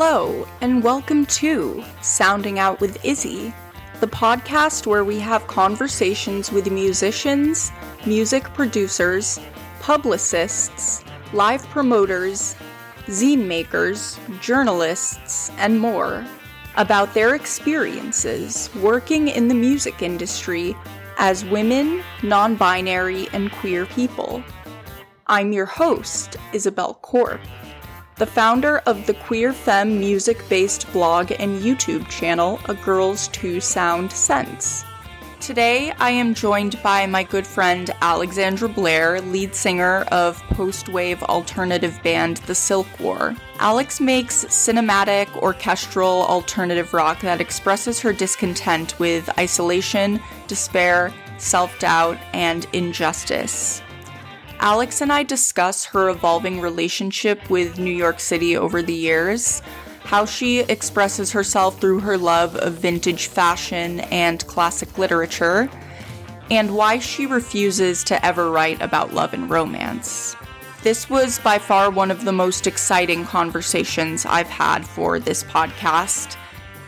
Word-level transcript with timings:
Hello, 0.00 0.46
and 0.60 0.84
welcome 0.84 1.26
to 1.26 1.82
Sounding 2.02 2.60
Out 2.60 2.80
with 2.80 3.04
Izzy, 3.04 3.52
the 3.98 4.06
podcast 4.06 4.86
where 4.86 5.02
we 5.02 5.18
have 5.18 5.48
conversations 5.48 6.52
with 6.52 6.70
musicians, 6.70 7.72
music 8.06 8.44
producers, 8.54 9.40
publicists, 9.80 11.02
live 11.32 11.64
promoters, 11.70 12.54
zine 13.06 13.44
makers, 13.44 14.20
journalists, 14.40 15.50
and 15.58 15.80
more 15.80 16.24
about 16.76 17.12
their 17.12 17.34
experiences 17.34 18.70
working 18.76 19.26
in 19.26 19.48
the 19.48 19.54
music 19.54 20.00
industry 20.00 20.76
as 21.16 21.44
women, 21.46 22.04
non 22.22 22.54
binary, 22.54 23.26
and 23.32 23.50
queer 23.50 23.84
people. 23.84 24.44
I'm 25.26 25.52
your 25.52 25.66
host, 25.66 26.36
Isabel 26.52 26.94
Corp 27.02 27.40
the 28.18 28.26
founder 28.26 28.78
of 28.78 29.06
the 29.06 29.14
Queer 29.14 29.52
Femme 29.52 29.98
music 30.00 30.46
based 30.48 30.92
blog 30.92 31.30
and 31.38 31.62
YouTube 31.62 32.08
channel, 32.08 32.58
A 32.64 32.74
Grrrl's 32.74 33.28
Two 33.28 33.60
Sound 33.60 34.10
Cents. 34.10 34.84
Today, 35.38 35.92
I 36.00 36.10
am 36.10 36.34
joined 36.34 36.82
by 36.82 37.06
my 37.06 37.22
good 37.22 37.46
friend 37.46 37.88
Alexandra 38.02 38.68
Blair, 38.68 39.20
lead 39.20 39.54
singer 39.54 40.00
of 40.10 40.42
post 40.50 40.88
wave 40.88 41.22
alternative 41.22 42.00
band 42.02 42.38
The 42.38 42.56
Silk 42.56 42.88
War. 42.98 43.36
Alex 43.60 44.00
makes 44.00 44.44
cinematic, 44.46 45.32
orchestral, 45.36 46.26
alternative 46.26 46.92
rock 46.92 47.20
that 47.20 47.40
expresses 47.40 48.00
her 48.00 48.12
discontent 48.12 48.98
with 48.98 49.30
isolation, 49.38 50.20
despair, 50.48 51.14
self 51.38 51.78
doubt, 51.78 52.18
and 52.32 52.66
injustice. 52.72 53.80
Alex 54.60 55.00
and 55.00 55.12
I 55.12 55.22
discuss 55.22 55.84
her 55.84 56.08
evolving 56.08 56.60
relationship 56.60 57.48
with 57.48 57.78
New 57.78 57.92
York 57.92 58.18
City 58.18 58.56
over 58.56 58.82
the 58.82 58.92
years, 58.92 59.62
how 60.02 60.24
she 60.24 60.60
expresses 60.60 61.30
herself 61.30 61.80
through 61.80 62.00
her 62.00 62.18
love 62.18 62.56
of 62.56 62.74
vintage 62.74 63.28
fashion 63.28 64.00
and 64.00 64.44
classic 64.48 64.98
literature, 64.98 65.70
and 66.50 66.74
why 66.74 66.98
she 66.98 67.24
refuses 67.24 68.02
to 68.04 68.24
ever 68.26 68.50
write 68.50 68.82
about 68.82 69.14
love 69.14 69.32
and 69.32 69.48
romance. 69.48 70.34
This 70.82 71.08
was 71.08 71.38
by 71.38 71.58
far 71.58 71.90
one 71.90 72.10
of 72.10 72.24
the 72.24 72.32
most 72.32 72.66
exciting 72.66 73.24
conversations 73.24 74.26
I've 74.26 74.48
had 74.48 74.84
for 74.84 75.20
this 75.20 75.44
podcast. 75.44 76.36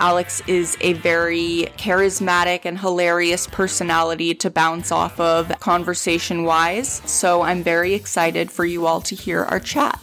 Alex 0.00 0.40
is 0.46 0.78
a 0.80 0.94
very 0.94 1.68
charismatic 1.76 2.62
and 2.64 2.78
hilarious 2.78 3.46
personality 3.46 4.34
to 4.34 4.48
bounce 4.48 4.90
off 4.90 5.20
of 5.20 5.52
conversation 5.60 6.44
wise, 6.44 7.02
so 7.04 7.42
I'm 7.42 7.62
very 7.62 7.92
excited 7.92 8.50
for 8.50 8.64
you 8.64 8.86
all 8.86 9.02
to 9.02 9.14
hear 9.14 9.44
our 9.44 9.60
chat. 9.60 10.00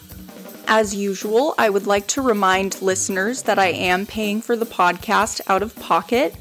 As 0.67 0.93
usual, 0.93 1.55
I 1.57 1.71
would 1.71 1.87
like 1.87 2.05
to 2.09 2.21
remind 2.21 2.79
listeners 2.79 3.41
that 3.43 3.57
I 3.57 3.69
am 3.69 4.05
paying 4.05 4.39
for 4.39 4.55
the 4.55 4.67
podcast 4.67 5.41
out 5.47 5.63
of 5.63 5.75
pocket. 5.77 6.35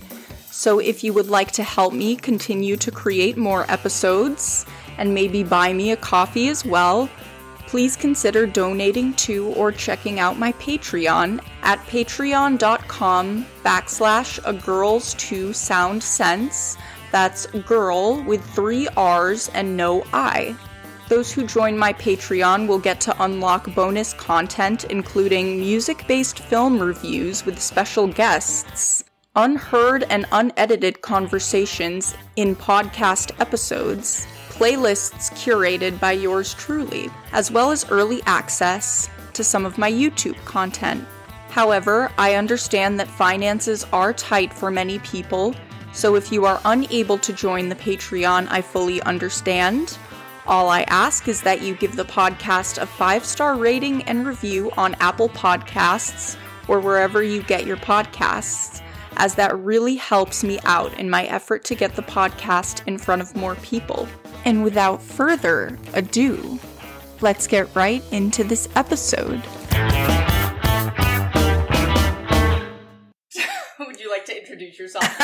So 0.51 0.79
if 0.79 1.03
you 1.03 1.15
would 1.15 1.29
like 1.29 1.53
to 1.53 1.63
help 1.63 1.95
me 1.95 2.15
continue 2.15 2.77
to 2.77 2.91
create 2.91 3.39
more 3.39 3.65
episodes 3.71 4.67
and 4.99 5.15
maybe 5.15 5.43
buy 5.43 5.73
me 5.73 5.93
a 5.93 5.97
coffee 5.97 6.49
as 6.49 6.63
well, 6.63 7.09
please 7.77 7.95
consider 7.95 8.47
donating 8.47 9.13
to 9.13 9.49
or 9.49 9.71
checking 9.71 10.19
out 10.19 10.39
my 10.39 10.51
Patreon 10.53 11.39
at 11.61 11.79
patreon.com 11.81 13.45
backslash 13.63 14.39
a 14.47 14.55
grrrls 14.55 15.15
two 15.19 15.53
sound 15.53 16.03
cents. 16.03 16.79
That's 17.13 17.45
girl 17.69 18.25
with 18.25 18.43
three 18.55 18.89
R's 18.97 19.51
and 19.53 19.77
no 19.77 20.07
I. 20.15 20.57
Those 21.11 21.31
who 21.31 21.47
join 21.47 21.77
my 21.77 21.93
Patreon 21.93 22.67
will 22.67 22.79
get 22.79 22.99
to 23.03 23.23
unlock 23.23 23.75
bonus 23.75 24.15
content, 24.15 24.85
including 24.85 25.59
music 25.59 26.07
based 26.09 26.39
film 26.39 26.79
reviews 26.79 27.45
with 27.45 27.61
special 27.61 28.07
guests, 28.07 29.05
unheard 29.35 30.05
and 30.05 30.25
unedited 30.33 31.03
conversations 31.03 32.15
in 32.37 32.57
podcast 32.57 33.39
episodes 33.39 34.27
playlists 34.57 35.31
curated 35.33 36.01
by 36.01 36.13
yours 36.13 36.55
truly, 36.55 37.11
as 37.33 37.51
well 37.51 37.71
as 37.71 37.91
early 37.91 38.23
access 38.25 39.11
to 39.35 39.45
some 39.45 39.67
of 39.67 39.77
my 39.77 39.93
YouTube 39.93 40.37
content. 40.47 41.07
However, 41.51 42.11
I 42.17 42.37
understand 42.37 42.99
that 42.99 43.09
finances 43.09 43.85
are 43.93 44.15
tight 44.15 44.55
for 44.55 44.71
many 44.71 44.99
people, 45.01 45.55
so 45.93 46.15
if 46.15 46.33
you 46.33 46.47
are 46.47 46.61
unable 46.65 47.19
to 47.19 47.35
join 47.35 47.69
the 47.69 47.75
Patreon, 47.75 48.47
I 48.51 48.63
fully 48.63 49.03
understand. 49.03 49.99
All 50.47 50.71
I 50.71 50.83
ask 50.83 51.29
is 51.29 51.43
that 51.43 51.61
you 51.61 51.75
give 51.75 51.97
the 51.97 52.05
podcast 52.05 52.81
a 52.81 52.87
five 52.87 53.27
star 53.27 53.57
rating 53.57 54.05
and 54.05 54.27
review 54.27 54.71
on 54.79 54.95
Apple 55.01 55.29
Podcasts 55.29 56.37
or 56.67 56.81
wherever 56.81 57.23
you 57.23 57.43
get 57.43 57.67
your 57.67 57.77
podcasts, 57.77 58.81
as 59.19 59.35
that 59.35 59.59
really 59.59 59.97
helps 59.97 60.43
me 60.43 60.59
out 60.65 60.99
in 60.99 61.11
my 61.11 61.25
effort 61.25 61.65
to 61.65 61.75
get 61.75 61.95
the 61.95 62.03
podcast 62.03 62.87
in 62.87 62.97
front 62.97 63.21
of 63.21 63.37
more 63.37 63.57
people. 63.57 64.09
And 64.47 64.63
without 64.63 65.03
further 65.03 65.77
ado, 65.93 66.61
let's 67.21 67.49
get 67.49 67.69
right 67.75 68.01
into 68.13 68.45
this 68.45 68.69
episode. 68.77 69.43
Would 73.81 73.99
you 73.99 74.09
like 74.09 74.25
to 74.27 74.39
introduce 74.39 74.79
yourself? 74.79 75.03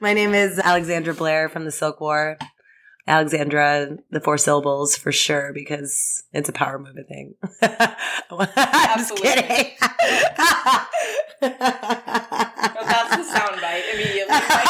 My 0.00 0.12
name 0.14 0.34
is 0.34 0.60
Alexandra 0.60 1.14
Blair 1.14 1.48
from 1.48 1.64
the 1.64 1.72
Silk 1.72 2.00
War. 2.00 2.38
Alexandra, 3.06 3.98
the 4.10 4.20
four 4.20 4.38
syllables 4.38 4.96
for 4.96 5.10
sure, 5.10 5.52
because 5.52 6.22
it's 6.32 6.48
a 6.48 6.52
power 6.52 6.78
movement 6.78 7.08
thing. 7.08 7.34
I'm 7.62 8.98
just 8.98 9.16
kidding. 9.16 9.72
no, 9.82 11.48
that's 12.80 13.16
the 13.16 13.24
soundbite 13.34 13.92
immediately. 13.92 14.32
Like, 14.32 14.68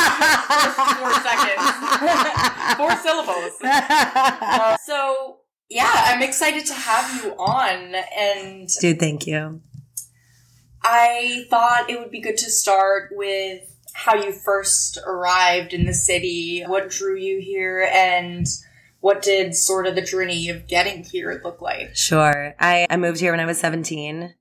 four 0.98 1.12
seconds. 1.20 1.72
four 2.78 2.96
syllables. 2.96 3.58
Uh, 3.62 4.76
so, 4.78 5.40
yeah, 5.68 5.92
I'm 5.92 6.22
excited 6.22 6.64
to 6.66 6.74
have 6.74 7.22
you 7.22 7.32
on. 7.32 7.94
And, 8.16 8.68
dude, 8.80 8.98
thank 8.98 9.26
you. 9.26 9.60
I 10.82 11.44
thought 11.50 11.90
it 11.90 11.98
would 11.98 12.10
be 12.10 12.20
good 12.20 12.38
to 12.38 12.50
start 12.50 13.10
with 13.12 13.71
how 13.94 14.14
you 14.14 14.32
first 14.32 14.98
arrived 15.06 15.72
in 15.72 15.84
the 15.84 15.94
city, 15.94 16.62
what 16.66 16.90
drew 16.90 17.16
you 17.16 17.40
here, 17.40 17.88
and 17.92 18.46
what 19.00 19.22
did 19.22 19.54
sort 19.54 19.86
of 19.86 19.94
the 19.94 20.02
journey 20.02 20.48
of 20.48 20.68
getting 20.68 21.02
here 21.02 21.40
look 21.44 21.60
like? 21.60 21.96
Sure. 21.96 22.54
I, 22.58 22.86
I 22.88 22.96
moved 22.96 23.20
here 23.20 23.32
when 23.32 23.40
I 23.40 23.46
was 23.46 23.58
17. 23.58 24.34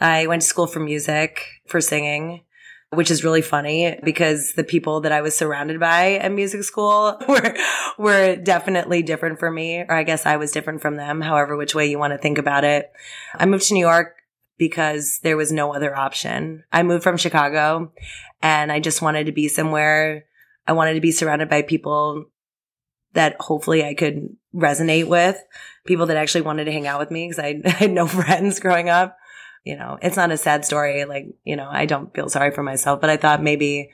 I 0.00 0.26
went 0.26 0.42
to 0.42 0.48
school 0.48 0.66
for 0.66 0.80
music, 0.80 1.40
for 1.66 1.80
singing, 1.80 2.42
which 2.90 3.10
is 3.10 3.22
really 3.22 3.42
funny 3.42 3.98
because 4.02 4.54
the 4.54 4.64
people 4.64 5.00
that 5.02 5.12
I 5.12 5.22
was 5.22 5.36
surrounded 5.36 5.78
by 5.78 6.14
at 6.14 6.32
music 6.32 6.64
school 6.64 7.16
were, 7.28 7.56
were 7.96 8.36
definitely 8.36 9.02
different 9.02 9.38
for 9.38 9.50
me, 9.50 9.78
or 9.78 9.92
I 9.92 10.02
guess 10.02 10.26
I 10.26 10.36
was 10.36 10.50
different 10.50 10.82
from 10.82 10.96
them, 10.96 11.20
however, 11.20 11.56
which 11.56 11.74
way 11.74 11.86
you 11.86 11.98
want 11.98 12.12
to 12.12 12.18
think 12.18 12.38
about 12.38 12.64
it. 12.64 12.90
I 13.36 13.46
moved 13.46 13.68
to 13.68 13.74
New 13.74 13.80
York 13.80 14.16
because 14.62 15.18
there 15.24 15.36
was 15.36 15.50
no 15.50 15.74
other 15.74 15.92
option. 15.98 16.62
I 16.72 16.84
moved 16.84 17.02
from 17.02 17.16
Chicago 17.16 17.90
and 18.40 18.70
I 18.70 18.78
just 18.78 19.02
wanted 19.02 19.26
to 19.26 19.32
be 19.32 19.48
somewhere. 19.48 20.26
I 20.68 20.72
wanted 20.72 20.94
to 20.94 21.00
be 21.00 21.10
surrounded 21.10 21.48
by 21.48 21.62
people 21.62 22.26
that 23.14 23.34
hopefully 23.40 23.84
I 23.84 23.94
could 23.94 24.28
resonate 24.54 25.08
with, 25.08 25.36
people 25.84 26.06
that 26.06 26.16
actually 26.16 26.42
wanted 26.42 26.66
to 26.66 26.72
hang 26.72 26.86
out 26.86 27.00
with 27.00 27.10
me 27.10 27.26
because 27.26 27.40
I, 27.44 27.60
had 27.68 27.90
no 27.90 28.06
friends 28.06 28.60
growing 28.60 28.88
up. 28.88 29.18
You 29.64 29.76
know, 29.76 29.98
it's 30.00 30.16
not 30.16 30.30
a 30.30 30.36
sad 30.36 30.64
story. 30.64 31.06
Like, 31.06 31.26
you 31.42 31.56
know, 31.56 31.68
I 31.68 31.86
don't 31.86 32.14
feel 32.14 32.28
sorry 32.28 32.52
for 32.52 32.62
myself, 32.62 33.00
but 33.00 33.10
I 33.10 33.16
thought 33.16 33.42
maybe, 33.42 33.90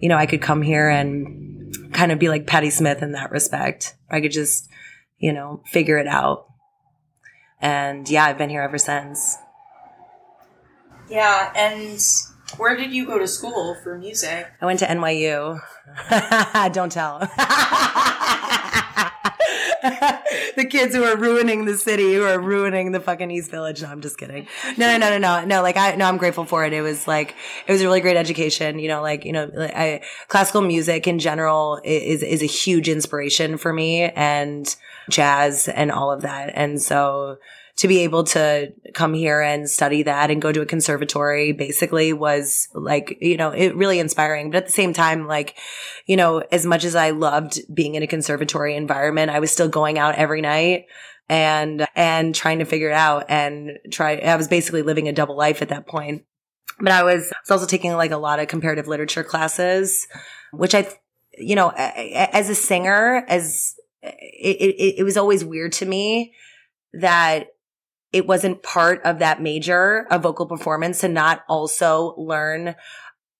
you 0.00 0.08
know, 0.08 0.16
I 0.16 0.26
could 0.26 0.42
come 0.42 0.62
here 0.62 0.88
and 0.88 1.92
kind 1.92 2.10
of 2.10 2.18
be 2.18 2.28
like 2.28 2.48
Patti 2.48 2.70
Smith 2.70 3.04
in 3.04 3.12
that 3.12 3.30
respect. 3.30 3.94
I 4.10 4.20
could 4.20 4.32
just, 4.32 4.68
you 5.16 5.32
know, 5.32 5.62
figure 5.66 5.98
it 5.98 6.08
out. 6.08 6.46
And 7.60 8.08
yeah, 8.10 8.24
I've 8.24 8.38
been 8.38 8.50
here 8.50 8.62
ever 8.62 8.78
since. 8.78 9.36
Yeah. 11.08 11.52
And 11.54 12.00
where 12.56 12.76
did 12.76 12.92
you 12.92 13.06
go 13.06 13.18
to 13.18 13.28
school 13.28 13.76
for 13.82 13.98
music? 13.98 14.46
I 14.60 14.66
went 14.66 14.78
to 14.80 14.86
NYU. 14.86 15.60
Don't 16.72 16.92
tell. 16.92 17.18
the 20.56 20.64
kids 20.64 20.94
who 20.94 21.04
are 21.04 21.16
ruining 21.16 21.64
the 21.64 21.76
city, 21.76 22.14
who 22.14 22.24
are 22.24 22.38
ruining 22.38 22.92
the 22.92 23.00
fucking 23.00 23.30
East 23.30 23.50
Village. 23.50 23.82
No, 23.82 23.88
I'm 23.88 24.00
just 24.00 24.18
kidding. 24.18 24.46
No, 24.76 24.86
no, 24.86 24.98
no, 24.98 25.10
no, 25.10 25.18
no. 25.18 25.44
No, 25.44 25.62
like 25.62 25.76
I, 25.76 25.94
no, 25.94 26.06
I'm 26.06 26.16
grateful 26.16 26.44
for 26.44 26.64
it. 26.64 26.72
It 26.72 26.82
was 26.82 27.06
like, 27.06 27.34
it 27.66 27.72
was 27.72 27.80
a 27.80 27.84
really 27.84 28.00
great 28.00 28.16
education. 28.16 28.78
You 28.78 28.88
know, 28.88 29.02
like, 29.02 29.24
you 29.24 29.32
know, 29.32 29.50
I, 29.56 30.02
classical 30.28 30.62
music 30.62 31.06
in 31.06 31.18
general 31.18 31.80
is, 31.84 32.22
is 32.22 32.42
a 32.42 32.46
huge 32.46 32.88
inspiration 32.88 33.56
for 33.58 33.72
me 33.72 34.02
and 34.02 34.74
jazz 35.10 35.68
and 35.68 35.90
all 35.92 36.10
of 36.10 36.22
that. 36.22 36.52
And 36.54 36.80
so, 36.80 37.38
to 37.78 37.86
be 37.86 38.00
able 38.00 38.24
to 38.24 38.72
come 38.92 39.14
here 39.14 39.40
and 39.40 39.70
study 39.70 40.02
that 40.02 40.32
and 40.32 40.42
go 40.42 40.50
to 40.50 40.60
a 40.60 40.66
conservatory 40.66 41.52
basically 41.52 42.12
was 42.12 42.68
like, 42.74 43.16
you 43.20 43.36
know, 43.36 43.50
it 43.50 43.76
really 43.76 44.00
inspiring. 44.00 44.50
But 44.50 44.58
at 44.58 44.66
the 44.66 44.72
same 44.72 44.92
time, 44.92 45.28
like, 45.28 45.56
you 46.04 46.16
know, 46.16 46.42
as 46.50 46.66
much 46.66 46.84
as 46.84 46.96
I 46.96 47.10
loved 47.10 47.60
being 47.72 47.94
in 47.94 48.02
a 48.02 48.08
conservatory 48.08 48.74
environment, 48.74 49.30
I 49.30 49.38
was 49.38 49.52
still 49.52 49.68
going 49.68 49.96
out 49.96 50.16
every 50.16 50.40
night 50.40 50.86
and, 51.28 51.86
and 51.94 52.34
trying 52.34 52.58
to 52.58 52.64
figure 52.64 52.90
it 52.90 52.94
out 52.94 53.26
and 53.28 53.78
try, 53.92 54.16
I 54.16 54.34
was 54.34 54.48
basically 54.48 54.82
living 54.82 55.06
a 55.06 55.12
double 55.12 55.36
life 55.36 55.62
at 55.62 55.68
that 55.68 55.86
point. 55.86 56.24
But 56.80 56.90
I 56.90 57.04
was, 57.04 57.30
I 57.30 57.36
was 57.42 57.50
also 57.50 57.66
taking 57.66 57.92
like 57.92 58.10
a 58.10 58.16
lot 58.16 58.40
of 58.40 58.48
comparative 58.48 58.88
literature 58.88 59.22
classes, 59.22 60.08
which 60.52 60.74
I, 60.74 60.88
you 61.36 61.54
know, 61.54 61.70
as 61.76 62.50
a 62.50 62.56
singer, 62.56 63.24
as 63.28 63.74
it, 64.02 64.56
it, 64.56 64.98
it 64.98 65.04
was 65.04 65.16
always 65.16 65.44
weird 65.44 65.72
to 65.74 65.86
me 65.86 66.34
that 66.92 67.48
it 68.12 68.26
wasn't 68.26 68.62
part 68.62 69.02
of 69.04 69.18
that 69.18 69.42
major 69.42 70.06
of 70.10 70.22
vocal 70.22 70.46
performance 70.46 71.00
to 71.00 71.08
not 71.08 71.42
also 71.48 72.14
learn 72.16 72.74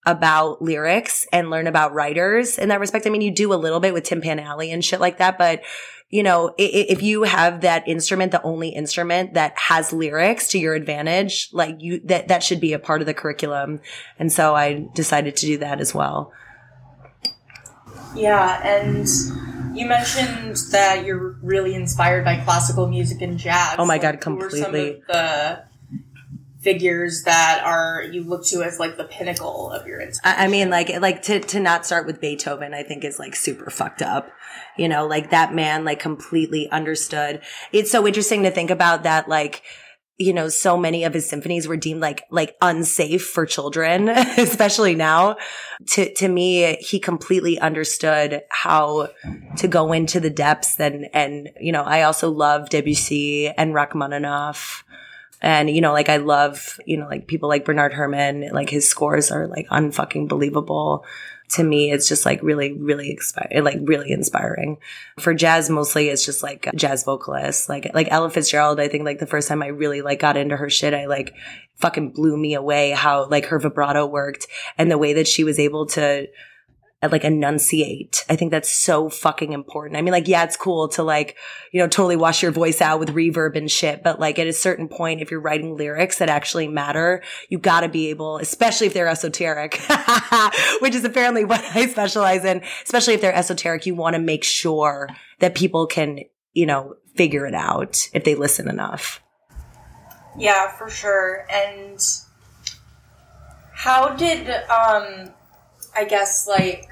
about 0.07 0.63
lyrics 0.63 1.27
and 1.33 1.51
learn 1.51 1.67
about 1.67 1.93
writers 1.93 2.59
in 2.59 2.69
that 2.69 2.81
respect. 2.81 3.07
I 3.07 3.11
mean, 3.11 3.21
you 3.21 3.31
do 3.31 3.53
a 3.53 3.57
little 3.57 3.81
bit 3.81 3.93
with 3.93 4.05
Tin 4.05 4.21
Pan 4.21 4.39
Alley 4.39 4.73
and 4.73 4.85
shit 4.85 5.01
like 5.01 5.19
that, 5.19 5.39
but 5.39 5.63
you 6.11 6.23
know, 6.23 6.55
if 6.57 7.03
you 7.03 7.25
have 7.25 7.61
that 7.61 7.87
instrument, 7.87 8.33
the 8.33 8.43
only 8.43 8.71
instrument 8.71 9.35
that 9.35 9.59
has 9.59 9.93
lyrics 9.93 10.49
to 10.49 10.59
your 10.59 10.75
advantage, 10.75 11.51
like 11.53 11.77
you, 11.81 12.01
that, 12.05 12.29
that 12.29 12.43
should 12.43 12.61
be 12.61 12.73
a 12.73 12.79
part 12.79 13.03
of 13.03 13.07
the 13.07 13.13
curriculum. 13.13 13.81
And 14.19 14.33
so 14.33 14.55
I 14.55 14.87
decided 14.95 15.37
to 15.37 15.47
do 15.47 15.59
that 15.59 15.81
as 15.81 15.95
well. 15.95 16.33
Yeah. 18.15 18.67
And 18.67 19.07
you 19.79 19.87
mentioned 19.87 20.57
that 20.73 21.05
you're 21.05 21.37
really 21.43 21.75
inspired 21.75 22.25
by 22.25 22.37
classical 22.37 22.89
music 22.89 23.23
and 23.23 23.39
jazz. 23.39 23.77
Oh 23.79 23.87
my 23.87 23.99
God, 23.99 24.21
completely. 24.21 25.03
the 25.07 25.63
figures 26.61 27.23
that 27.23 27.63
are 27.65 28.03
you 28.03 28.25
look 28.25 28.45
to 28.45 28.63
as 28.63 28.81
like 28.81 28.97
the 28.97 29.05
pinnacle 29.05 29.71
of 29.71 29.87
your 29.87 30.01
inspiration. 30.01 30.41
I 30.41 30.49
mean, 30.49 30.71
like 30.71 30.91
like 31.01 31.23
to 31.23 31.41
to 31.41 31.61
not 31.61 31.87
start 31.87 32.07
with 32.07 32.21
Beethoven, 32.21 32.75
I 32.75 32.83
think 32.83 33.05
is 33.05 33.19
like 33.19 33.37
super 33.37 33.71
fucked 33.71 34.03
up. 34.03 34.31
You 34.77 34.89
know, 34.89 35.07
like 35.07 35.31
that 35.31 35.55
man 35.55 35.85
like 35.85 36.01
completely 36.01 36.69
understood. 36.71 37.41
It's 37.73 37.91
so 37.91 38.07
interesting 38.07 38.43
to 38.43 38.51
think 38.51 38.71
about 38.71 39.05
that 39.05 39.29
like 39.29 39.63
you 40.19 40.33
know, 40.33 40.49
so 40.49 40.77
many 40.77 41.05
of 41.05 41.15
his 41.15 41.29
symphonies 41.29 41.69
were 41.69 41.77
deemed 41.77 42.01
like, 42.01 42.25
like 42.31 42.57
unsafe 42.61 43.25
for 43.25 43.47
children, 43.47 44.09
especially 44.37 44.97
now. 44.97 45.37
To, 45.91 46.13
to 46.15 46.29
me, 46.29 46.77
he 46.81 46.99
completely 46.99 47.59
understood 47.61 48.43
how 48.51 49.11
to 49.59 49.69
go 49.69 49.93
into 49.93 50.19
the 50.19 50.31
depths 50.31 50.79
and, 50.81 51.07
and, 51.15 51.51
you 51.61 51.71
know, 51.71 51.85
I 51.85 52.03
also 52.03 52.31
love 52.31 52.69
Debussy 52.69 53.49
and 53.49 53.73
Rachmaninoff. 53.73 54.85
And, 55.41 55.71
you 55.71 55.81
know, 55.81 55.93
like 55.93 56.09
I 56.09 56.17
love, 56.17 56.81
you 56.85 56.97
know, 56.97 57.07
like 57.07 57.29
people 57.29 57.49
like 57.49 57.65
Bernard 57.65 57.95
Herrmann, 57.95 58.51
like 58.53 58.71
his 58.71 58.89
scores 58.89 59.31
are 59.31 59.47
like 59.47 59.69
unfucking 59.69 60.27
believable. 60.27 61.05
To 61.53 61.65
me, 61.65 61.91
it's 61.91 62.07
just 62.09 62.27
like 62.27 62.43
really, 62.43 62.75
really 62.75 63.11
inspiring, 63.11 63.65
like 63.65 63.79
really 63.83 64.11
inspiring. 64.13 64.77
For 65.19 65.33
jazz, 65.33 65.71
mostly 65.71 66.09
it's 66.09 66.25
just 66.25 66.43
like 66.43 66.69
jazz 66.75 67.05
vocalists, 67.05 67.69
like, 67.69 67.91
like 67.95 68.09
Ella 68.11 68.29
Fitzgerald. 68.29 68.81
I 68.81 68.89
think 68.89 69.05
like 69.05 69.19
the 69.19 69.27
first 69.27 69.49
time 69.49 69.63
I 69.63 69.69
really 69.69 70.03
like 70.03 70.21
got 70.21 70.37
into 70.37 70.57
her 70.57 70.69
shit, 70.69 70.93
I 70.93 71.07
like 71.07 71.35
fucking 71.77 72.11
blew 72.11 72.37
me 72.37 72.55
away 72.55 72.91
how 72.91 73.27
like 73.29 73.47
her 73.47 73.59
vibrato 73.59 74.05
worked 74.05 74.47
and 74.77 74.91
the 74.91 74.99
way 74.99 75.15
that 75.15 75.29
she 75.29 75.45
was 75.45 75.59
able 75.59 75.87
to 75.87 76.29
like 77.07 77.25
enunciate. 77.25 78.25
I 78.29 78.35
think 78.35 78.51
that's 78.51 78.69
so 78.69 79.09
fucking 79.09 79.53
important. 79.53 79.97
I 79.97 80.03
mean, 80.03 80.11
like, 80.11 80.27
yeah, 80.27 80.43
it's 80.43 80.57
cool 80.57 80.89
to 80.89 81.05
like, 81.05 81.37
you 81.71 81.81
know, 81.81 81.87
totally 81.87 82.17
wash 82.17 82.43
your 82.43 82.51
voice 82.51 82.81
out 82.81 82.99
with 82.99 83.15
reverb 83.15 83.57
and 83.57 83.71
shit. 83.71 84.03
But 84.03 84.19
like 84.19 84.39
at 84.41 84.49
a 84.49 84.53
certain 84.53 84.89
point, 84.89 85.23
if 85.23 85.31
you're 85.31 85.41
writing 85.41 85.77
lyrics 85.77 86.19
that 86.19 86.29
actually 86.29 86.67
matter, 86.67 87.23
you 87.51 87.59
gotta 87.59 87.89
be 87.89 88.11
able, 88.11 88.39
especially 88.39 88.89
if 88.89 88.95
they're 88.95 89.07
esoteric, 89.07 89.81
which 90.81 90.97
is 90.97 91.05
apparently 91.05 91.45
what 91.45 91.65
I 91.75 91.87
specialize 91.87 92.45
in, 92.45 92.63
especially 92.83 93.15
if 93.15 93.21
they're 93.21 93.35
esoteric, 93.35 93.87
you 93.87 93.95
want 93.95 94.15
to 94.15 94.21
make 94.21 94.43
sure 94.43 95.09
that 95.39 95.55
people 95.55 95.87
can, 95.87 96.21
you 96.53 96.67
know, 96.67 96.97
figure 97.15 97.47
it 97.47 97.55
out 97.55 98.09
if 98.13 98.25
they 98.25 98.35
listen 98.35 98.69
enough. 98.69 99.23
Yeah, 100.37 100.73
for 100.77 100.91
sure. 100.91 101.47
And 101.49 102.01
how 103.73 104.17
did, 104.17 104.49
um, 104.69 105.33
I 105.99 106.05
guess 106.05 106.47
like 106.47 106.89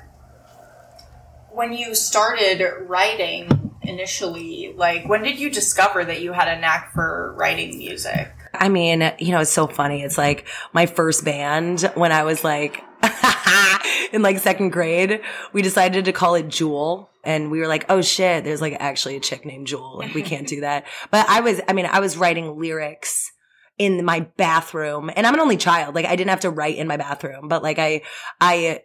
when 1.53 1.73
you 1.73 1.94
started 1.94 2.61
writing 2.88 3.70
initially, 3.82 4.75
like 4.76 5.08
when 5.08 5.23
did 5.23 5.38
you 5.38 5.49
discover 5.49 6.05
that 6.05 6.20
you 6.20 6.32
had 6.32 6.49
a 6.49 6.61
knack 6.61 6.93
for 6.93 7.32
writing 7.38 7.79
music? 7.79 8.32
I 8.53 8.69
mean, 8.69 9.12
you 9.20 9.31
know, 9.31 9.38
it's 9.38 9.53
so 9.53 9.69
funny. 9.69 10.03
It's 10.03 10.19
like 10.19 10.49
my 10.73 10.87
first 10.87 11.25
band 11.25 11.82
when 11.94 12.11
I 12.11 12.25
was 12.25 12.43
like 12.43 12.82
in 14.12 14.23
like 14.23 14.41
second 14.41 14.70
grade, 14.70 15.20
we 15.53 15.62
decided 15.62 16.06
to 16.06 16.12
call 16.12 16.35
it 16.35 16.49
Jewel. 16.49 17.08
And 17.23 17.53
we 17.53 17.61
were 17.61 17.69
like, 17.69 17.87
oh 17.88 18.03
shit, 18.03 18.43
there's 18.43 18.61
like 18.61 18.76
actually 18.81 19.14
a 19.14 19.20
chick 19.20 19.47
named 19.47 19.69
Jewel. 19.69 19.99
Like 19.99 20.14
we 20.14 20.23
can't 20.23 20.49
do 20.49 20.62
that. 20.62 20.85
But 21.12 21.29
I 21.29 21.43
was, 21.43 21.61
I 21.69 21.75
mean, 21.75 21.87
I 21.87 22.00
was 22.00 22.17
writing 22.17 22.58
lyrics 22.58 23.31
in 23.79 24.05
my 24.05 24.20
bathroom 24.20 25.12
and 25.14 25.29
I'm 25.29 25.35
an 25.35 25.41
only 25.41 25.58
child. 25.58 25.94
Like 25.94 26.06
I 26.06 26.17
didn't 26.17 26.31
have 26.31 26.41
to 26.41 26.50
write 26.50 26.76
in 26.76 26.88
my 26.88 26.97
bathroom, 26.97 27.47
but 27.47 27.62
like 27.62 27.79
I, 27.79 28.03
I, 28.41 28.81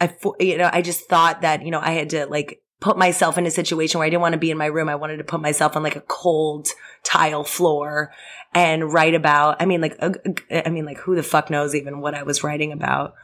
I, 0.00 0.14
you 0.38 0.58
know, 0.58 0.70
I 0.72 0.82
just 0.82 1.08
thought 1.08 1.42
that, 1.42 1.62
you 1.62 1.70
know, 1.70 1.80
I 1.80 1.92
had 1.92 2.10
to 2.10 2.26
like 2.26 2.60
put 2.80 2.98
myself 2.98 3.38
in 3.38 3.46
a 3.46 3.50
situation 3.50 3.98
where 3.98 4.06
I 4.06 4.10
didn't 4.10 4.22
want 4.22 4.34
to 4.34 4.38
be 4.38 4.50
in 4.50 4.58
my 4.58 4.66
room. 4.66 4.88
I 4.88 4.96
wanted 4.96 5.16
to 5.18 5.24
put 5.24 5.40
myself 5.40 5.76
on 5.76 5.82
like 5.82 5.96
a 5.96 6.02
cold 6.02 6.68
tile 7.02 7.44
floor 7.44 8.12
and 8.54 8.92
write 8.92 9.14
about, 9.14 9.60
I 9.60 9.64
mean, 9.64 9.80
like, 9.80 9.98
I 10.50 10.68
mean, 10.68 10.84
like 10.84 10.98
who 10.98 11.14
the 11.14 11.22
fuck 11.22 11.50
knows 11.50 11.74
even 11.74 12.00
what 12.00 12.14
I 12.14 12.24
was 12.24 12.44
writing 12.44 12.72
about. 12.72 13.14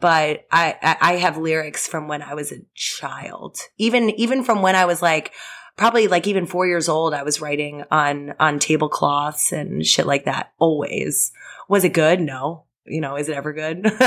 But 0.00 0.46
I, 0.52 0.96
I 1.00 1.16
have 1.16 1.38
lyrics 1.38 1.88
from 1.88 2.06
when 2.06 2.22
I 2.22 2.34
was 2.34 2.52
a 2.52 2.60
child, 2.74 3.58
even, 3.78 4.10
even 4.10 4.44
from 4.44 4.62
when 4.62 4.76
I 4.76 4.84
was 4.84 5.02
like, 5.02 5.32
probably 5.76 6.06
like 6.06 6.26
even 6.26 6.46
four 6.46 6.66
years 6.66 6.88
old, 6.88 7.14
I 7.14 7.24
was 7.24 7.40
writing 7.40 7.82
on, 7.90 8.34
on 8.38 8.60
tablecloths 8.60 9.50
and 9.50 9.84
shit 9.84 10.06
like 10.06 10.26
that. 10.26 10.52
Always. 10.58 11.32
Was 11.68 11.84
it 11.84 11.94
good? 11.94 12.20
No 12.20 12.64
you 12.88 13.00
know, 13.00 13.16
is 13.16 13.28
it 13.28 13.36
ever 13.36 13.52
good? 13.52 13.82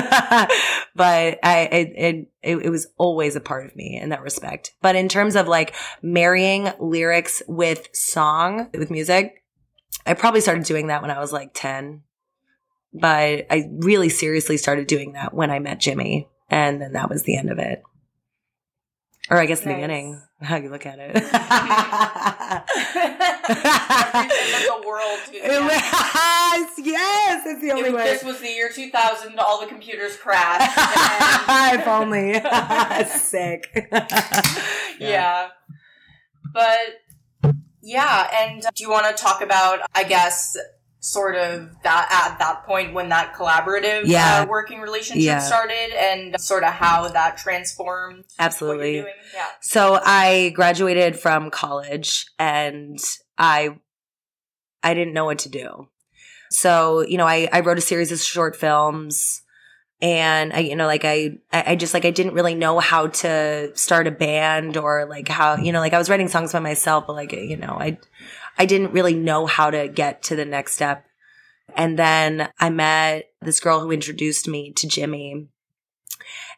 but 0.96 1.40
I, 1.44 1.70
it, 1.72 2.28
it, 2.42 2.58
it 2.58 2.70
was 2.70 2.88
always 2.98 3.36
a 3.36 3.42
part 3.42 3.66
of 3.66 3.76
me 3.76 4.00
in 4.02 4.10
that 4.10 4.22
respect. 4.22 4.74
But 4.82 4.96
in 4.96 5.08
terms 5.08 5.36
of 5.36 5.48
like 5.48 5.76
marrying 6.02 6.72
lyrics 6.80 7.42
with 7.48 7.88
song, 7.94 8.70
with 8.74 8.92
music, 8.92 9.44
I 10.06 10.14
probably 10.14 10.42
started 10.42 10.66
doing 10.66 10.88
that 10.88 11.02
when 11.02 11.12
I 11.12 11.20
was 11.20 11.34
like 11.34 11.52
10. 11.54 12.04
But 12.94 13.48
I 13.50 13.70
really 13.72 14.10
seriously 14.10 14.58
started 14.58 14.88
doing 14.88 15.14
that 15.14 15.34
when 15.34 15.52
I 15.52 15.60
met 15.60 15.80
Jimmy. 15.80 16.28
And 16.50 16.82
then 16.82 16.94
that 16.94 17.10
was 17.10 17.24
the 17.24 17.38
end 17.38 17.50
of 17.50 17.60
it. 17.60 17.82
Or 19.32 19.38
I 19.38 19.46
guess 19.46 19.60
nice. 19.60 19.68
the 19.68 19.74
beginning, 19.76 20.22
how 20.42 20.58
you 20.58 20.70
look 20.70 20.86
at 20.86 21.00
it. 21.00 21.14
the 24.74 24.84
world. 24.86 25.20
Yes, 26.54 26.74
yes, 26.78 27.44
it's 27.46 27.62
the 27.62 27.72
only 27.72 27.90
it, 27.90 27.94
way. 27.94 28.04
This 28.04 28.26
was 28.26 28.42
the 28.42 28.50
year 28.50 28.70
2000. 28.70 29.40
All 29.40 29.62
the 29.62 29.68
computers 29.68 30.18
crashed. 30.18 30.78
if 31.80 31.88
only. 31.88 32.34
Sick. 33.08 33.88
yeah. 33.90 34.98
yeah. 35.00 35.48
But 36.54 37.02
yeah, 37.82 38.28
and 38.42 38.66
uh, 38.66 38.72
do 38.76 38.84
you 38.84 38.90
want 38.90 39.16
to 39.16 39.24
talk 39.24 39.42
about, 39.42 39.80
I 39.96 40.04
guess, 40.04 40.58
sort 41.02 41.36
of 41.36 41.68
that 41.84 42.30
at 42.30 42.38
that 42.38 42.64
point 42.64 42.94
when 42.94 43.10
that 43.10 43.34
collaborative 43.34 44.04
yeah. 44.06 44.44
uh, 44.44 44.46
working 44.46 44.80
relationship 44.80 45.24
yeah. 45.24 45.40
started 45.40 45.90
and 45.98 46.40
sort 46.40 46.64
of 46.64 46.72
how 46.72 47.08
that 47.08 47.38
transformed 47.38 48.24
absolutely 48.38 48.98
yeah 48.98 49.48
so 49.62 50.00
i 50.06 50.52
graduated 50.54 51.18
from 51.18 51.50
college 51.50 52.28
and 52.38 53.00
i 53.40 53.76
i 54.84 54.94
didn't 54.94 55.16
know 55.16 55.26
what 55.26 55.40
to 55.40 55.50
do 55.50 55.88
so 56.52 57.02
you 57.02 57.18
know 57.18 57.26
i 57.26 57.50
i 57.52 57.62
wrote 57.62 57.80
a 57.80 57.82
series 57.82 58.12
of 58.12 58.20
short 58.20 58.56
films 58.56 59.42
and 60.04 60.52
I, 60.52 60.60
you 60.60 60.76
know, 60.76 60.88
like 60.88 61.06
I, 61.06 61.38
I 61.54 61.76
just 61.76 61.94
like 61.94 62.06
I 62.06 62.10
didn't 62.10 62.34
really 62.34 62.56
know 62.56 62.80
how 62.80 63.08
to 63.08 63.72
start 63.76 64.08
a 64.08 64.12
band 64.12 64.76
or 64.76 65.06
like 65.06 65.28
how, 65.28 65.58
you 65.58 65.72
know, 65.72 65.80
like 65.80 65.94
I 65.94 66.00
was 66.00 66.10
writing 66.10 66.28
songs 66.28 66.54
by 66.54 66.60
myself, 66.60 67.06
but 67.06 67.14
like 67.14 67.32
you 67.34 67.56
know, 67.56 67.78
I, 67.80 68.00
I 68.62 68.66
didn't 68.66 68.94
really 68.94 69.16
know 69.16 69.48
how 69.48 69.72
to 69.72 69.88
get 69.88 70.22
to 70.26 70.36
the 70.36 70.46
next 70.46 70.74
step. 70.74 71.04
And 71.76 71.98
then 71.98 72.48
I 72.60 72.70
met 72.70 73.32
this 73.42 73.60
girl 73.60 73.80
who 73.80 73.92
introduced 73.92 74.48
me 74.48 74.72
to 74.74 74.88
Jimmy. 74.88 75.48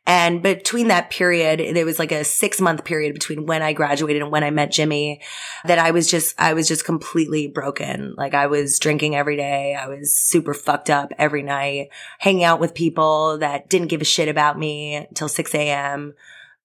And 0.06 0.44
between 0.44 0.90
that 0.90 1.12
period, 1.12 1.74
there 1.74 1.86
was 1.86 2.00
like 2.00 2.12
a 2.12 2.26
six 2.26 2.60
month 2.60 2.84
period 2.84 3.14
between 3.14 3.46
when 3.46 3.62
I 3.62 3.72
graduated 3.72 4.22
and 4.22 4.34
when 4.34 4.44
I 4.44 4.52
met 4.52 4.74
Jimmy 4.74 5.22
that 5.64 5.80
I 5.80 5.92
was 5.92 6.12
just, 6.12 6.36
I 6.38 6.52
was 6.52 6.68
just 6.68 6.84
completely 6.84 7.48
broken. 7.48 8.16
Like 8.18 8.34
I 8.34 8.48
was 8.48 8.80
drinking 8.80 9.16
every 9.16 9.38
day. 9.38 9.74
I 9.74 9.88
was 9.88 10.14
super 10.14 10.54
fucked 10.54 10.90
up 10.90 11.14
every 11.18 11.42
night, 11.42 11.88
hanging 12.20 12.44
out 12.44 12.60
with 12.60 12.74
people 12.74 13.38
that 13.38 13.70
didn't 13.70 13.88
give 13.88 14.02
a 14.02 14.04
shit 14.04 14.28
about 14.28 14.60
me 14.60 14.96
until 14.96 15.30
6 15.30 15.56
a.m. 15.56 16.16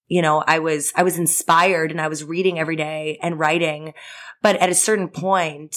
You 0.09 0.21
know, 0.21 0.42
I 0.45 0.59
was, 0.59 0.92
I 0.97 1.04
was 1.04 1.16
inspired 1.16 1.92
and 1.92 2.00
I 2.00 2.09
was 2.09 2.25
reading 2.25 2.59
every 2.59 2.75
day 2.75 3.21
and 3.23 3.38
writing. 3.38 3.95
But 4.42 4.57
at 4.57 4.71
a 4.71 4.75
certain 4.75 5.09
point, 5.09 5.76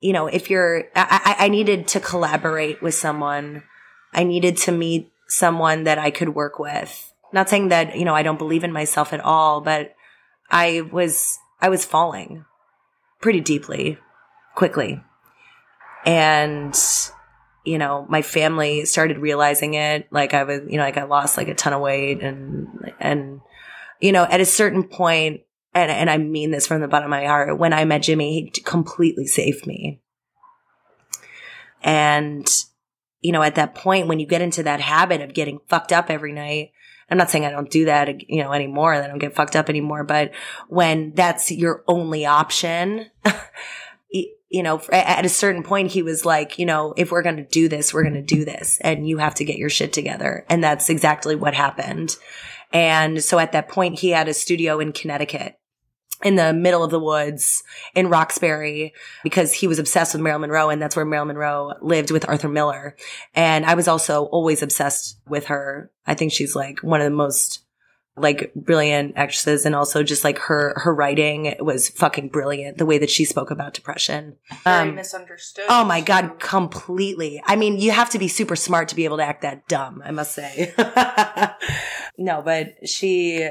you 0.00 0.12
know, 0.12 0.26
if 0.26 0.50
you're, 0.50 0.84
I, 0.94 1.36
I 1.40 1.48
needed 1.48 1.88
to 1.88 2.00
collaborate 2.00 2.82
with 2.82 2.94
someone. 2.94 3.62
I 4.12 4.24
needed 4.24 4.56
to 4.58 4.72
meet 4.72 5.12
someone 5.28 5.84
that 5.84 5.98
I 5.98 6.10
could 6.10 6.30
work 6.30 6.58
with. 6.58 7.12
Not 7.32 7.48
saying 7.48 7.68
that, 7.68 7.96
you 7.96 8.04
know, 8.04 8.14
I 8.14 8.22
don't 8.22 8.38
believe 8.38 8.64
in 8.64 8.72
myself 8.72 9.12
at 9.12 9.20
all, 9.20 9.60
but 9.60 9.94
I 10.50 10.80
was, 10.80 11.38
I 11.60 11.68
was 11.68 11.84
falling 11.84 12.46
pretty 13.20 13.40
deeply, 13.40 13.98
quickly. 14.54 15.02
And, 16.06 16.74
you 17.64 17.76
know, 17.76 18.06
my 18.08 18.22
family 18.22 18.86
started 18.86 19.18
realizing 19.18 19.74
it. 19.74 20.08
Like 20.10 20.32
I 20.32 20.44
was, 20.44 20.62
you 20.68 20.78
know, 20.78 20.84
like 20.84 20.96
I 20.96 21.04
lost 21.04 21.36
like 21.36 21.48
a 21.48 21.54
ton 21.54 21.74
of 21.74 21.82
weight 21.82 22.22
and, 22.22 22.68
and, 22.98 23.40
you 24.00 24.12
know, 24.12 24.24
at 24.24 24.40
a 24.40 24.46
certain 24.46 24.84
point, 24.84 25.42
and, 25.78 25.90
and 25.90 26.10
I 26.10 26.18
mean 26.18 26.50
this 26.50 26.66
from 26.66 26.80
the 26.80 26.88
bottom 26.88 27.12
of 27.12 27.18
my 27.18 27.26
heart, 27.26 27.58
when 27.58 27.72
I 27.72 27.84
met 27.84 28.02
Jimmy, 28.02 28.50
he 28.52 28.62
completely 28.62 29.26
saved 29.26 29.66
me. 29.66 30.00
And, 31.82 32.48
you 33.20 33.32
know, 33.32 33.42
at 33.42 33.54
that 33.54 33.74
point, 33.74 34.08
when 34.08 34.20
you 34.20 34.26
get 34.26 34.42
into 34.42 34.62
that 34.64 34.80
habit 34.80 35.20
of 35.20 35.34
getting 35.34 35.60
fucked 35.68 35.92
up 35.92 36.10
every 36.10 36.32
night, 36.32 36.72
I'm 37.10 37.18
not 37.18 37.30
saying 37.30 37.46
I 37.46 37.50
don't 37.50 37.70
do 37.70 37.86
that, 37.86 38.28
you 38.28 38.42
know, 38.42 38.52
anymore, 38.52 38.94
I 38.94 39.06
don't 39.06 39.18
get 39.18 39.34
fucked 39.34 39.56
up 39.56 39.70
anymore, 39.70 40.04
but 40.04 40.32
when 40.68 41.12
that's 41.14 41.50
your 41.50 41.82
only 41.88 42.26
option, 42.26 43.06
you 44.10 44.62
know, 44.62 44.80
at 44.92 45.24
a 45.24 45.30
certain 45.30 45.62
point, 45.62 45.90
he 45.92 46.02
was 46.02 46.24
like, 46.24 46.58
you 46.58 46.66
know, 46.66 46.94
if 46.96 47.10
we're 47.10 47.22
going 47.22 47.36
to 47.36 47.44
do 47.44 47.68
this, 47.68 47.92
we're 47.92 48.02
going 48.02 48.14
to 48.14 48.22
do 48.22 48.44
this 48.44 48.78
and 48.80 49.08
you 49.08 49.18
have 49.18 49.34
to 49.36 49.44
get 49.44 49.56
your 49.56 49.70
shit 49.70 49.92
together. 49.92 50.44
And 50.48 50.62
that's 50.62 50.90
exactly 50.90 51.34
what 51.34 51.54
happened. 51.54 52.16
And 52.72 53.22
so 53.22 53.38
at 53.38 53.52
that 53.52 53.68
point, 53.68 53.98
he 53.98 54.10
had 54.10 54.28
a 54.28 54.34
studio 54.34 54.78
in 54.78 54.92
Connecticut 54.92 55.58
in 56.24 56.36
the 56.36 56.52
middle 56.52 56.82
of 56.82 56.90
the 56.90 56.98
woods 56.98 57.62
in 57.94 58.08
Roxbury 58.08 58.92
because 59.22 59.52
he 59.52 59.66
was 59.66 59.78
obsessed 59.78 60.14
with 60.14 60.22
Marilyn 60.22 60.42
Monroe 60.42 60.70
and 60.70 60.82
that's 60.82 60.96
where 60.96 61.04
Marilyn 61.04 61.28
Monroe 61.28 61.74
lived 61.80 62.10
with 62.10 62.28
Arthur 62.28 62.48
Miller. 62.48 62.96
And 63.34 63.64
I 63.64 63.74
was 63.74 63.88
also 63.88 64.24
always 64.24 64.62
obsessed 64.62 65.18
with 65.28 65.46
her. 65.46 65.90
I 66.06 66.14
think 66.14 66.32
she's 66.32 66.56
like 66.56 66.80
one 66.80 67.00
of 67.00 67.04
the 67.04 67.16
most 67.16 67.62
like 68.20 68.52
brilliant 68.54 69.14
actresses 69.16 69.64
and 69.64 69.74
also 69.74 70.02
just 70.02 70.24
like 70.24 70.38
her 70.38 70.74
her 70.76 70.94
writing 70.94 71.54
was 71.60 71.88
fucking 71.88 72.28
brilliant 72.28 72.78
the 72.78 72.86
way 72.86 72.98
that 72.98 73.10
she 73.10 73.24
spoke 73.24 73.50
about 73.50 73.74
depression 73.74 74.36
very 74.64 74.88
um, 74.88 74.94
misunderstood 74.96 75.64
oh 75.68 75.84
my 75.84 76.00
god 76.00 76.38
completely 76.40 77.40
i 77.46 77.56
mean 77.56 77.78
you 77.78 77.90
have 77.90 78.10
to 78.10 78.18
be 78.18 78.28
super 78.28 78.56
smart 78.56 78.88
to 78.88 78.96
be 78.96 79.04
able 79.04 79.16
to 79.16 79.22
act 79.22 79.42
that 79.42 79.66
dumb 79.68 80.02
i 80.04 80.10
must 80.10 80.32
say 80.32 80.74
no 82.18 82.42
but 82.42 82.74
she 82.88 83.48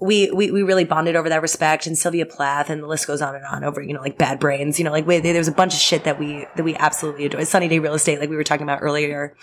we, 0.00 0.30
we, 0.30 0.50
we 0.50 0.62
really 0.62 0.84
bonded 0.84 1.16
over 1.16 1.28
that 1.28 1.42
respect 1.42 1.86
and 1.86 1.98
Sylvia 1.98 2.24
Plath 2.24 2.70
and 2.70 2.82
the 2.82 2.86
list 2.86 3.06
goes 3.06 3.20
on 3.20 3.34
and 3.34 3.44
on 3.44 3.64
over, 3.64 3.82
you 3.82 3.92
know, 3.92 4.00
like 4.00 4.16
bad 4.16 4.38
brains, 4.38 4.78
you 4.78 4.84
know, 4.84 4.92
like 4.92 5.06
we, 5.06 5.18
there 5.18 5.34
was 5.34 5.48
a 5.48 5.52
bunch 5.52 5.74
of 5.74 5.80
shit 5.80 6.04
that 6.04 6.18
we, 6.18 6.46
that 6.56 6.62
we 6.62 6.76
absolutely 6.76 7.24
enjoyed. 7.24 7.48
Sunny 7.48 7.66
Day 7.68 7.80
Real 7.80 7.94
Estate, 7.94 8.20
like 8.20 8.30
we 8.30 8.36
were 8.36 8.44
talking 8.44 8.62
about 8.62 8.80
earlier, 8.80 9.34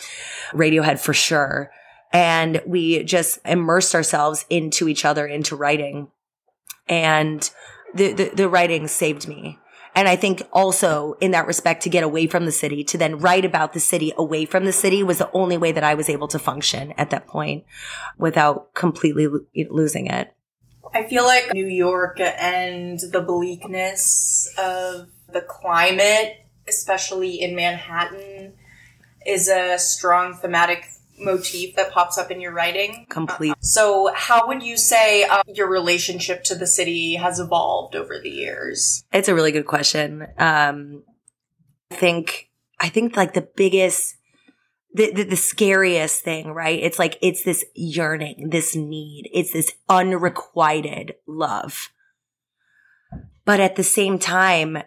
Radiohead 0.51 0.99
for 0.99 1.13
sure. 1.13 1.71
And 2.13 2.61
we 2.65 3.03
just 3.03 3.39
immersed 3.43 3.93
ourselves 3.93 4.45
into 4.49 4.87
each 4.87 5.03
other, 5.03 5.27
into 5.27 5.57
writing. 5.57 6.07
And 6.87 7.49
the, 7.93 8.13
the, 8.13 8.31
the 8.33 8.49
writing 8.49 8.87
saved 8.87 9.27
me. 9.27 9.59
And 9.95 10.07
I 10.07 10.15
think 10.15 10.43
also 10.53 11.15
in 11.21 11.31
that 11.31 11.47
respect 11.47 11.83
to 11.83 11.89
get 11.89 12.03
away 12.03 12.27
from 12.27 12.45
the 12.45 12.51
city, 12.51 12.83
to 12.85 12.97
then 12.97 13.17
write 13.17 13.45
about 13.45 13.73
the 13.73 13.79
city 13.79 14.13
away 14.17 14.45
from 14.45 14.65
the 14.65 14.73
city 14.73 15.03
was 15.03 15.17
the 15.17 15.31
only 15.31 15.57
way 15.57 15.71
that 15.71 15.85
I 15.85 15.93
was 15.95 16.09
able 16.09 16.27
to 16.29 16.39
function 16.39 16.93
at 16.97 17.09
that 17.09 17.27
point 17.27 17.63
without 18.17 18.73
completely 18.73 19.27
lo- 19.27 19.45
losing 19.69 20.07
it. 20.07 20.33
I 20.93 21.03
feel 21.03 21.23
like 21.23 21.53
New 21.53 21.67
York 21.67 22.19
and 22.19 22.99
the 22.99 23.21
bleakness 23.21 24.47
of 24.57 25.09
the 25.31 25.41
climate, 25.41 26.45
especially 26.67 27.41
in 27.41 27.55
Manhattan, 27.55 28.53
is 29.25 29.47
a 29.47 29.77
strong 29.77 30.35
thematic 30.35 30.85
motif 31.17 31.75
that 31.75 31.91
pops 31.91 32.17
up 32.17 32.31
in 32.31 32.41
your 32.41 32.53
writing. 32.53 33.05
Complete. 33.09 33.51
Uh, 33.51 33.55
so, 33.59 34.11
how 34.13 34.47
would 34.47 34.63
you 34.63 34.77
say 34.77 35.23
uh, 35.23 35.43
your 35.47 35.69
relationship 35.69 36.43
to 36.45 36.55
the 36.55 36.67
city 36.67 37.15
has 37.15 37.39
evolved 37.39 37.95
over 37.95 38.19
the 38.19 38.29
years? 38.29 39.03
It's 39.13 39.27
a 39.27 39.35
really 39.35 39.51
good 39.51 39.65
question. 39.65 40.27
Um, 40.37 41.03
I 41.91 41.95
think 41.95 42.49
I 42.79 42.89
think 42.89 43.15
like 43.15 43.33
the 43.33 43.47
biggest 43.55 44.15
the, 44.95 45.11
the, 45.11 45.23
the, 45.23 45.35
scariest 45.35 46.23
thing, 46.23 46.51
right? 46.51 46.79
It's 46.81 46.97
like, 46.97 47.17
it's 47.21 47.43
this 47.43 47.65
yearning, 47.75 48.49
this 48.49 48.75
need. 48.75 49.29
It's 49.33 49.51
this 49.51 49.73
unrequited 49.89 51.15
love. 51.27 51.89
But 53.43 53.59
at 53.59 53.75
the 53.75 53.83
same 53.83 54.17
time, 54.17 54.77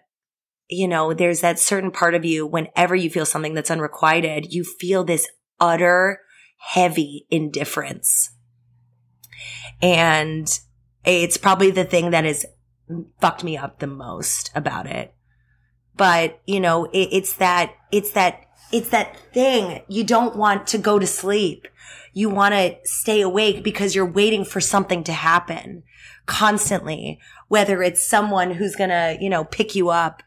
you 0.69 0.89
know, 0.89 1.13
there's 1.13 1.43
that 1.43 1.59
certain 1.59 1.91
part 1.91 2.15
of 2.15 2.25
you, 2.25 2.47
whenever 2.47 2.95
you 2.95 3.11
feel 3.11 3.27
something 3.27 3.55
that's 3.55 3.71
unrequited, 3.71 4.53
you 4.53 4.65
feel 4.65 5.05
this 5.05 5.29
utter 5.61 6.21
heavy 6.57 7.27
indifference. 7.31 8.31
And 9.83 10.59
it's 11.05 11.37
probably 11.37 11.71
the 11.71 11.85
thing 11.85 12.11
that 12.11 12.25
has 12.25 12.47
fucked 13.21 13.45
me 13.45 13.57
up 13.57 13.79
the 13.79 13.87
most 13.87 14.51
about 14.55 14.87
it. 14.87 15.15
But, 15.97 16.41
you 16.47 16.61
know, 16.61 16.87
it, 16.87 17.09
it's 17.13 17.35
that, 17.35 17.75
it's 17.93 18.13
that 18.13 18.48
it's 18.73 18.91
that 18.91 19.17
thing. 19.33 19.83
You 19.89 20.05
don't 20.05 20.37
want 20.37 20.67
to 20.69 20.79
go 20.79 20.99
to 20.99 21.07
sleep. 21.07 21.67
You 22.13 22.29
want 22.29 22.55
to 22.55 22.77
stay 22.85 23.21
awake 23.21 23.63
because 23.63 23.95
you're 23.95 24.11
waiting 24.11 24.45
for 24.45 24.61
something 24.61 25.05
to 25.05 25.13
happen 25.13 25.85
constantly, 26.27 27.19
whether 27.49 27.83
it's 27.83 28.07
someone 28.07 28.53
who's 28.53 28.77
going 28.77 28.91
to, 28.91 29.17
you 29.21 29.31
know, 29.31 29.45
pick 29.45 29.75
you 29.75 29.89
up, 29.89 30.23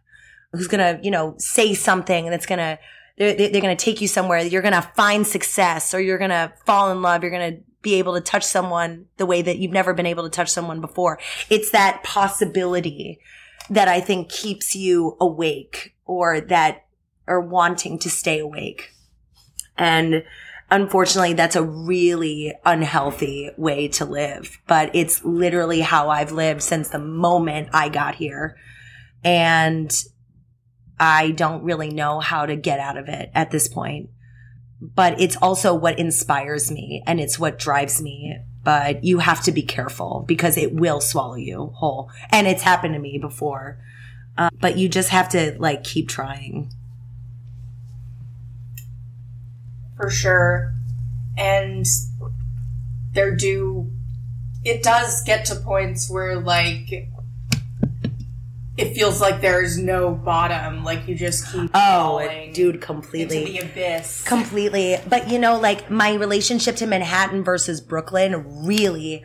who's 0.52 0.68
going 0.68 0.80
to, 0.80 1.04
you 1.04 1.12
know, 1.12 1.36
say 1.38 1.74
something 1.74 2.30
that's 2.30 2.46
going 2.46 2.60
to, 2.60 2.80
they're, 3.18 3.36
they're 3.36 3.62
going 3.62 3.76
to 3.76 3.86
take 3.86 4.02
you 4.02 4.08
somewhere. 4.08 4.40
You're 4.40 4.62
going 4.62 4.74
to 4.74 4.90
find 4.96 5.28
success 5.28 5.94
or 5.94 6.00
you're 6.00 6.18
going 6.18 6.32
to 6.32 6.54
fall 6.66 6.92
in 6.92 7.02
love. 7.02 7.24
You're 7.24 7.32
going 7.32 7.56
to 7.56 7.62
be 7.82 7.96
able 7.96 8.14
to 8.14 8.22
touch 8.22 8.44
someone 8.44 9.06
the 9.18 9.26
way 9.26 9.42
that 9.42 9.58
you've 9.58 9.72
never 9.72 9.94
been 9.94 10.06
able 10.06 10.24
to 10.24 10.30
touch 10.30 10.50
someone 10.50 10.82
before. 10.82 11.20
It's 11.50 11.72
that 11.72 12.04
possibility 12.04 13.20
that 13.70 13.88
I 13.88 14.02
think 14.02 14.30
keeps 14.30 14.76
you 14.76 15.18
awake 15.20 15.96
or 16.06 16.42
that 16.42 16.86
or 17.28 17.40
wanting 17.40 18.00
to 18.00 18.10
stay 18.10 18.40
awake. 18.40 18.92
And 19.78 20.24
unfortunately, 20.70 21.34
that's 21.34 21.56
a 21.56 21.64
really 21.64 22.54
unhealthy 22.66 23.52
way 23.58 23.88
to 23.90 24.06
live, 24.06 24.60
but 24.68 24.90
it's 24.96 25.24
literally 25.24 25.82
how 25.82 26.10
I've 26.10 26.32
lived 26.32 26.62
since 26.62 26.90
the 26.90 27.00
moment 27.00 27.70
I 27.74 27.90
got 27.90 28.16
here. 28.16 28.58
And 29.24 29.92
I 31.00 31.32
don't 31.32 31.64
really 31.64 31.90
know 31.90 32.20
how 32.20 32.46
to 32.46 32.56
get 32.56 32.80
out 32.80 32.98
of 32.98 33.10
it 33.10 33.32
at 33.34 33.52
this 33.52 33.68
point. 33.68 34.10
But 34.80 35.20
it's 35.22 35.36
also 35.38 35.76
what 35.76 36.00
inspires 36.00 36.72
me 36.72 37.04
and 37.06 37.20
it's 37.20 37.38
what 37.38 37.60
drives 37.60 38.02
me. 38.02 38.38
But 38.64 39.04
you 39.04 39.20
have 39.20 39.44
to 39.44 39.52
be 39.52 39.64
careful 39.64 40.24
because 40.28 40.58
it 40.58 40.74
will 40.74 41.02
swallow 41.02 41.36
you 41.36 41.72
whole. 41.76 42.12
And 42.32 42.48
it's 42.48 42.62
happened 42.62 42.94
to 42.94 43.00
me 43.00 43.18
before. 43.20 43.80
Uh, 44.38 44.50
but 44.60 44.78
you 44.78 44.90
just 44.90 45.10
have 45.10 45.30
to 45.30 45.56
like 45.60 45.84
keep 45.84 46.08
trying. 46.08 46.72
For 50.02 50.10
sure. 50.10 50.74
And 51.38 51.86
there 53.14 53.36
do, 53.36 53.92
it 54.66 54.82
does 54.82 55.22
get 55.24 55.46
to 55.46 55.56
points 55.56 56.10
where 56.10 56.40
like, 56.40 57.10
it 58.78 58.96
feels 58.96 59.22
like 59.22 59.42
there's 59.42 59.78
no 59.78 60.12
bottom. 60.12 60.84
Like 60.84 61.08
you 61.08 61.16
just 61.16 61.52
keep 61.52 61.70
oh, 61.74 62.28
dude, 62.54 62.82
completely 62.82 63.40
into 63.40 63.52
the 63.52 63.60
abyss, 63.60 64.24
completely. 64.24 64.98
But 65.08 65.30
you 65.30 65.38
know, 65.38 65.60
like 65.60 65.92
my 65.92 66.16
relationship 66.16 66.78
to 66.78 66.88
Manhattan 66.88 67.44
versus 67.44 67.80
Brooklyn 67.80 68.66
really. 68.66 69.24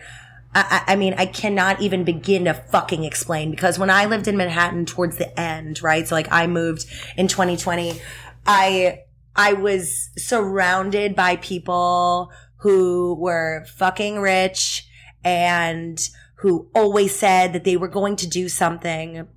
I, 0.59 0.85
I, 0.87 0.97
mean, 0.97 1.14
I 1.18 1.26
cannot 1.26 1.83
even 1.83 2.02
begin 2.04 2.47
to 2.47 2.54
fucking 2.54 3.04
explain 3.04 3.50
because 3.50 3.78
when 3.78 3.90
I 3.90 4.06
lived 4.06 4.26
in 4.26 4.38
Manhattan 4.38 4.87
towards 4.87 5.18
the 5.18 5.38
end, 5.38 5.83
right? 5.83 6.09
So 6.09 6.14
like 6.14 6.28
I 6.33 6.47
moved 6.47 6.87
in 7.18 7.28
2020, 7.28 8.00
I 8.47 9.00
I 9.37 9.52
was 9.52 10.11
surrounded 10.16 11.14
by 11.14 11.37
people 11.37 12.33
who 12.61 13.14
were 13.14 13.64
fucking 13.76 14.19
rich 14.19 14.88
and 15.23 16.09
who 16.38 16.69
always 16.75 17.14
said 17.14 17.52
that 17.52 17.64
they 17.64 17.76
were 17.76 17.88
going 17.88 18.16
to 18.16 18.26
do 18.26 18.49
something, 18.49 19.28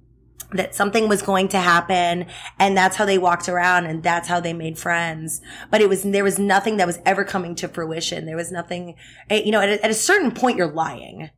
that 0.54 0.74
something 0.74 1.10
was 1.10 1.22
going 1.22 1.50
to 1.50 1.60
happen. 1.60 2.28
And 2.58 2.78
that's 2.78 2.96
how 2.96 3.06
they 3.06 3.18
walked 3.18 3.50
around 3.50 3.86
and 3.86 4.02
that's 4.02 4.28
how 4.28 4.40
they 4.40 4.54
made 4.54 4.80
friends. 4.80 5.42
But 5.70 5.82
it 5.82 5.90
was, 5.90 6.04
there 6.04 6.24
was 6.24 6.40
nothing 6.40 6.78
that 6.78 6.88
was 6.88 7.00
ever 7.06 7.24
coming 7.24 7.54
to 7.56 7.68
fruition. 7.68 8.26
There 8.26 8.38
was 8.38 8.52
nothing, 8.52 8.96
eh, 9.30 9.42
you 9.44 9.52
know, 9.52 9.62
at 9.62 9.70
a, 9.70 9.84
at 9.84 9.92
a 9.92 9.96
certain 9.96 10.32
point, 10.32 10.58
you're 10.58 10.72
lying 10.72 11.30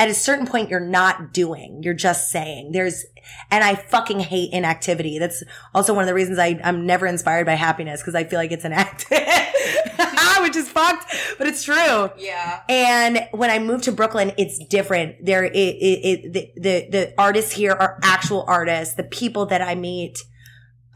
at 0.00 0.08
a 0.08 0.14
certain 0.14 0.46
point 0.46 0.70
you're 0.70 0.80
not 0.80 1.32
doing 1.32 1.82
you're 1.84 1.94
just 1.94 2.30
saying. 2.30 2.72
There's 2.72 3.04
and 3.50 3.62
i 3.62 3.74
fucking 3.74 4.18
hate 4.18 4.52
inactivity. 4.52 5.18
That's 5.18 5.44
also 5.74 5.94
one 5.94 6.02
of 6.02 6.08
the 6.08 6.14
reasons 6.14 6.38
I, 6.38 6.58
i'm 6.64 6.86
never 6.86 7.06
inspired 7.06 7.46
by 7.46 7.54
happiness 7.54 8.00
because 8.00 8.16
i 8.16 8.24
feel 8.24 8.38
like 8.38 8.50
it's 8.50 8.64
an 8.64 8.72
act 8.72 9.06
which 10.40 10.56
is 10.56 10.68
fucked 10.68 11.14
but 11.38 11.46
it's 11.46 11.62
true. 11.62 12.10
Yeah. 12.16 12.62
And 12.68 13.28
when 13.32 13.50
i 13.50 13.58
moved 13.58 13.84
to 13.84 13.92
brooklyn 13.92 14.32
it's 14.38 14.58
different. 14.66 15.24
There 15.24 15.44
it, 15.44 15.54
it, 15.54 16.00
it 16.04 16.32
the, 16.32 16.52
the 16.56 16.88
the 16.90 17.14
artists 17.18 17.52
here 17.52 17.72
are 17.72 18.00
actual 18.02 18.44
artists. 18.48 18.94
The 18.94 19.04
people 19.04 19.46
that 19.46 19.62
i 19.62 19.74
meet 19.74 20.18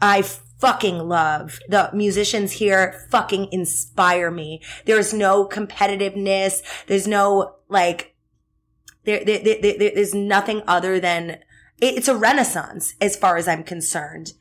I 0.01 0.23
fucking 0.59 0.97
love. 0.99 1.59
The 1.69 1.89
musicians 1.93 2.53
here 2.53 3.07
fucking 3.11 3.49
inspire 3.51 4.31
me. 4.31 4.61
There's 4.85 5.13
no 5.13 5.47
competitiveness. 5.47 6.61
There's 6.87 7.07
no 7.07 7.55
like, 7.69 8.14
there, 9.05 9.23
there, 9.23 9.39
there, 9.39 9.61
there 9.61 9.91
there's 9.95 10.13
nothing 10.13 10.61
other 10.67 10.99
than, 10.99 11.39
it's 11.81 12.07
a 12.07 12.15
renaissance 12.15 12.95
as 13.01 13.15
far 13.15 13.37
as 13.37 13.47
I'm 13.47 13.63
concerned. 13.63 14.33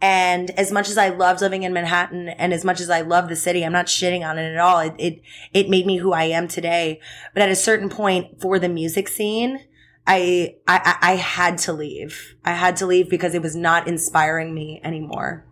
And 0.00 0.50
as 0.58 0.72
much 0.72 0.88
as 0.88 0.98
I 0.98 1.10
loved 1.10 1.40
living 1.40 1.62
in 1.62 1.72
Manhattan 1.72 2.28
and 2.28 2.52
as 2.52 2.64
much 2.64 2.80
as 2.80 2.90
I 2.90 3.02
love 3.02 3.28
the 3.28 3.36
city, 3.36 3.64
I'm 3.64 3.72
not 3.72 3.86
shitting 3.86 4.28
on 4.28 4.36
it 4.36 4.52
at 4.52 4.58
all. 4.58 4.80
It, 4.80 4.94
it, 4.98 5.22
it 5.54 5.68
made 5.68 5.86
me 5.86 5.98
who 5.98 6.12
I 6.12 6.24
am 6.24 6.48
today. 6.48 6.98
But 7.32 7.44
at 7.44 7.50
a 7.50 7.56
certain 7.56 7.88
point 7.88 8.40
for 8.40 8.58
the 8.58 8.68
music 8.68 9.06
scene, 9.06 9.60
I, 10.04 10.56
I, 10.66 10.96
I 11.00 11.12
had 11.12 11.58
to 11.58 11.72
leave. 11.72 12.34
I 12.44 12.54
had 12.54 12.74
to 12.78 12.86
leave 12.86 13.08
because 13.08 13.34
it 13.34 13.42
was 13.42 13.54
not 13.54 13.86
inspiring 13.86 14.52
me 14.52 14.80
anymore 14.82 15.46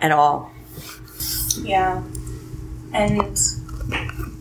at 0.00 0.12
all. 0.12 0.52
Yeah. 1.60 2.04
And 2.92 3.36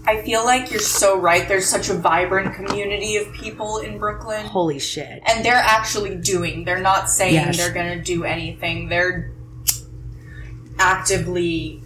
I 0.08 0.22
feel 0.22 0.46
like 0.46 0.70
you're 0.72 0.80
so 0.80 1.18
right. 1.20 1.48
There's 1.48 1.68
such 1.68 1.90
a 1.90 1.96
vibrant 1.96 2.54
community 2.56 3.18
of 3.18 3.32
people 3.34 3.80
in 3.80 3.98
Brooklyn. 3.98 4.46
Holy 4.46 4.80
shit. 4.80 5.22
And 5.26 5.44
they're 5.44 5.56
actually 5.56 6.16
doing. 6.16 6.64
They're 6.64 6.80
not 6.82 7.10
saying 7.10 7.34
Yes. 7.34 7.58
they're 7.58 7.74
going 7.74 7.98
to 7.98 8.04
do 8.04 8.24
anything. 8.24 8.88
They're 8.90 9.32
actively 10.78 11.82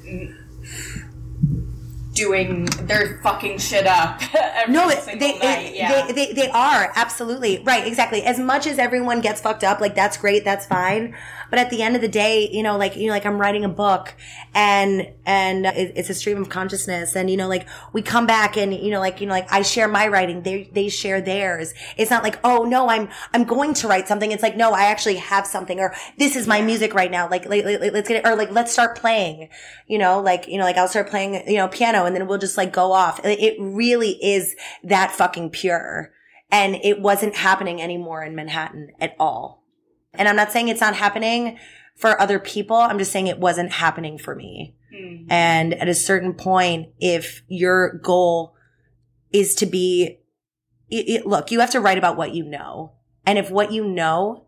doing 2.14 2.66
they're 2.82 3.20
fucking 3.24 3.58
shit 3.58 3.88
up 3.88 4.20
No, 4.68 4.90
they, 4.90 4.96
it- 5.40 5.76
yeah. 5.76 6.08
they, 6.08 6.12
they, 6.12 6.34
they 6.34 6.50
are. 6.50 6.92
Absolutely. 6.96 7.64
Right. 7.64 7.88
Exactly. 7.88 8.24
As 8.24 8.38
much 8.38 8.68
as 8.68 8.78
everyone 8.78 9.22
gets 9.22 9.40
fucked 9.40 9.64
up, 9.64 9.80
like 9.80 9.96
that's 9.96 10.18
great. 10.18 10.44
That's 10.44 10.66
fine. 10.66 11.16
But 11.50 11.60
at 11.60 11.70
the 11.70 11.82
end 11.82 11.96
of 11.96 12.01
the 12.01 12.08
day, 12.08 12.50
you 12.51 12.63
know, 12.63 12.77
like, 12.77 12.96
you 12.96 13.08
know, 13.08 13.13
like 13.13 13.25
I'm 13.25 13.39
writing 13.39 13.65
a 13.65 13.70
book 13.70 14.15
and, 14.53 15.12
and 15.25 15.65
it, 15.65 15.94
it's 15.96 16.10
a 16.10 16.13
stream 16.13 16.41
of 16.41 16.50
consciousness. 16.50 17.15
And, 17.15 17.29
you 17.29 17.38
know, 17.38 17.48
like 17.48 17.68
we 17.94 18.01
come 18.01 18.27
back 18.27 18.58
and, 18.58 18.74
you 18.74 18.91
know, 18.91 19.00
like, 19.00 19.22
you 19.22 19.27
know, 19.27 19.34
like 19.34 19.51
I 19.51 19.62
share 19.62 19.88
my 19.88 20.08
writing. 20.08 20.44
They, 20.44 20.70
they 20.74 20.89
share 20.89 21.22
theirs. 21.22 21.74
It's 21.98 22.12
not 22.12 22.24
like, 22.24 22.39
oh 22.44 22.63
no, 22.63 22.89
I'm, 22.89 23.10
I'm 23.34 23.44
going 23.44 23.74
to 23.75 23.88
write 23.88 24.08
something. 24.08 24.32
It's 24.32 24.44
like, 24.44 24.56
no, 24.56 24.72
I 24.72 24.84
actually 24.84 25.15
have 25.15 25.48
something 25.48 25.79
or 25.79 25.94
this 26.18 26.36
is 26.36 26.48
my 26.48 26.62
music 26.62 26.94
right 26.94 27.12
now. 27.12 27.29
Like, 27.29 27.46
like, 27.46 27.65
like, 27.65 27.94
let's 27.94 28.08
get 28.08 28.25
it, 28.25 28.27
or 28.27 28.36
like, 28.36 28.51
let's 28.51 28.72
start 28.72 28.98
playing, 28.98 29.50
you 29.88 29.98
know, 29.98 30.22
like, 30.22 30.48
you 30.48 30.58
know, 30.58 30.63
like 30.63 30.77
I'll 30.77 30.88
start 30.88 31.10
playing, 31.10 31.48
you 31.48 31.58
know, 31.58 31.68
piano 31.68 32.06
and 32.06 32.15
then 32.15 32.27
we'll 32.27 32.38
just 32.38 32.58
like 32.58 32.72
go 32.72 32.91
off. 32.91 33.24
It 33.25 33.39
it 33.39 33.56
really 33.60 34.12
is 34.24 34.56
that 34.84 35.12
fucking 35.12 35.50
pure. 35.51 36.12
And 36.51 36.75
it 36.75 37.00
wasn't 37.00 37.36
happening 37.36 37.82
anymore 37.82 38.24
in 38.24 38.36
Manhattan 38.36 38.91
at 39.00 39.15
all. 39.20 39.59
And 40.13 40.28
I'm 40.28 40.36
not 40.36 40.51
saying 40.51 40.68
it's 40.68 40.82
not 40.82 40.96
happening 40.96 41.58
for 41.96 42.20
other 42.20 42.39
people. 42.39 42.75
I'm 42.78 42.98
just 42.98 43.12
saying 43.12 43.28
it 43.28 43.39
wasn't 43.39 43.72
happening 43.72 44.18
for 44.18 44.36
me. 44.36 44.75
Hmm. 44.96 45.25
And 45.30 45.74
at 45.75 45.88
a 45.88 45.94
certain 45.94 46.34
point, 46.34 46.89
if 47.00 47.44
your 47.48 47.94
goal 48.00 48.56
is 49.32 49.56
to 49.56 49.66
be, 49.66 50.20
it, 50.89 51.10
it- 51.10 51.25
look, 51.28 51.51
you 51.51 51.60
have 51.60 51.72
to 51.72 51.80
write 51.82 51.98
about 51.98 52.18
what 52.18 52.34
you 52.34 52.44
know. 52.44 52.94
And 53.25 53.38
if 53.38 53.51
what 53.51 53.72
you 53.72 53.86
know 53.86 54.46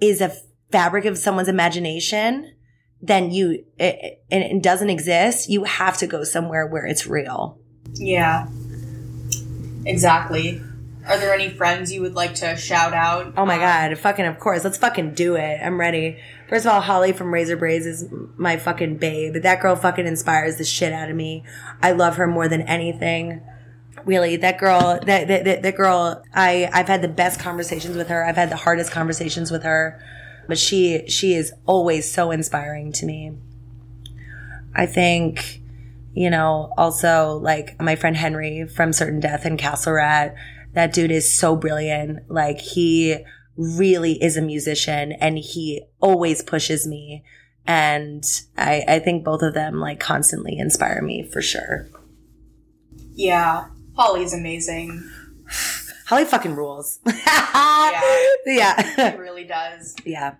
is 0.00 0.20
a 0.20 0.34
fabric 0.70 1.04
of 1.06 1.16
someone's 1.16 1.48
imagination, 1.48 2.52
then 3.00 3.30
you, 3.30 3.64
it, 3.78 4.20
it, 4.30 4.42
it 4.56 4.62
doesn't 4.62 4.90
exist, 4.90 5.48
you 5.48 5.64
have 5.64 5.96
to 5.98 6.06
go 6.06 6.24
somewhere 6.24 6.66
where 6.66 6.84
it's 6.86 7.06
real. 7.06 7.58
yeah 7.94 8.48
exactly 9.84 10.60
are 11.06 11.18
there 11.18 11.32
any 11.34 11.48
friends 11.48 11.92
you 11.92 12.00
would 12.02 12.14
like 12.14 12.34
to 12.36 12.56
shout 12.56 12.92
out 12.92 13.32
Oh 13.36 13.46
my 13.46 13.54
Um, 13.54 13.60
god, 13.60 13.98
fucking 13.98 14.24
of 14.26 14.38
course. 14.38 14.64
Let's 14.64 14.78
fucking 14.78 15.14
do 15.14 15.36
it. 15.36 15.60
I'm 15.62 15.78
ready. 15.78 16.18
First 16.48 16.66
of 16.66 16.72
all, 16.72 16.80
Holly 16.80 17.12
from 17.12 17.32
Razor 17.32 17.56
Braids 17.56 17.86
is 17.86 18.06
my 18.36 18.56
fucking 18.56 18.96
babe. 18.98 19.34
That 19.42 19.60
girl 19.60 19.76
fucking 19.76 20.06
inspires 20.06 20.56
the 20.56 20.64
shit 20.64 20.92
out 20.92 21.10
of 21.10 21.16
me. 21.16 21.44
I 21.82 21.92
love 21.92 22.16
her 22.16 22.26
more 22.26 22.48
than 22.48 22.62
anything. 22.62 23.40
Really, 24.04 24.36
that 24.36 24.58
girl, 24.58 25.00
that, 25.04 25.26
that, 25.26 25.44
that, 25.44 25.62
that 25.62 25.76
girl, 25.76 26.22
I, 26.32 26.70
I've 26.72 26.86
had 26.86 27.02
the 27.02 27.08
best 27.08 27.40
conversations 27.40 27.96
with 27.96 28.08
her. 28.08 28.24
I've 28.24 28.36
had 28.36 28.50
the 28.50 28.56
hardest 28.56 28.92
conversations 28.92 29.50
with 29.50 29.64
her, 29.64 30.00
but 30.46 30.58
she, 30.58 31.08
she 31.08 31.34
is 31.34 31.52
always 31.66 32.10
so 32.12 32.30
inspiring 32.30 32.92
to 32.92 33.06
me. 33.06 33.32
I 34.74 34.86
think, 34.86 35.60
you 36.14 36.30
know, 36.30 36.72
also 36.78 37.38
like 37.42 37.80
my 37.80 37.96
friend 37.96 38.16
Henry 38.16 38.66
from 38.68 38.92
Certain 38.92 39.18
Death 39.18 39.44
and 39.44 39.58
Castle 39.58 39.94
Rat, 39.94 40.34
that 40.76 40.92
dude 40.92 41.10
is 41.10 41.36
so 41.36 41.56
brilliant. 41.56 42.30
Like 42.30 42.60
he 42.60 43.16
really 43.56 44.22
is 44.22 44.36
a 44.36 44.42
musician 44.42 45.10
and 45.12 45.38
he 45.38 45.82
always 46.00 46.42
pushes 46.42 46.86
me. 46.86 47.24
And 47.66 48.22
I, 48.56 48.84
I 48.86 48.98
think 49.00 49.24
both 49.24 49.42
of 49.42 49.54
them 49.54 49.80
like 49.80 49.98
constantly 49.98 50.56
inspire 50.56 51.02
me 51.02 51.28
for 51.32 51.42
sure. 51.42 51.88
yeah 53.14 53.66
holly's 53.96 54.32
amazing 54.32 55.02
Holly 56.06 56.24
fucking 56.24 56.54
rules. 56.54 57.00
Yeah. 57.06 58.30
yeah. 58.46 59.14
it 59.14 59.18
really 59.18 59.42
does 59.44 59.96
yeah. 60.04 60.36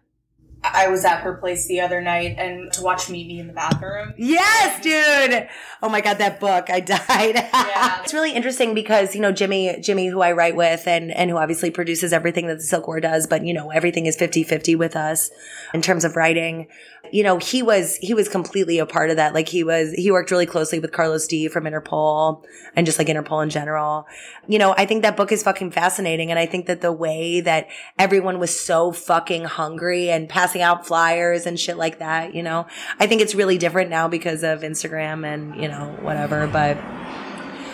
I 0.65 0.89
was 0.89 1.05
at 1.05 1.21
her 1.21 1.35
place 1.35 1.67
the 1.69 1.81
other 1.81 2.01
night 2.01 2.37
and 2.39 2.73
to 2.73 2.83
watch 2.83 3.09
Me 3.09 3.39
in 3.39 3.47
the 3.47 3.53
Bathroom. 3.53 4.15
Yes, 4.17 4.83
dude. 4.83 5.49
Oh 5.83 5.89
my 5.89 6.01
god, 6.01 6.19
that 6.19 6.41
book. 6.41 6.71
I 6.71 6.81
died. 6.87 7.37
Yeah. 7.37 8.03
it's 8.03 8.15
really 8.15 8.33
interesting 8.33 8.75
because, 8.75 9.15
you 9.15 9.21
know, 9.21 9.33
Jimmy, 9.33 9.79
Jimmy, 9.81 10.09
who 10.09 10.21
I 10.23 10.33
write 10.33 10.57
with 10.57 10.87
and, 10.87 11.11
and 11.13 11.31
who 11.31 11.37
obviously 11.37 11.71
produces 11.71 12.13
everything 12.13 12.47
that 12.49 12.57
the 12.57 12.65
Silk 12.65 12.87
War 12.87 13.01
does, 13.01 13.27
but 13.27 13.45
you 13.45 13.55
know, 13.55 13.71
everything 13.71 14.07
is 14.07 14.17
50-50 14.17 14.77
with 14.77 14.97
us 14.97 15.31
in 15.73 15.83
terms 15.83 16.05
of 16.05 16.17
writing. 16.17 16.67
You 17.13 17.23
know, 17.23 17.39
he 17.39 17.63
was, 17.63 17.97
he 17.97 18.15
was 18.15 18.29
completely 18.29 18.79
a 18.79 18.87
part 18.87 19.11
of 19.11 19.17
that. 19.17 19.35
Like 19.35 19.49
he 19.49 19.65
was, 19.65 19.93
he 19.93 20.11
worked 20.11 20.31
really 20.31 20.47
closely 20.47 20.79
with 20.79 20.93
Carlos 20.93 21.27
D 21.27 21.49
from 21.49 21.65
Interpol 21.65 22.43
and 22.75 22.87
just 22.87 22.99
like 22.99 23.09
Interpol 23.09 23.43
in 23.43 23.51
general. 23.51 24.07
You 24.47 24.59
know, 24.59 24.75
I 24.77 24.87
think 24.87 25.03
that 25.03 25.17
book 25.17 25.33
is 25.33 25.43
fucking 25.43 25.71
fascinating. 25.71 26.31
And 26.31 26.39
I 26.39 26.47
think 26.47 26.67
that 26.67 26.81
the 26.81 26.93
way 26.93 27.41
that 27.41 27.69
everyone 27.99 28.39
was 28.39 28.59
so 28.59 28.93
fucking 28.93 29.45
hungry 29.45 30.11
and 30.11 30.29
passing 30.29 30.63
out 30.63 30.87
flyers 30.87 31.47
and 31.47 31.59
shit 31.59 31.77
like 31.77 31.99
that, 31.99 32.35
you 32.35 32.43
know, 32.43 32.67
I 32.99 33.07
think 33.07 33.21
it's 33.21 33.35
really 33.35 33.59
different 33.59 33.91
now 33.91 34.09
because 34.09 34.43
of 34.43 34.61
Instagram 34.61 35.27
and, 35.27 35.61
you 35.61 35.69
know, 35.69 35.97
whatever. 36.01 36.47
But 36.47 36.77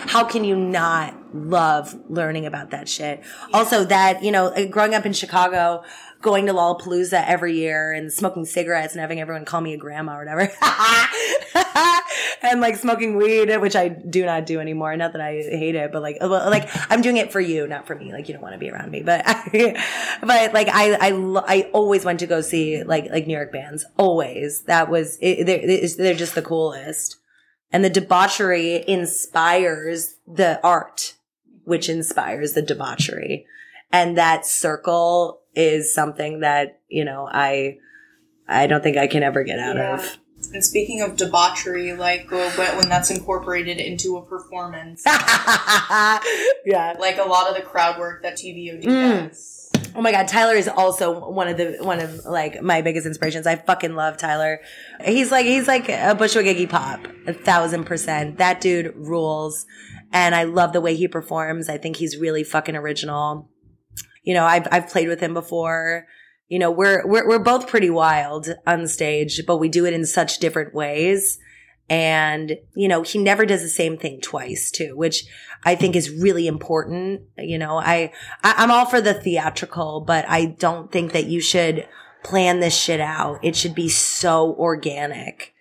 how 0.05 0.25
can 0.25 0.43
you 0.43 0.55
not 0.55 1.15
love 1.33 1.95
learning 2.09 2.45
about 2.45 2.71
that 2.71 2.89
shit? 2.89 3.23
Also, 3.53 3.85
that, 3.85 4.21
you 4.21 4.31
know, 4.31 4.67
growing 4.67 4.93
up 4.93 5.05
in 5.05 5.13
Chicago, 5.13 5.83
going 6.23 6.47
to 6.47 6.53
Lollapalooza 6.53 7.23
every 7.27 7.55
year 7.55 7.91
and 7.91 8.11
smoking 8.11 8.45
cigarettes 8.45 8.93
and 8.93 9.01
having 9.01 9.19
everyone 9.19 9.45
call 9.45 9.61
me 9.61 9.73
a 9.73 9.77
grandma 9.77 10.15
or 10.15 10.19
whatever. 10.19 10.51
and 12.41 12.61
like 12.61 12.77
smoking 12.77 13.15
weed, 13.15 13.55
which 13.57 13.75
I 13.75 13.89
do 13.89 14.25
not 14.25 14.47
do 14.47 14.59
anymore. 14.59 14.95
Not 14.97 15.11
that 15.11 15.21
I 15.21 15.33
hate 15.33 15.75
it, 15.75 15.91
but 15.91 16.01
like, 16.01 16.17
uh, 16.21 16.27
well, 16.29 16.49
like 16.49 16.69
I'm 16.89 17.01
doing 17.01 17.17
it 17.17 17.31
for 17.31 17.39
you, 17.39 17.67
not 17.67 17.85
for 17.85 17.93
me. 17.93 18.11
Like 18.11 18.27
you 18.27 18.33
don't 18.33 18.41
want 18.41 18.53
to 18.53 18.59
be 18.59 18.71
around 18.71 18.89
me, 18.89 19.03
but, 19.03 19.23
but 20.21 20.53
like 20.53 20.69
I, 20.69 20.93
I, 20.99 21.11
I 21.45 21.69
always 21.73 22.03
went 22.03 22.19
to 22.21 22.27
go 22.27 22.41
see 22.41 22.83
like, 22.83 23.11
like 23.11 23.27
New 23.27 23.35
York 23.35 23.51
bands. 23.51 23.85
Always. 23.97 24.63
That 24.63 24.89
was, 24.89 25.19
it, 25.21 25.45
they're, 25.45 25.87
they're 25.97 26.15
just 26.15 26.33
the 26.33 26.41
coolest. 26.41 27.17
And 27.71 27.83
the 27.83 27.89
debauchery 27.89 28.83
inspires 28.87 30.15
the 30.27 30.59
art, 30.63 31.15
which 31.65 31.89
inspires 31.89 32.53
the 32.53 32.61
debauchery. 32.61 33.45
And 33.91 34.17
that 34.17 34.45
circle 34.45 35.42
is 35.55 35.93
something 35.93 36.39
that, 36.41 36.79
you 36.89 37.05
know, 37.05 37.27
I, 37.31 37.77
I 38.47 38.67
don't 38.67 38.81
think 38.83 38.97
I 38.97 39.07
can 39.07 39.23
ever 39.23 39.43
get 39.43 39.59
out 39.59 39.75
Yeah. 39.75 39.93
of. 39.95 40.17
And 40.53 40.63
speaking 40.63 41.01
of 41.01 41.15
debauchery, 41.15 41.93
like 41.93 42.29
when 42.29 42.51
when 42.75 42.89
that's 42.89 43.09
incorporated 43.09 43.77
into 43.77 44.17
a 44.17 44.21
performance, 44.25 45.01
yeah. 45.07 46.95
like 46.99 47.17
a 47.17 47.23
lot 47.23 47.49
of 47.49 47.55
the 47.55 47.61
crowd 47.61 47.97
work 47.99 48.23
that 48.23 48.35
TVOD 48.35 48.83
Mm. 48.83 49.29
does. 49.29 49.69
Oh 49.95 50.01
my 50.01 50.11
god, 50.11 50.27
Tyler 50.27 50.55
is 50.55 50.67
also 50.67 51.29
one 51.29 51.47
of 51.47 51.55
the 51.57 51.77
one 51.81 51.99
of 51.99 52.25
like 52.25 52.61
my 52.61 52.81
biggest 52.81 53.05
inspirations. 53.05 53.45
I 53.47 53.55
fucking 53.55 53.95
love 53.95 54.17
Tyler. 54.17 54.59
He's 55.05 55.31
like 55.31 55.45
he's 55.45 55.67
like 55.67 55.87
a 55.87 56.15
Bushwick 56.15 56.45
Iggy 56.45 56.67
Pop, 56.67 56.99
a 57.27 57.33
thousand 57.33 57.85
percent. 57.85 58.37
That 58.39 58.59
dude 58.59 58.93
rules, 58.95 59.65
and 60.11 60.33
I 60.33 60.43
love 60.43 60.73
the 60.73 60.81
way 60.81 60.95
he 60.95 61.07
performs. 61.07 61.69
I 61.69 61.77
think 61.77 61.95
he's 61.97 62.17
really 62.17 62.43
fucking 62.43 62.75
original. 62.75 63.49
You 64.23 64.33
know, 64.33 64.45
I've 64.45 64.67
I've 64.71 64.89
played 64.89 65.07
with 65.07 65.19
him 65.19 65.33
before. 65.33 66.07
You 66.47 66.59
know, 66.59 66.71
we're 66.71 67.05
we're 67.05 67.27
we're 67.27 67.39
both 67.39 67.67
pretty 67.67 67.89
wild 67.89 68.47
on 68.65 68.87
stage, 68.87 69.45
but 69.45 69.57
we 69.57 69.69
do 69.69 69.85
it 69.85 69.93
in 69.93 70.05
such 70.05 70.39
different 70.39 70.73
ways. 70.73 71.39
And, 71.89 72.57
you 72.75 72.87
know, 72.87 73.01
he 73.01 73.19
never 73.19 73.45
does 73.45 73.61
the 73.61 73.69
same 73.69 73.97
thing 73.97 74.21
twice 74.21 74.71
too, 74.71 74.95
which 74.95 75.25
I 75.65 75.75
think 75.75 75.95
is 75.95 76.09
really 76.09 76.47
important. 76.47 77.23
You 77.37 77.57
know, 77.57 77.77
I, 77.77 78.13
I 78.41 78.55
I'm 78.57 78.71
all 78.71 78.85
for 78.85 79.01
the 79.01 79.13
theatrical, 79.13 80.01
but 80.01 80.25
I 80.29 80.45
don't 80.45 80.91
think 80.91 81.11
that 81.11 81.25
you 81.25 81.41
should 81.41 81.87
plan 82.23 82.61
this 82.61 82.75
shit 82.75 83.01
out. 83.01 83.39
It 83.43 83.55
should 83.55 83.75
be 83.75 83.89
so 83.89 84.53
organic. 84.53 85.53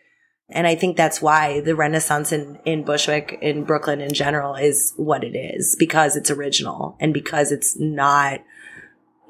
And 0.48 0.66
I 0.66 0.74
think 0.74 0.96
that's 0.96 1.20
why 1.20 1.60
the 1.60 1.74
Renaissance 1.74 2.30
in, 2.30 2.58
in 2.64 2.84
Bushwick, 2.84 3.38
in 3.40 3.64
Brooklyn 3.64 4.00
in 4.00 4.12
general, 4.12 4.54
is 4.54 4.92
what 4.96 5.24
it 5.24 5.34
is 5.36 5.76
because 5.78 6.14
it's 6.14 6.30
original 6.30 6.96
and 7.00 7.12
because 7.12 7.50
it's 7.50 7.78
not, 7.78 8.40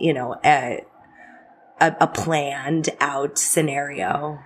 you 0.02 0.12
know, 0.12 0.34
a, 0.44 0.84
a, 1.80 1.96
a 2.00 2.06
planned 2.08 2.90
out 3.00 3.38
scenario. 3.38 4.40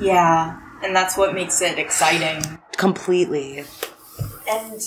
Yeah. 0.00 0.58
And 0.82 0.96
that's 0.96 1.16
what 1.16 1.34
makes 1.34 1.60
it 1.60 1.78
exciting. 1.78 2.58
Completely. 2.78 3.64
And 4.48 4.80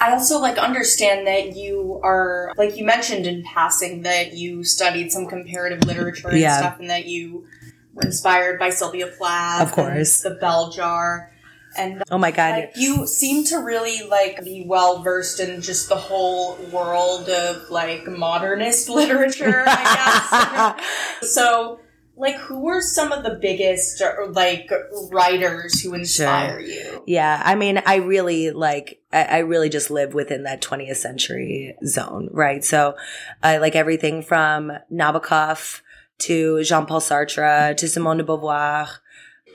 I 0.00 0.12
also 0.12 0.38
like 0.40 0.56
understand 0.56 1.26
that 1.26 1.54
you 1.54 2.00
are 2.02 2.52
like 2.56 2.76
you 2.78 2.84
mentioned 2.84 3.26
in 3.26 3.42
passing 3.44 4.02
that 4.02 4.32
you 4.32 4.64
studied 4.64 5.12
some 5.12 5.26
comparative 5.26 5.84
literature 5.84 6.28
and 6.28 6.38
Yeah. 6.38 6.56
stuff 6.58 6.80
and 6.80 6.88
that 6.88 7.04
you 7.06 7.46
were 7.92 8.04
inspired 8.04 8.58
by 8.58 8.70
Sylvia 8.70 9.08
Plath. 9.08 9.62
Of 9.68 9.72
course. 9.72 10.24
and 10.24 10.34
the 10.34 10.40
bell 10.40 10.70
jar. 10.70 11.30
And 11.76 12.02
Oh 12.10 12.18
my 12.18 12.30
God. 12.30 12.50
like, 12.50 12.72
you 12.76 13.06
seem 13.06 13.44
to 13.46 13.56
really 13.58 14.06
like 14.08 14.42
be 14.44 14.64
well 14.66 15.02
versed 15.02 15.40
in 15.40 15.60
just 15.60 15.88
the 15.88 15.96
whole 15.96 16.56
world 16.72 17.28
of 17.28 17.70
like 17.70 18.06
modernist 18.06 18.88
literature, 19.00 19.64
I 19.66 20.76
guess. 21.20 21.32
so, 21.32 21.80
like, 22.18 22.36
who 22.36 22.60
were 22.60 22.80
some 22.80 23.12
of 23.12 23.24
the 23.24 23.38
biggest 23.40 24.00
uh, 24.00 24.26
like 24.30 24.70
writers 25.12 25.82
who 25.82 25.92
inspire 25.94 26.58
you? 26.60 27.04
Yeah, 27.06 27.42
I 27.44 27.54
mean, 27.56 27.82
I 27.84 27.96
really 27.96 28.52
like, 28.52 29.00
I, 29.12 29.24
I 29.24 29.38
really 29.38 29.68
just 29.68 29.90
live 29.90 30.14
within 30.14 30.44
that 30.44 30.62
20th 30.62 30.96
century 30.96 31.76
zone, 31.84 32.30
right? 32.32 32.64
So, 32.64 32.96
I 33.42 33.58
like 33.58 33.76
everything 33.76 34.22
from 34.22 34.72
Nabokov 34.90 35.82
to 36.18 36.64
Jean 36.64 36.86
Paul 36.86 37.00
Sartre 37.00 37.76
to 37.76 37.88
Simone 37.88 38.16
de 38.16 38.24
Beauvoir. 38.24 38.88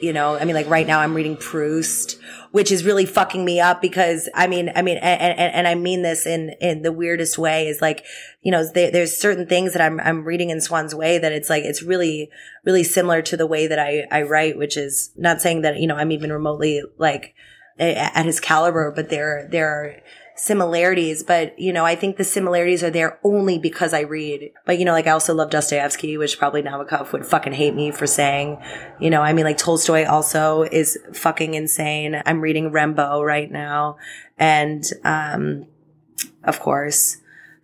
You 0.01 0.13
know, 0.13 0.35
I 0.35 0.45
mean, 0.45 0.55
like 0.55 0.67
right 0.67 0.87
now 0.87 0.99
I'm 0.99 1.13
reading 1.13 1.37
Proust, 1.37 2.19
which 2.51 2.71
is 2.71 2.83
really 2.83 3.05
fucking 3.05 3.45
me 3.45 3.59
up 3.59 3.81
because 3.81 4.27
I 4.33 4.47
mean, 4.47 4.71
I 4.75 4.81
mean, 4.81 4.97
and, 4.97 5.21
and, 5.21 5.53
and 5.53 5.67
I 5.67 5.75
mean 5.75 6.01
this 6.01 6.25
in, 6.25 6.55
in 6.59 6.81
the 6.81 6.91
weirdest 6.91 7.37
way 7.37 7.67
is 7.67 7.81
like, 7.81 8.03
you 8.41 8.51
know, 8.51 8.65
there, 8.73 8.91
there's 8.91 9.15
certain 9.15 9.45
things 9.45 9.73
that 9.73 9.81
I'm, 9.81 9.99
I'm 9.99 10.23
reading 10.23 10.49
in 10.49 10.59
Swann's 10.59 10.95
Way 10.95 11.19
that 11.19 11.31
it's 11.31 11.49
like, 11.49 11.63
it's 11.63 11.83
really, 11.83 12.29
really 12.65 12.83
similar 12.83 13.21
to 13.21 13.37
the 13.37 13.45
way 13.45 13.67
that 13.67 13.79
I, 13.79 14.07
I 14.11 14.23
write, 14.23 14.57
which 14.57 14.75
is 14.75 15.11
not 15.15 15.39
saying 15.39 15.61
that, 15.61 15.79
you 15.79 15.87
know, 15.87 15.95
I'm 15.95 16.11
even 16.11 16.31
remotely 16.31 16.81
like 16.97 17.35
at 17.79 18.25
his 18.25 18.39
caliber, 18.39 18.91
but 18.91 19.09
there, 19.09 19.47
there 19.51 19.69
are 19.69 19.95
similarities, 20.41 21.21
but 21.21 21.57
you 21.59 21.71
know, 21.71 21.85
I 21.85 21.95
think 21.95 22.17
the 22.17 22.23
similarities 22.23 22.83
are 22.83 22.89
there 22.89 23.19
only 23.23 23.59
because 23.59 23.93
I 23.93 23.99
read. 23.99 24.51
But 24.65 24.79
you 24.79 24.85
know, 24.85 24.91
like 24.91 25.05
I 25.05 25.11
also 25.11 25.35
love 25.35 25.51
Dostoevsky, 25.51 26.17
which 26.17 26.39
probably 26.39 26.63
Nabokov 26.63 27.13
would 27.13 27.27
fucking 27.27 27.53
hate 27.53 27.75
me 27.75 27.91
for 27.91 28.07
saying. 28.07 28.59
You 28.99 29.11
know, 29.11 29.21
I 29.21 29.33
mean, 29.33 29.45
like 29.45 29.59
Tolstoy 29.59 30.07
also 30.07 30.63
is 30.63 30.97
fucking 31.13 31.53
insane. 31.53 32.19
I'm 32.25 32.41
reading 32.41 32.71
Rimbaud 32.71 33.23
right 33.23 33.51
now, 33.51 33.97
and 34.39 34.83
um, 35.03 35.67
of 36.43 36.59
course, 36.59 37.17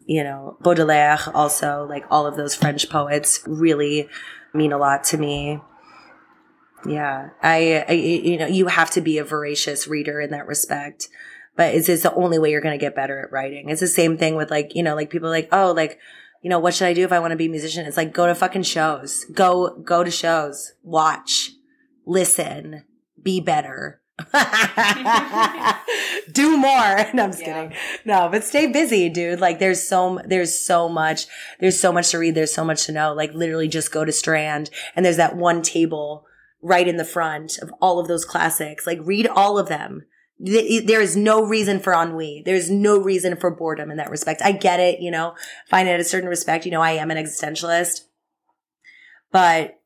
you 0.06 0.24
know, 0.24 0.56
Baudelaire 0.62 1.18
also, 1.34 1.84
like 1.90 2.06
all 2.12 2.28
of 2.28 2.38
those 2.38 2.54
French 2.54 2.92
poets 2.92 3.42
really 3.48 4.08
mean 4.54 4.72
a 4.72 4.78
lot 4.78 5.04
to 5.06 5.18
me. 5.18 5.62
Yeah, 6.86 7.32
I, 7.42 7.86
I, 7.90 7.94
you 7.94 8.38
know, 8.38 8.46
you 8.46 8.68
have 8.68 8.92
to 8.92 9.02
be 9.02 9.18
a 9.18 9.24
voracious 9.24 9.88
reader 9.88 10.22
in 10.22 10.30
that 10.30 10.46
respect. 10.46 11.08
But 11.58 11.76
it's, 11.76 11.90
it's 11.90 12.04
the 12.04 12.14
only 12.14 12.40
way 12.40 12.52
you're 12.52 12.62
going 12.62 12.78
to 12.80 12.84
get 12.84 12.96
better 12.96 13.20
at 13.20 13.32
writing. 13.32 13.68
It's 13.70 13.82
the 13.82 13.88
same 13.88 14.18
thing 14.18 14.36
with 14.36 14.50
like, 14.50 14.74
you 14.76 14.84
know, 14.84 14.96
like 14.96 15.10
people 15.10 15.30
like, 15.30 15.50
oh, 15.52 15.74
like, 15.74 16.00
you 16.44 16.50
know, 16.50 16.60
what 16.60 16.74
should 16.76 16.88
I 16.88 16.94
do 16.94 17.04
if 17.04 17.12
I 17.12 17.20
want 17.20 17.32
to 17.32 17.36
be 17.38 17.48
a 17.48 17.50
musician? 17.50 17.86
It's 17.86 17.98
like, 17.98 18.14
go 18.14 18.28
to 18.28 18.36
fucking 18.36 18.64
shows. 18.64 19.26
Go, 19.34 19.76
go 19.84 20.04
to 20.04 20.12
shows. 20.12 20.74
Watch. 20.84 21.52
Listen. 22.06 22.84
Be 23.22 23.42
better. 23.42 24.02
do 26.32 26.58
more. 26.58 26.98
No, 27.14 27.24
I'm 27.24 27.32
just 27.32 27.42
Yeah. 27.42 27.64
kidding. 27.64 27.78
No, 28.06 28.30
but 28.32 28.44
stay 28.44 28.68
busy, 28.68 29.10
dude. 29.10 29.40
Like 29.40 29.60
there's 29.60 29.88
so, 29.88 30.20
there's 30.26 30.60
so 30.60 30.88
much, 30.90 31.26
there's 31.60 31.80
so 31.80 31.92
much 31.92 32.12
to 32.12 32.20
read. 32.20 32.36
There's 32.36 32.54
so 32.54 32.64
much 32.66 32.86
to 32.86 32.92
know. 32.92 33.14
Like 33.14 33.34
literally 33.34 33.68
just 33.68 33.92
go 33.92 34.06
to 34.06 34.12
Strand 34.12 34.70
and 34.96 35.06
there's 35.06 35.18
that 35.18 35.36
one 35.36 35.62
table 35.62 36.26
right 36.62 36.88
in 36.88 36.98
the 36.98 37.06
front 37.06 37.58
of 37.60 37.72
all 37.82 38.00
of 38.00 38.08
those 38.08 38.26
classics. 38.26 38.86
Like 38.88 39.00
read 39.02 39.28
all 39.28 39.58
of 39.58 39.68
them. 39.70 40.04
Th- 40.46 40.86
There 40.86 41.02
is 41.02 41.16
no 41.16 41.44
reason 41.44 41.80
for 41.80 41.94
ennui. 41.94 42.44
There's 42.46 42.70
no 42.70 42.98
reason 42.98 43.36
for 43.36 43.50
boredom 43.50 43.92
in 43.92 43.98
that 43.98 44.12
respect. 44.12 44.42
I 44.44 44.52
get 44.52 44.80
it, 44.80 45.00
you 45.00 45.12
know, 45.12 45.36
find 45.70 45.88
it 45.88 45.94
at 45.94 46.00
a 46.00 46.04
certain 46.06 46.30
respect. 46.30 46.66
You 46.66 46.72
know, 46.72 46.82
I 46.82 46.92
am 46.92 47.12
an 47.12 47.18
existentialist, 47.18 48.02
but 49.32 49.80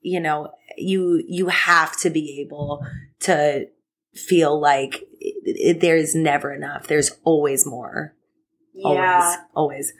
you 0.00 0.20
know, 0.20 0.50
you, 0.76 1.22
you 1.28 1.48
have 1.48 1.96
to 2.00 2.10
be 2.10 2.40
able 2.44 2.84
to 3.20 3.66
feel 4.14 4.60
like 4.60 5.02
it, 5.20 5.36
it, 5.44 5.80
there's 5.80 6.14
never 6.14 6.52
enough. 6.52 6.86
There's 6.88 7.12
always 7.22 7.64
more. 7.64 8.14
Always. 8.84 8.98
Yeah. 8.98 9.36
Always. 9.54 9.92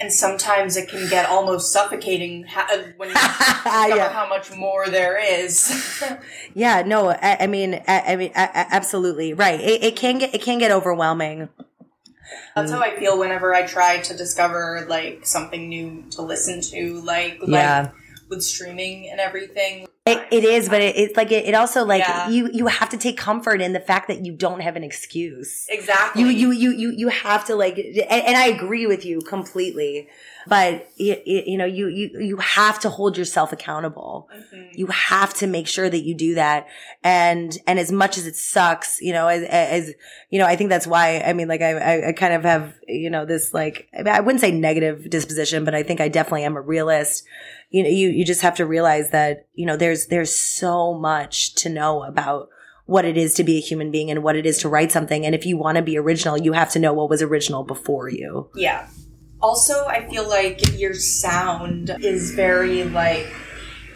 And 0.00 0.12
sometimes 0.12 0.76
it 0.76 0.88
can 0.88 1.08
get 1.08 1.28
almost 1.28 1.72
suffocating 1.72 2.46
uh, 2.56 2.78
when 2.96 3.08
you 3.08 3.14
discover 3.14 3.96
yeah. 3.96 4.12
how 4.12 4.28
much 4.28 4.54
more 4.54 4.86
there 4.88 5.18
is. 5.18 6.02
Yeah, 6.54 6.82
no, 6.82 7.10
I, 7.10 7.36
I 7.40 7.46
mean, 7.46 7.74
I, 7.86 8.00
I 8.12 8.16
mean, 8.16 8.32
I, 8.34 8.44
I- 8.44 8.66
absolutely 8.70 9.32
right. 9.34 9.60
It, 9.60 9.84
it 9.84 9.96
can 9.96 10.18
get, 10.18 10.34
it 10.34 10.42
can 10.42 10.58
get 10.58 10.70
overwhelming. 10.72 11.48
That's 12.56 12.70
how 12.72 12.80
I 12.80 12.96
feel 12.98 13.18
whenever 13.18 13.54
I 13.54 13.64
try 13.66 13.98
to 13.98 14.16
discover 14.16 14.84
like 14.88 15.24
something 15.26 15.68
new 15.68 16.04
to 16.10 16.22
listen 16.22 16.60
to, 16.62 17.00
like 17.02 17.38
Yeah. 17.46 17.82
like 17.82 17.92
with 18.28 18.42
streaming 18.42 19.08
and 19.10 19.20
everything. 19.20 19.86
It, 20.06 20.26
it 20.30 20.44
is, 20.44 20.70
but 20.70 20.80
it, 20.80 20.96
it's 20.96 21.16
like 21.18 21.30
it, 21.32 21.44
it 21.46 21.54
also 21.54 21.84
like 21.84 22.00
Yeah. 22.00 22.28
you 22.30 22.48
you 22.52 22.66
have 22.66 22.88
to 22.90 22.96
take 22.96 23.18
comfort 23.18 23.60
in 23.60 23.74
the 23.74 23.80
fact 23.80 24.08
that 24.08 24.24
you 24.24 24.32
don't 24.32 24.60
have 24.60 24.74
an 24.74 24.82
excuse. 24.82 25.66
Exactly. 25.68 26.22
You 26.22 26.28
you 26.28 26.50
you 26.50 26.70
you 26.70 26.90
you 26.96 27.08
have 27.08 27.44
to 27.46 27.54
like, 27.54 27.76
and, 27.76 27.98
and 28.10 28.36
I 28.36 28.46
agree 28.46 28.86
with 28.86 29.04
you 29.04 29.20
completely. 29.20 30.08
But 30.46 30.88
you, 30.96 31.14
you 31.26 31.58
know, 31.58 31.66
you 31.66 31.88
you 31.88 32.18
you 32.20 32.36
have 32.38 32.80
to 32.80 32.88
hold 32.88 33.18
yourself 33.18 33.52
accountable. 33.52 34.30
Mhm. 34.34 34.70
You 34.72 34.86
have 34.86 35.34
to 35.34 35.46
make 35.46 35.68
sure 35.68 35.90
that 35.90 36.00
you 36.00 36.14
do 36.14 36.36
that. 36.36 36.68
And 37.04 37.58
and 37.66 37.78
as 37.78 37.92
much 37.92 38.16
as 38.16 38.26
it 38.26 38.34
sucks, 38.34 38.98
you 39.02 39.12
know, 39.12 39.28
as, 39.28 39.42
as 39.42 39.92
you 40.30 40.38
know, 40.38 40.46
I 40.46 40.56
think 40.56 40.70
that's 40.70 40.86
why. 40.86 41.20
I 41.20 41.34
mean, 41.34 41.48
like 41.48 41.60
I 41.60 41.72
I, 41.72 42.08
I 42.08 42.12
kind 42.12 42.32
of 42.32 42.44
have 42.44 42.72
you 42.86 43.10
know 43.10 43.26
this 43.26 43.52
like 43.52 43.88
I 44.06 44.20
wouldn't 44.20 44.40
say 44.40 44.50
negative 44.52 45.10
disposition, 45.10 45.66
but 45.66 45.74
I 45.74 45.82
think 45.82 46.00
I 46.00 46.08
definitely 46.08 46.44
am 46.44 46.56
a 46.56 46.62
realist 46.62 47.24
you 47.70 47.82
know, 47.82 47.88
you, 47.88 48.08
you 48.08 48.24
just 48.24 48.42
have 48.42 48.56
to 48.56 48.66
realize 48.66 49.10
that, 49.10 49.46
you 49.54 49.66
know, 49.66 49.76
there's, 49.76 50.06
there's 50.06 50.34
so 50.34 50.94
much 50.94 51.54
to 51.56 51.68
know 51.68 52.02
about 52.02 52.48
what 52.86 53.04
it 53.04 53.18
is 53.18 53.34
to 53.34 53.44
be 53.44 53.58
a 53.58 53.60
human 53.60 53.90
being 53.90 54.10
and 54.10 54.22
what 54.22 54.36
it 54.36 54.46
is 54.46 54.58
to 54.58 54.68
write 54.68 54.90
something. 54.90 55.26
And 55.26 55.34
if 55.34 55.44
you 55.44 55.58
want 55.58 55.76
to 55.76 55.82
be 55.82 55.98
original, 55.98 56.38
you 56.38 56.54
have 56.54 56.70
to 56.70 56.78
know 56.78 56.94
what 56.94 57.10
was 57.10 57.20
original 57.20 57.62
before 57.62 58.08
you. 58.08 58.50
Yeah. 58.54 58.88
Also, 59.40 59.86
I 59.86 60.08
feel 60.08 60.26
like 60.28 60.78
your 60.78 60.94
sound 60.94 61.94
is 62.00 62.32
very 62.32 62.84
like 62.84 63.30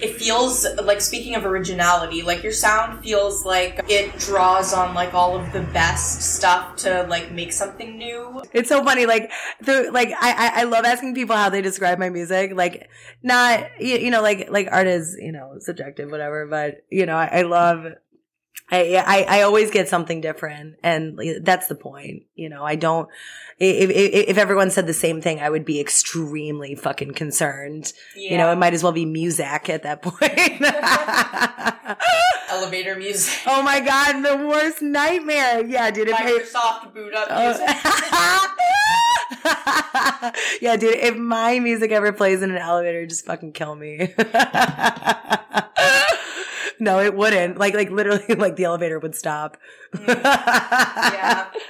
it 0.02 0.16
feels 0.16 0.66
like 0.82 1.00
speaking 1.00 1.36
of 1.36 1.46
originality, 1.46 2.22
like 2.22 2.42
your 2.42 2.52
sound 2.52 3.02
feels 3.04 3.46
like 3.46 3.80
it 3.88 4.18
draws 4.18 4.74
on 4.74 4.94
like 4.94 5.14
all 5.14 5.38
of 5.38 5.52
the 5.52 5.60
best 5.60 6.20
stuff 6.20 6.74
to 6.76 7.04
like 7.04 7.30
make 7.30 7.52
something 7.52 7.96
new. 7.96 8.42
It's 8.52 8.68
so 8.68 8.82
funny. 8.84 9.06
Like, 9.06 9.30
the, 9.60 9.90
like, 9.92 10.12
I, 10.20 10.62
I, 10.62 10.64
love 10.64 10.84
asking 10.84 11.14
people 11.14 11.36
how 11.36 11.50
they 11.50 11.62
describe 11.62 12.00
my 12.00 12.10
music. 12.10 12.52
Like, 12.52 12.90
not, 13.22 13.64
you, 13.80 13.96
you 13.98 14.10
know, 14.10 14.22
like, 14.22 14.50
like 14.50 14.68
art 14.72 14.88
is, 14.88 15.16
you 15.20 15.30
know, 15.30 15.54
subjective, 15.60 16.10
whatever, 16.10 16.46
but, 16.46 16.84
you 16.90 17.06
know, 17.06 17.16
I, 17.16 17.26
I 17.26 17.42
love, 17.42 17.86
I, 18.70 19.02
I, 19.06 19.38
I 19.38 19.42
always 19.42 19.70
get 19.70 19.88
something 19.88 20.22
different. 20.22 20.76
And 20.82 21.20
that's 21.42 21.68
the 21.68 21.74
point. 21.74 22.22
You 22.34 22.48
know, 22.48 22.64
I 22.64 22.76
don't, 22.76 23.06
if, 23.58 23.90
if, 23.90 24.30
if 24.30 24.38
everyone 24.38 24.70
said 24.70 24.86
the 24.86 24.94
same 24.94 25.20
thing, 25.20 25.40
I 25.40 25.50
would 25.50 25.66
be 25.66 25.78
extremely 25.78 26.74
fucking 26.74 27.12
concerned. 27.12 27.92
You 28.16 28.38
know, 28.38 28.50
it 28.50 28.56
might 28.56 28.72
as 28.72 28.82
well 28.82 28.92
be 28.92 29.04
music 29.04 29.68
at 29.68 29.82
that 29.82 30.00
point. 30.02 30.22
elevator 32.48 32.96
music. 32.96 33.34
oh 33.46 33.62
my 33.62 33.80
God, 33.80 34.22
the 34.22 34.38
worst 34.46 34.80
nightmare. 34.80 35.66
Yeah, 35.66 35.90
dude. 35.90 36.08
If 36.08 36.14
I, 36.14 36.32
Microsoft 36.32 36.94
boot 36.94 37.12
up 37.14 37.28
oh. 37.30 37.48
music. 37.48 37.66
Oh. 39.44 39.44
yeah, 40.60 40.76
dude, 40.76 40.94
if 40.94 41.16
my 41.16 41.58
music 41.58 41.90
ever 41.90 42.12
plays 42.12 42.42
in 42.42 42.50
an 42.50 42.56
elevator, 42.56 43.06
just 43.06 43.26
fucking 43.26 43.52
kill 43.52 43.74
me. 43.74 44.14
no, 46.80 47.00
it 47.00 47.14
wouldn't. 47.14 47.58
Like, 47.58 47.74
like 47.74 47.90
literally, 47.90 48.24
like 48.36 48.56
the 48.56 48.64
elevator 48.64 48.98
would 48.98 49.14
stop. 49.14 49.56
Mm. 49.94 50.06
yeah. 50.24 51.50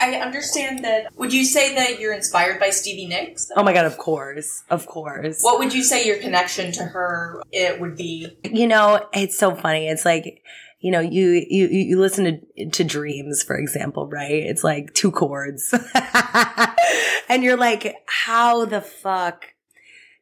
I 0.00 0.16
understand 0.16 0.84
that. 0.84 1.16
Would 1.16 1.32
you 1.32 1.44
say 1.44 1.74
that 1.76 1.98
you're 1.98 2.12
inspired 2.12 2.60
by 2.60 2.70
Stevie 2.70 3.06
Nicks? 3.06 3.50
Oh 3.56 3.62
my 3.62 3.72
god, 3.72 3.86
of 3.86 3.96
course, 3.96 4.62
of 4.68 4.86
course. 4.86 5.40
What 5.40 5.58
would 5.58 5.72
you 5.72 5.82
say 5.82 6.06
your 6.06 6.18
connection 6.18 6.72
to 6.72 6.82
her 6.82 7.42
it 7.52 7.80
would 7.80 7.96
be? 7.96 8.36
you 8.44 8.66
know, 8.66 9.06
it's 9.12 9.38
so 9.38 9.54
funny. 9.54 9.88
It's 9.88 10.04
like, 10.04 10.42
you 10.80 10.90
know, 10.90 11.00
you 11.00 11.44
you 11.48 11.68
you 11.68 11.84
you 11.84 12.00
listen 12.00 12.42
to 12.56 12.70
to 12.70 12.84
Dreams, 12.84 13.42
for 13.42 13.56
example, 13.56 14.06
right? 14.06 14.42
It's 14.42 14.62
like 14.62 14.92
two 14.92 15.10
chords, 15.10 15.72
and 17.28 17.42
you're 17.42 17.56
like, 17.56 17.96
how 18.06 18.66
the 18.66 18.82
fuck, 18.82 19.54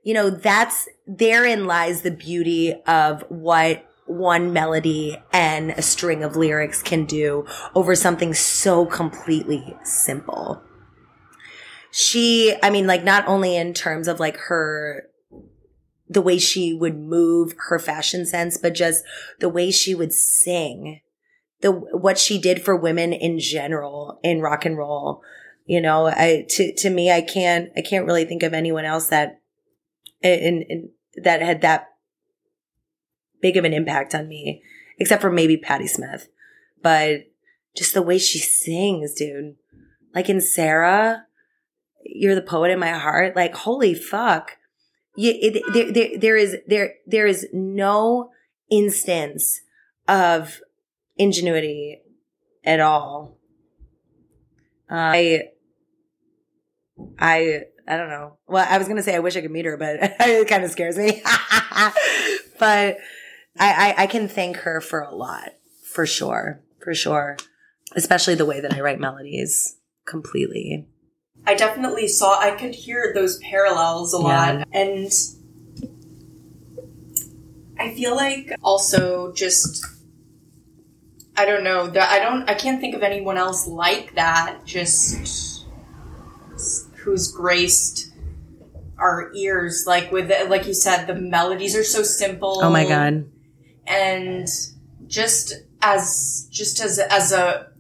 you 0.04 0.14
know? 0.14 0.30
That's 0.30 0.88
therein 1.08 1.66
lies 1.66 2.02
the 2.02 2.12
beauty 2.12 2.74
of 2.86 3.24
what 3.28 3.84
one 4.06 4.52
melody 4.52 5.16
and 5.32 5.70
a 5.72 5.82
string 5.82 6.22
of 6.22 6.36
lyrics 6.36 6.82
can 6.82 7.04
do 7.04 7.46
over 7.74 7.94
something 7.94 8.34
so 8.34 8.84
completely 8.84 9.76
simple. 9.82 10.62
She, 11.90 12.54
I 12.62 12.70
mean, 12.70 12.86
like 12.86 13.04
not 13.04 13.26
only 13.28 13.56
in 13.56 13.74
terms 13.74 14.08
of 14.08 14.18
like 14.18 14.36
her 14.48 15.04
the 16.08 16.22
way 16.22 16.38
she 16.38 16.74
would 16.74 16.98
move, 16.98 17.54
her 17.68 17.78
fashion 17.78 18.26
sense, 18.26 18.58
but 18.58 18.74
just 18.74 19.04
the 19.40 19.48
way 19.48 19.70
she 19.70 19.94
would 19.94 20.12
sing, 20.12 21.00
the 21.60 21.70
what 21.70 22.18
she 22.18 22.38
did 22.38 22.62
for 22.62 22.76
women 22.76 23.12
in 23.12 23.38
general 23.38 24.20
in 24.22 24.40
rock 24.40 24.64
and 24.64 24.76
roll. 24.76 25.22
You 25.64 25.80
know, 25.80 26.06
I 26.06 26.44
to 26.50 26.74
to 26.74 26.90
me, 26.90 27.10
I 27.10 27.22
can't 27.22 27.70
I 27.76 27.82
can't 27.82 28.06
really 28.06 28.24
think 28.24 28.42
of 28.42 28.52
anyone 28.52 28.84
else 28.84 29.08
that 29.08 29.40
in, 30.22 30.62
in 30.62 30.90
that 31.22 31.40
had 31.40 31.60
that 31.62 31.91
big 33.42 33.58
of 33.58 33.64
an 33.64 33.74
impact 33.74 34.14
on 34.14 34.28
me, 34.28 34.62
except 34.98 35.20
for 35.20 35.30
maybe 35.30 35.58
Patti 35.58 35.86
Smith. 35.86 36.28
But 36.82 37.30
just 37.76 37.92
the 37.92 38.02
way 38.02 38.18
she 38.18 38.38
sings, 38.38 39.12
dude. 39.14 39.56
Like 40.14 40.30
in 40.30 40.40
Sara, 40.40 41.26
you're 42.04 42.34
the 42.34 42.42
poet 42.42 42.70
in 42.70 42.78
my 42.78 42.90
heart. 42.90 43.36
Like, 43.36 43.54
holy 43.54 43.94
fuck 43.94 44.56
you, 45.16 45.32
it, 45.34 45.62
there, 45.72 45.92
there, 45.92 46.18
there 46.18 46.36
is 46.36 46.56
there 46.66 46.94
there 47.06 47.26
is 47.26 47.46
no 47.52 48.30
instance 48.70 49.60
of 50.08 50.60
ingenuity 51.16 52.00
at 52.64 52.80
all. 52.80 53.36
I 54.88 55.42
I 57.18 57.62
I 57.86 57.96
don't 57.96 58.08
know. 58.08 58.38
Well, 58.46 58.66
I 58.68 58.78
was 58.78 58.88
gonna 58.88 59.02
say 59.02 59.14
I 59.14 59.20
wish 59.20 59.36
I 59.36 59.42
could 59.42 59.50
meet 59.50 59.66
her, 59.66 59.76
but 59.76 59.96
it 60.20 60.48
kind 60.48 60.64
of 60.64 60.70
scares 60.70 60.96
me. 60.96 61.22
but 62.58 62.96
I, 63.58 63.94
I 63.98 64.02
I 64.02 64.06
can 64.06 64.28
thank 64.28 64.56
her 64.58 64.80
for 64.80 65.00
a 65.00 65.14
lot, 65.14 65.50
for 65.84 66.06
sure, 66.06 66.62
for 66.82 66.94
sure. 66.94 67.36
Especially 67.94 68.34
the 68.34 68.46
way 68.46 68.60
that 68.60 68.72
I 68.72 68.80
write 68.80 68.98
melodies 69.00 69.76
completely. 70.06 70.86
I 71.46 71.54
definitely 71.54 72.08
saw, 72.08 72.38
I 72.38 72.52
could 72.52 72.74
hear 72.74 73.12
those 73.14 73.38
parallels 73.38 74.12
a 74.12 74.18
lot. 74.18 74.66
And 74.72 75.10
I 77.78 77.94
feel 77.94 78.14
like 78.14 78.52
also 78.62 79.32
just, 79.32 79.84
I 81.36 81.44
don't 81.44 81.64
know, 81.64 81.88
that 81.88 82.10
I 82.10 82.20
don't, 82.20 82.48
I 82.48 82.54
can't 82.54 82.80
think 82.80 82.94
of 82.94 83.02
anyone 83.02 83.36
else 83.36 83.66
like 83.66 84.14
that, 84.14 84.64
just 84.64 85.66
who's 86.96 87.32
graced 87.32 88.12
our 88.98 89.32
ears. 89.34 89.84
Like 89.86 90.12
with, 90.12 90.30
like 90.48 90.66
you 90.66 90.74
said, 90.74 91.06
the 91.06 91.14
melodies 91.14 91.74
are 91.74 91.84
so 91.84 92.04
simple. 92.04 92.60
Oh 92.62 92.70
my 92.70 92.86
God. 92.86 93.26
And 93.92 94.48
just 95.06 95.54
as, 95.82 96.48
just 96.50 96.80
as, 96.80 96.98
as 96.98 97.32
a, 97.32 97.72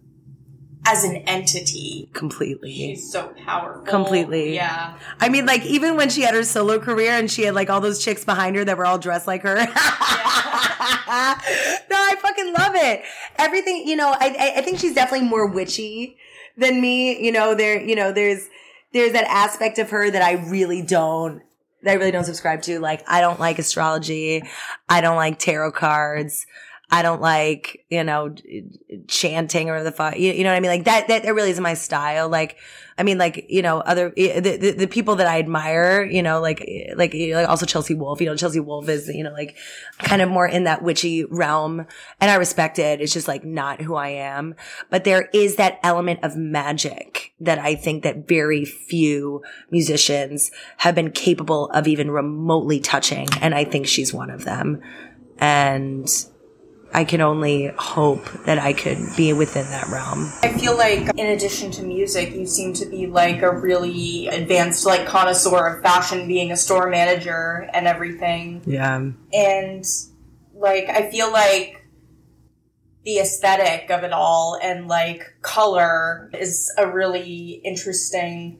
as 0.86 1.04
an 1.04 1.16
entity. 1.16 2.10
Completely. 2.12 2.72
She's 2.72 3.10
so 3.10 3.32
powerful. 3.44 3.84
Completely. 3.84 4.54
Yeah. 4.54 4.98
I 5.20 5.28
mean, 5.28 5.46
like, 5.46 5.64
even 5.64 5.96
when 5.96 6.10
she 6.10 6.22
had 6.22 6.34
her 6.34 6.42
solo 6.42 6.78
career 6.78 7.12
and 7.12 7.30
she 7.30 7.44
had 7.44 7.54
like 7.54 7.70
all 7.70 7.80
those 7.80 8.02
chicks 8.04 8.24
behind 8.24 8.56
her 8.56 8.64
that 8.64 8.76
were 8.76 8.86
all 8.86 8.98
dressed 8.98 9.26
like 9.26 9.42
her. 9.42 9.56
Yeah. 9.56 9.66
no, 11.90 11.96
I 11.96 12.16
fucking 12.20 12.52
love 12.52 12.72
it. 12.74 13.02
Everything, 13.36 13.86
you 13.86 13.96
know, 13.96 14.14
I, 14.18 14.54
I 14.56 14.62
think 14.62 14.78
she's 14.78 14.94
definitely 14.94 15.28
more 15.28 15.46
witchy 15.46 16.16
than 16.56 16.80
me. 16.80 17.24
You 17.24 17.30
know, 17.30 17.54
there, 17.54 17.80
you 17.80 17.94
know, 17.94 18.12
there's, 18.12 18.48
there's 18.92 19.12
that 19.12 19.24
aspect 19.28 19.78
of 19.78 19.90
her 19.90 20.10
that 20.10 20.22
I 20.22 20.32
really 20.50 20.82
don't, 20.82 21.42
that 21.82 21.92
I 21.92 21.94
really 21.94 22.10
don't 22.10 22.24
subscribe 22.24 22.62
to. 22.62 22.78
Like, 22.80 23.02
I 23.08 23.20
don't 23.20 23.40
like 23.40 23.58
astrology. 23.58 24.42
I 24.88 25.00
don't 25.00 25.16
like 25.16 25.38
tarot 25.38 25.72
cards. 25.72 26.46
I 26.92 27.00
don't 27.00 27.22
like, 27.22 27.86
you 27.88 28.04
know, 28.04 28.34
chanting 29.08 29.70
or 29.70 29.82
the 29.82 29.90
fuck, 29.90 30.18
you, 30.18 30.30
you, 30.30 30.44
know 30.44 30.50
what 30.50 30.56
I 30.56 30.60
mean? 30.60 30.70
Like 30.70 30.84
that, 30.84 31.08
that, 31.08 31.22
that 31.22 31.34
really 31.34 31.48
is 31.48 31.58
my 31.58 31.72
style. 31.72 32.28
Like, 32.28 32.58
I 32.98 33.02
mean, 33.02 33.16
like, 33.16 33.46
you 33.48 33.62
know, 33.62 33.78
other, 33.78 34.12
the, 34.14 34.40
the, 34.40 34.72
the 34.72 34.86
people 34.86 35.16
that 35.16 35.26
I 35.26 35.38
admire, 35.38 36.04
you 36.04 36.22
know, 36.22 36.42
like, 36.42 36.62
like, 36.94 37.14
like 37.14 37.48
also 37.48 37.64
Chelsea 37.64 37.94
Wolfe, 37.94 38.20
you 38.20 38.26
know, 38.26 38.36
Chelsea 38.36 38.60
Wolfe 38.60 38.90
is, 38.90 39.08
you 39.08 39.24
know, 39.24 39.32
like 39.32 39.56
kind 40.00 40.20
of 40.20 40.28
more 40.28 40.46
in 40.46 40.64
that 40.64 40.82
witchy 40.82 41.24
realm 41.24 41.86
and 42.20 42.30
I 42.30 42.34
respect 42.34 42.78
it. 42.78 43.00
It's 43.00 43.14
just 43.14 43.26
like 43.26 43.42
not 43.42 43.80
who 43.80 43.94
I 43.94 44.10
am, 44.10 44.54
but 44.90 45.04
there 45.04 45.30
is 45.32 45.56
that 45.56 45.80
element 45.82 46.20
of 46.22 46.36
magic 46.36 47.32
that 47.40 47.58
I 47.58 47.74
think 47.74 48.02
that 48.02 48.28
very 48.28 48.66
few 48.66 49.42
musicians 49.70 50.50
have 50.76 50.94
been 50.94 51.10
capable 51.10 51.70
of 51.70 51.88
even 51.88 52.10
remotely 52.10 52.80
touching. 52.80 53.28
And 53.40 53.54
I 53.54 53.64
think 53.64 53.86
she's 53.86 54.12
one 54.12 54.28
of 54.28 54.44
them. 54.44 54.82
And 55.38 56.06
I 56.94 57.04
can 57.04 57.20
only 57.20 57.72
hope 57.78 58.30
that 58.44 58.58
I 58.58 58.72
could 58.74 58.98
be 59.16 59.32
within 59.32 59.64
that 59.66 59.88
realm. 59.88 60.30
I 60.42 60.52
feel 60.58 60.76
like, 60.76 61.08
in 61.16 61.26
addition 61.26 61.70
to 61.72 61.82
music, 61.82 62.34
you 62.34 62.46
seem 62.46 62.74
to 62.74 62.86
be 62.86 63.06
like 63.06 63.42
a 63.42 63.50
really 63.50 64.28
advanced, 64.28 64.84
like, 64.84 65.06
connoisseur 65.06 65.66
of 65.68 65.82
fashion, 65.82 66.28
being 66.28 66.52
a 66.52 66.56
store 66.56 66.90
manager 66.90 67.68
and 67.72 67.86
everything. 67.86 68.62
Yeah. 68.66 69.10
And, 69.32 69.84
like, 70.54 70.88
I 70.88 71.10
feel 71.10 71.32
like 71.32 71.78
the 73.04 73.18
aesthetic 73.18 73.90
of 73.90 74.04
it 74.04 74.12
all 74.12 74.58
and, 74.62 74.86
like, 74.86 75.22
color 75.40 76.30
is 76.38 76.72
a 76.76 76.86
really 76.86 77.60
interesting 77.64 78.58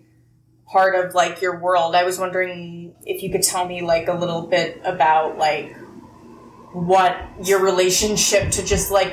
part 0.67 0.95
of, 0.95 1.15
like, 1.15 1.43
your 1.43 1.61
world. 1.61 1.95
I 1.95 2.05
was 2.05 2.19
wondering 2.19 2.95
if 3.05 3.23
you 3.23 3.31
could 3.31 3.43
tell 3.43 3.69
me, 3.69 3.83
like, 3.83 4.09
a 4.09 4.15
little 4.15 4.47
bit 4.47 4.81
about, 4.85 5.37
like, 5.37 5.77
what 6.73 7.17
your 7.43 7.61
relationship 7.61 8.51
to 8.53 8.65
just 8.65 8.91
like 8.91 9.13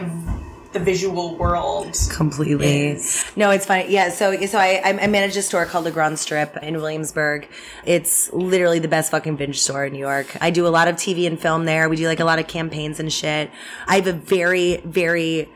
the 0.72 0.80
visual 0.80 1.36
world 1.36 1.98
completely. 2.12 2.90
is. 2.90 3.26
no 3.36 3.50
it's 3.50 3.66
funny 3.66 3.92
yeah 3.92 4.10
so 4.10 4.36
so 4.46 4.60
I, 4.60 4.82
I 4.86 5.08
manage 5.08 5.36
a 5.36 5.42
store 5.42 5.66
called 5.66 5.86
the 5.86 5.92
grand 5.92 6.20
strip 6.20 6.56
in 6.58 6.78
williamsburg. 6.78 7.48
It's 7.86 8.32
literally 8.32 8.80
the 8.80 8.88
best 8.88 9.10
fucking 9.12 9.38
vintage 9.38 9.60
store 9.60 9.86
in 9.86 9.94
new 9.94 10.00
york. 10.00 10.38
I 10.42 10.52
do 10.52 10.68
a 10.68 10.70
lot 10.70 10.88
of 10.88 10.96
tv 10.96 11.26
and 11.26 11.40
film 11.40 11.66
there. 11.66 11.90
We 11.90 11.96
do 11.96 12.08
like 12.08 12.20
a 12.20 12.26
lot 12.26 12.40
of 12.40 12.48
campaigns 12.48 13.00
and 13.00 13.12
shit. 13.12 13.50
I 13.88 13.96
have 13.96 14.08
a 14.08 14.14
very 14.14 14.78
very 14.78 15.50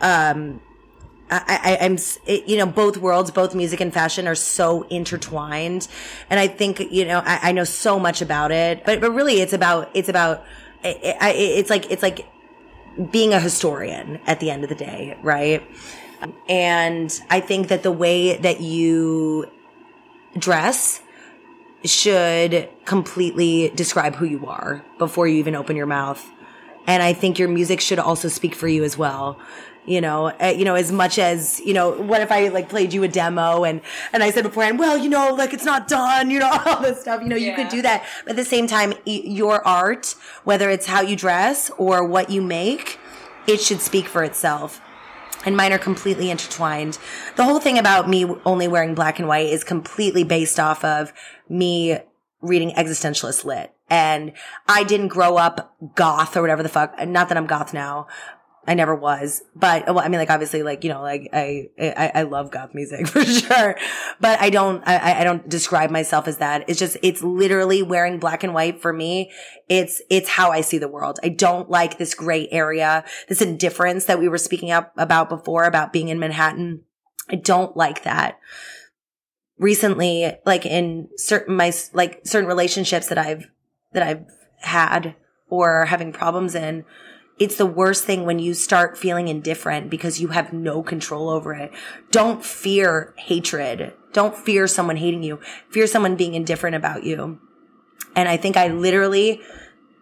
um 0.00 0.60
I, 1.30 1.78
I, 1.80 1.84
am, 1.84 1.98
you 2.26 2.56
know, 2.56 2.64
both 2.64 2.96
worlds, 2.96 3.30
both 3.30 3.54
music 3.54 3.80
and 3.80 3.92
fashion 3.92 4.26
are 4.26 4.34
so 4.34 4.84
intertwined. 4.84 5.86
And 6.30 6.40
I 6.40 6.48
think, 6.48 6.80
you 6.90 7.04
know, 7.04 7.18
I, 7.22 7.50
I 7.50 7.52
know 7.52 7.64
so 7.64 7.98
much 7.98 8.22
about 8.22 8.50
it, 8.50 8.82
but, 8.86 9.02
but 9.02 9.10
really 9.10 9.42
it's 9.42 9.52
about, 9.52 9.90
it's 9.92 10.08
about 10.08 10.42
it, 10.82 10.96
it, 11.02 11.16
it's 11.22 11.70
like 11.70 11.90
it's 11.90 12.02
like 12.02 12.26
being 13.10 13.32
a 13.32 13.40
historian 13.40 14.20
at 14.26 14.40
the 14.40 14.50
end 14.50 14.64
of 14.64 14.68
the 14.68 14.74
day, 14.74 15.16
right? 15.22 15.62
And 16.48 17.20
I 17.30 17.40
think 17.40 17.68
that 17.68 17.82
the 17.82 17.92
way 17.92 18.36
that 18.36 18.60
you 18.60 19.50
dress 20.36 21.00
should 21.84 22.68
completely 22.84 23.70
describe 23.70 24.16
who 24.16 24.24
you 24.24 24.46
are 24.46 24.84
before 24.98 25.28
you 25.28 25.36
even 25.36 25.54
open 25.54 25.76
your 25.76 25.86
mouth. 25.86 26.28
And 26.88 27.02
I 27.02 27.12
think 27.12 27.38
your 27.38 27.48
music 27.48 27.80
should 27.80 27.98
also 27.98 28.28
speak 28.28 28.54
for 28.54 28.66
you 28.66 28.82
as 28.82 28.98
well 28.98 29.38
you 29.88 30.00
know, 30.00 30.26
uh, 30.40 30.54
you 30.56 30.64
know, 30.64 30.74
as 30.74 30.92
much 30.92 31.18
as, 31.18 31.60
you 31.60 31.72
know, 31.72 31.90
what 31.90 32.20
if 32.20 32.30
I 32.30 32.48
like 32.48 32.68
played 32.68 32.92
you 32.92 33.02
a 33.02 33.08
demo 33.08 33.64
and, 33.64 33.80
and 34.12 34.22
I 34.22 34.30
said 34.30 34.44
beforehand, 34.44 34.78
well, 34.78 34.98
you 34.98 35.08
know, 35.08 35.34
like 35.34 35.54
it's 35.54 35.64
not 35.64 35.88
done, 35.88 36.30
you 36.32 36.38
know, 36.38 36.50
all 36.66 36.82
this 36.82 37.00
stuff, 37.00 37.22
you 37.22 37.28
know, 37.28 37.36
yeah. 37.36 37.50
you 37.50 37.54
could 37.56 37.68
do 37.68 37.82
that. 37.82 38.04
But 38.24 38.30
at 38.30 38.36
the 38.36 38.44
same 38.44 38.66
time, 38.66 38.94
your 39.04 39.66
art, 39.66 40.14
whether 40.44 40.70
it's 40.70 40.86
how 40.86 41.00
you 41.00 41.16
dress 41.16 41.70
or 41.78 42.04
what 42.04 42.30
you 42.30 42.42
make, 42.42 42.98
it 43.46 43.60
should 43.60 43.80
speak 43.80 44.06
for 44.06 44.22
itself 44.22 44.80
and 45.44 45.56
mine 45.56 45.72
are 45.72 45.78
completely 45.78 46.30
intertwined. 46.30 46.98
The 47.36 47.44
whole 47.44 47.60
thing 47.60 47.78
about 47.78 48.08
me 48.08 48.26
only 48.44 48.68
wearing 48.68 48.94
black 48.94 49.18
and 49.18 49.28
white 49.28 49.46
is 49.46 49.64
completely 49.64 50.24
based 50.24 50.58
off 50.58 50.84
of 50.84 51.12
me 51.48 51.98
reading 52.40 52.70
existentialist 52.72 53.44
lit. 53.44 53.72
And 53.90 54.32
I 54.66 54.84
didn't 54.84 55.08
grow 55.08 55.36
up 55.36 55.74
goth 55.94 56.36
or 56.36 56.42
whatever 56.42 56.62
the 56.62 56.68
fuck. 56.68 56.94
Not 57.06 57.28
that 57.28 57.38
I'm 57.38 57.46
goth 57.46 57.72
now, 57.72 58.06
I 58.68 58.74
never 58.74 58.94
was, 58.94 59.42
but 59.56 59.86
well, 59.86 60.00
I 60.00 60.08
mean, 60.08 60.20
like 60.20 60.28
obviously, 60.28 60.62
like 60.62 60.84
you 60.84 60.90
know, 60.90 61.00
like 61.00 61.30
I 61.32 61.70
I, 61.80 62.12
I 62.16 62.22
love 62.24 62.50
goth 62.50 62.74
music 62.74 63.08
for 63.08 63.24
sure, 63.24 63.76
but 64.20 64.38
I 64.42 64.50
don't 64.50 64.86
I, 64.86 65.20
I 65.20 65.24
don't 65.24 65.48
describe 65.48 65.90
myself 65.90 66.28
as 66.28 66.36
that. 66.36 66.68
It's 66.68 66.78
just 66.78 66.98
it's 67.02 67.22
literally 67.22 67.82
wearing 67.82 68.18
black 68.18 68.44
and 68.44 68.52
white 68.52 68.82
for 68.82 68.92
me. 68.92 69.32
It's 69.70 70.02
it's 70.10 70.28
how 70.28 70.50
I 70.50 70.60
see 70.60 70.76
the 70.76 70.86
world. 70.86 71.18
I 71.22 71.30
don't 71.30 71.70
like 71.70 71.96
this 71.96 72.12
gray 72.12 72.46
area, 72.50 73.04
this 73.30 73.40
indifference 73.40 74.04
that 74.04 74.18
we 74.18 74.28
were 74.28 74.36
speaking 74.36 74.70
up 74.70 74.92
about 74.98 75.30
before 75.30 75.64
about 75.64 75.90
being 75.90 76.08
in 76.08 76.18
Manhattan. 76.18 76.82
I 77.30 77.36
don't 77.36 77.74
like 77.74 78.02
that. 78.02 78.38
Recently, 79.58 80.30
like 80.44 80.66
in 80.66 81.08
certain 81.16 81.56
my 81.56 81.72
like 81.94 82.20
certain 82.26 82.46
relationships 82.46 83.06
that 83.06 83.16
I've 83.16 83.46
that 83.92 84.02
I've 84.02 84.26
had 84.60 85.16
or 85.48 85.86
having 85.86 86.12
problems 86.12 86.54
in 86.54 86.84
it's 87.38 87.56
the 87.56 87.66
worst 87.66 88.04
thing 88.04 88.24
when 88.24 88.38
you 88.38 88.54
start 88.54 88.98
feeling 88.98 89.28
indifferent 89.28 89.90
because 89.90 90.20
you 90.20 90.28
have 90.28 90.52
no 90.52 90.82
control 90.82 91.28
over 91.28 91.54
it. 91.54 91.72
Don't 92.10 92.44
fear 92.44 93.14
hatred. 93.16 93.92
Don't 94.12 94.36
fear 94.36 94.66
someone 94.66 94.96
hating 94.96 95.22
you. 95.22 95.38
Fear 95.70 95.86
someone 95.86 96.16
being 96.16 96.34
indifferent 96.34 96.74
about 96.74 97.04
you. 97.04 97.38
And 98.16 98.28
I 98.28 98.36
think 98.36 98.56
I 98.56 98.68
literally 98.68 99.40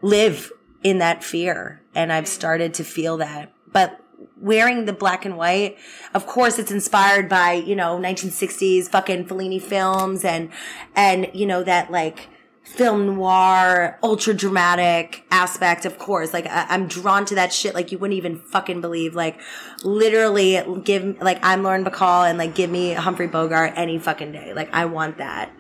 live 0.01 0.53
in 0.83 0.99
that 0.99 1.23
fear 1.23 1.83
and 1.95 2.13
I've 2.13 2.29
started 2.29 2.73
to 2.75 2.85
feel 2.85 3.19
that. 3.19 3.53
But 3.73 4.01
wearing 4.41 4.87
the 4.87 4.93
black 4.93 5.25
and 5.25 5.37
white, 5.37 5.77
of 6.15 6.27
course 6.27 6.59
it's 6.59 6.71
inspired 6.71 7.29
by, 7.29 7.53
you 7.53 7.77
know, 7.77 7.99
1960s 7.99 8.89
fucking 8.89 9.27
Fellini 9.27 9.61
films 9.61 10.25
and, 10.25 10.51
and, 10.95 11.29
you 11.35 11.45
know, 11.45 11.63
that 11.65 11.91
like, 11.91 12.29
film 12.67 13.07
noir, 13.07 13.99
ultra 14.03 14.35
dramatic 14.35 15.25
aspect, 15.31 15.85
of 15.87 15.99
course. 15.99 16.33
Like 16.33 16.47
I- 16.47 16.67
I'm 16.69 16.87
drawn 16.89 17.25
to 17.27 17.35
that 17.37 17.53
shit 17.53 17.75
like 17.75 17.93
you 17.93 17.99
wouldn't 17.99 18.17
even 18.19 18.39
fucking 18.39 18.81
believe. 18.81 19.15
Like 19.15 19.41
literally 19.83 20.63
give 20.85 21.21
like 21.21 21.39
I'm 21.43 21.63
Lauren 21.63 21.85
Bacall 21.85 22.29
and 22.29 22.39
like 22.39 22.55
give 22.55 22.71
me 22.71 22.93
Humphrey 22.93 23.29
Bogart 23.29 23.73
any 23.77 23.99
fucking 23.99 24.33
day. 24.33 24.53
Like 24.55 24.73
I 24.75 24.85
want 24.87 25.19
that. 25.19 25.53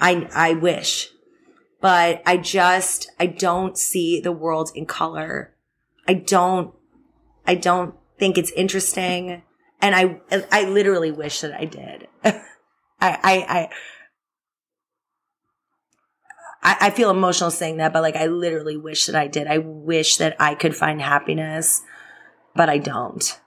I 0.00 0.28
I 0.34 0.54
wish. 0.54 1.10
But 1.80 2.22
I 2.26 2.36
just 2.38 3.10
I 3.20 3.26
don't 3.26 3.78
see 3.78 4.20
the 4.20 4.32
world 4.32 4.70
in 4.74 4.86
color. 4.86 5.54
I 6.08 6.14
don't 6.14 6.74
I 7.46 7.54
don't 7.54 7.94
think 8.18 8.38
it's 8.38 8.50
interesting. 8.52 9.42
And 9.80 9.94
I 9.94 10.20
I 10.50 10.64
literally 10.64 11.12
wish 11.12 11.42
that 11.42 11.52
I 11.52 11.66
did. 11.66 12.08
I 12.24 12.40
I 13.00 13.46
I 13.48 13.70
I, 16.66 16.76
I 16.80 16.90
feel 16.90 17.10
emotional 17.10 17.52
saying 17.52 17.76
that, 17.76 17.92
but 17.92 18.02
like 18.02 18.16
I 18.16 18.26
literally 18.26 18.76
wish 18.76 19.06
that 19.06 19.14
I 19.14 19.28
did. 19.28 19.46
I 19.46 19.58
wish 19.58 20.16
that 20.16 20.36
I 20.40 20.56
could 20.56 20.76
find 20.76 21.00
happiness, 21.00 21.82
but 22.56 22.68
I 22.68 22.78
don't. 22.78 23.40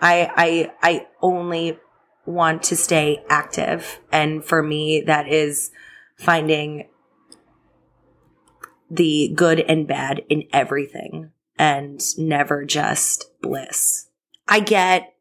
I 0.00 0.32
I 0.34 0.72
I 0.82 1.06
only 1.20 1.78
want 2.24 2.62
to 2.64 2.76
stay 2.76 3.22
active. 3.28 4.00
And 4.10 4.42
for 4.42 4.62
me, 4.62 5.02
that 5.02 5.28
is 5.28 5.70
finding 6.16 6.88
the 8.90 9.32
good 9.34 9.60
and 9.60 9.86
bad 9.86 10.22
in 10.30 10.44
everything 10.52 11.30
and 11.58 12.00
never 12.16 12.64
just 12.64 13.30
bliss. 13.42 14.08
I 14.48 14.60
get 14.60 15.14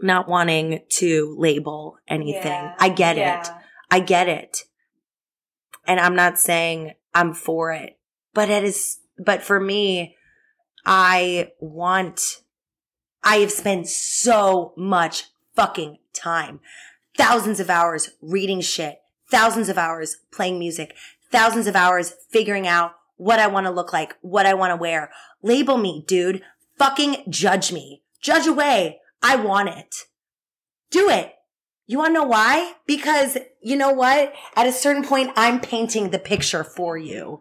not 0.00 0.28
wanting 0.28 0.82
to 0.88 1.34
label 1.36 1.98
anything. 2.06 2.44
Yeah. 2.44 2.74
I 2.78 2.88
get 2.88 3.18
it. 3.18 3.48
I 3.90 4.00
get 4.00 4.28
it. 4.28 4.64
And 5.86 5.98
I'm 5.98 6.14
not 6.14 6.38
saying 6.38 6.94
I'm 7.14 7.34
for 7.34 7.72
it, 7.72 7.98
but 8.34 8.50
it 8.50 8.64
is, 8.64 8.98
but 9.18 9.42
for 9.42 9.60
me, 9.60 10.16
I 10.84 11.52
want, 11.58 12.42
I 13.22 13.36
have 13.36 13.52
spent 13.52 13.88
so 13.88 14.72
much 14.76 15.24
fucking 15.54 15.98
time, 16.12 16.60
thousands 17.16 17.60
of 17.60 17.70
hours 17.70 18.10
reading 18.22 18.60
shit, 18.60 19.00
thousands 19.30 19.68
of 19.68 19.78
hours 19.78 20.18
playing 20.30 20.58
music, 20.58 20.94
thousands 21.30 21.66
of 21.66 21.76
hours 21.76 22.14
figuring 22.30 22.66
out 22.66 22.92
what 23.16 23.38
I 23.38 23.46
want 23.46 23.66
to 23.66 23.70
look 23.70 23.92
like, 23.92 24.16
what 24.22 24.46
I 24.46 24.54
want 24.54 24.70
to 24.70 24.76
wear. 24.76 25.10
Label 25.42 25.76
me, 25.76 26.04
dude. 26.06 26.42
Fucking 26.78 27.24
judge 27.28 27.72
me. 27.72 28.02
Judge 28.22 28.46
away. 28.46 29.00
I 29.22 29.36
want 29.36 29.68
it. 29.68 30.06
Do 30.90 31.10
it. 31.10 31.34
You 31.90 31.98
want 31.98 32.10
to 32.10 32.20
know 32.20 32.24
why? 32.24 32.74
Because 32.86 33.36
you 33.60 33.74
know 33.76 33.90
what? 33.90 34.32
At 34.54 34.68
a 34.68 34.70
certain 34.72 35.02
point, 35.02 35.32
I'm 35.34 35.58
painting 35.60 36.10
the 36.10 36.20
picture 36.20 36.62
for 36.62 36.96
you. 36.96 37.40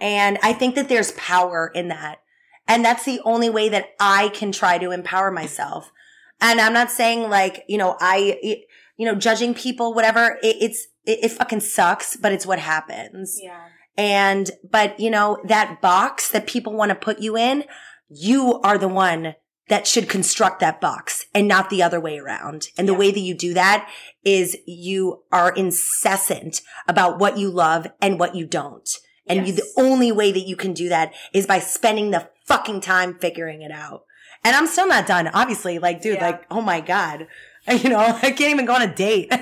And 0.00 0.38
I 0.42 0.52
think 0.54 0.74
that 0.74 0.88
there's 0.88 1.12
power 1.12 1.70
in 1.72 1.86
that. 1.86 2.18
And 2.66 2.84
that's 2.84 3.04
the 3.04 3.20
only 3.24 3.48
way 3.48 3.68
that 3.68 3.90
I 4.00 4.30
can 4.30 4.50
try 4.50 4.76
to 4.78 4.90
empower 4.90 5.30
myself. 5.30 5.92
And 6.40 6.60
I'm 6.60 6.72
not 6.72 6.90
saying 6.90 7.30
like, 7.30 7.62
you 7.68 7.78
know, 7.78 7.96
I, 8.00 8.36
it- 8.42 8.64
you 8.96 9.06
know, 9.06 9.14
judging 9.14 9.54
people, 9.54 9.94
whatever, 9.94 10.38
it, 10.42 10.56
it's, 10.60 10.88
it, 11.06 11.20
it 11.22 11.28
fucking 11.30 11.60
sucks, 11.60 12.16
but 12.16 12.32
it's 12.32 12.44
what 12.44 12.58
happens. 12.58 13.38
Yeah. 13.40 13.68
And, 13.96 14.50
but 14.68 14.98
you 14.98 15.10
know, 15.10 15.38
that 15.44 15.80
box 15.80 16.28
that 16.32 16.48
people 16.48 16.72
want 16.74 16.88
to 16.90 16.96
put 16.96 17.20
you 17.20 17.36
in, 17.36 17.64
you 18.10 18.60
are 18.64 18.76
the 18.76 18.88
one 18.88 19.36
that 19.70 19.86
should 19.86 20.08
construct 20.08 20.60
that 20.60 20.80
box 20.80 21.26
and 21.34 21.48
not 21.48 21.70
the 21.70 21.82
other 21.82 22.00
way 22.00 22.18
around. 22.18 22.68
And 22.76 22.86
the 22.88 22.92
Yeah. 22.92 22.98
way 22.98 23.10
that 23.12 23.20
you 23.20 23.34
do 23.34 23.54
that 23.54 23.88
is 24.24 24.56
you 24.66 25.22
are 25.32 25.50
incessant 25.52 26.60
about 26.86 27.18
what 27.18 27.38
you 27.38 27.50
love 27.50 27.86
and 28.02 28.18
what 28.20 28.34
you 28.34 28.46
don't. 28.46 28.88
And 29.26 29.46
you, 29.46 29.52
the 29.54 29.72
only 29.76 30.10
way 30.12 30.32
that 30.32 30.46
you 30.46 30.56
can 30.56 30.72
do 30.74 30.88
that 30.88 31.14
is 31.32 31.46
by 31.46 31.60
spending 31.60 32.10
the 32.10 32.28
fucking 32.46 32.80
time 32.80 33.16
figuring 33.18 33.62
it 33.62 33.70
out. 33.70 34.02
And 34.44 34.56
I'm 34.56 34.66
still 34.66 34.88
not 34.88 35.06
done. 35.06 35.28
Obviously, 35.28 35.78
like, 35.78 36.02
dude, 36.02 36.16
Yeah. 36.16 36.26
like, 36.26 36.44
oh 36.50 36.60
my 36.60 36.80
God. 36.80 37.26
You 37.70 37.90
know, 37.90 37.98
I 38.00 38.32
can't 38.32 38.40
even 38.50 38.64
go 38.64 38.74
on 38.74 38.80
a 38.82 38.92
date. 38.92 39.30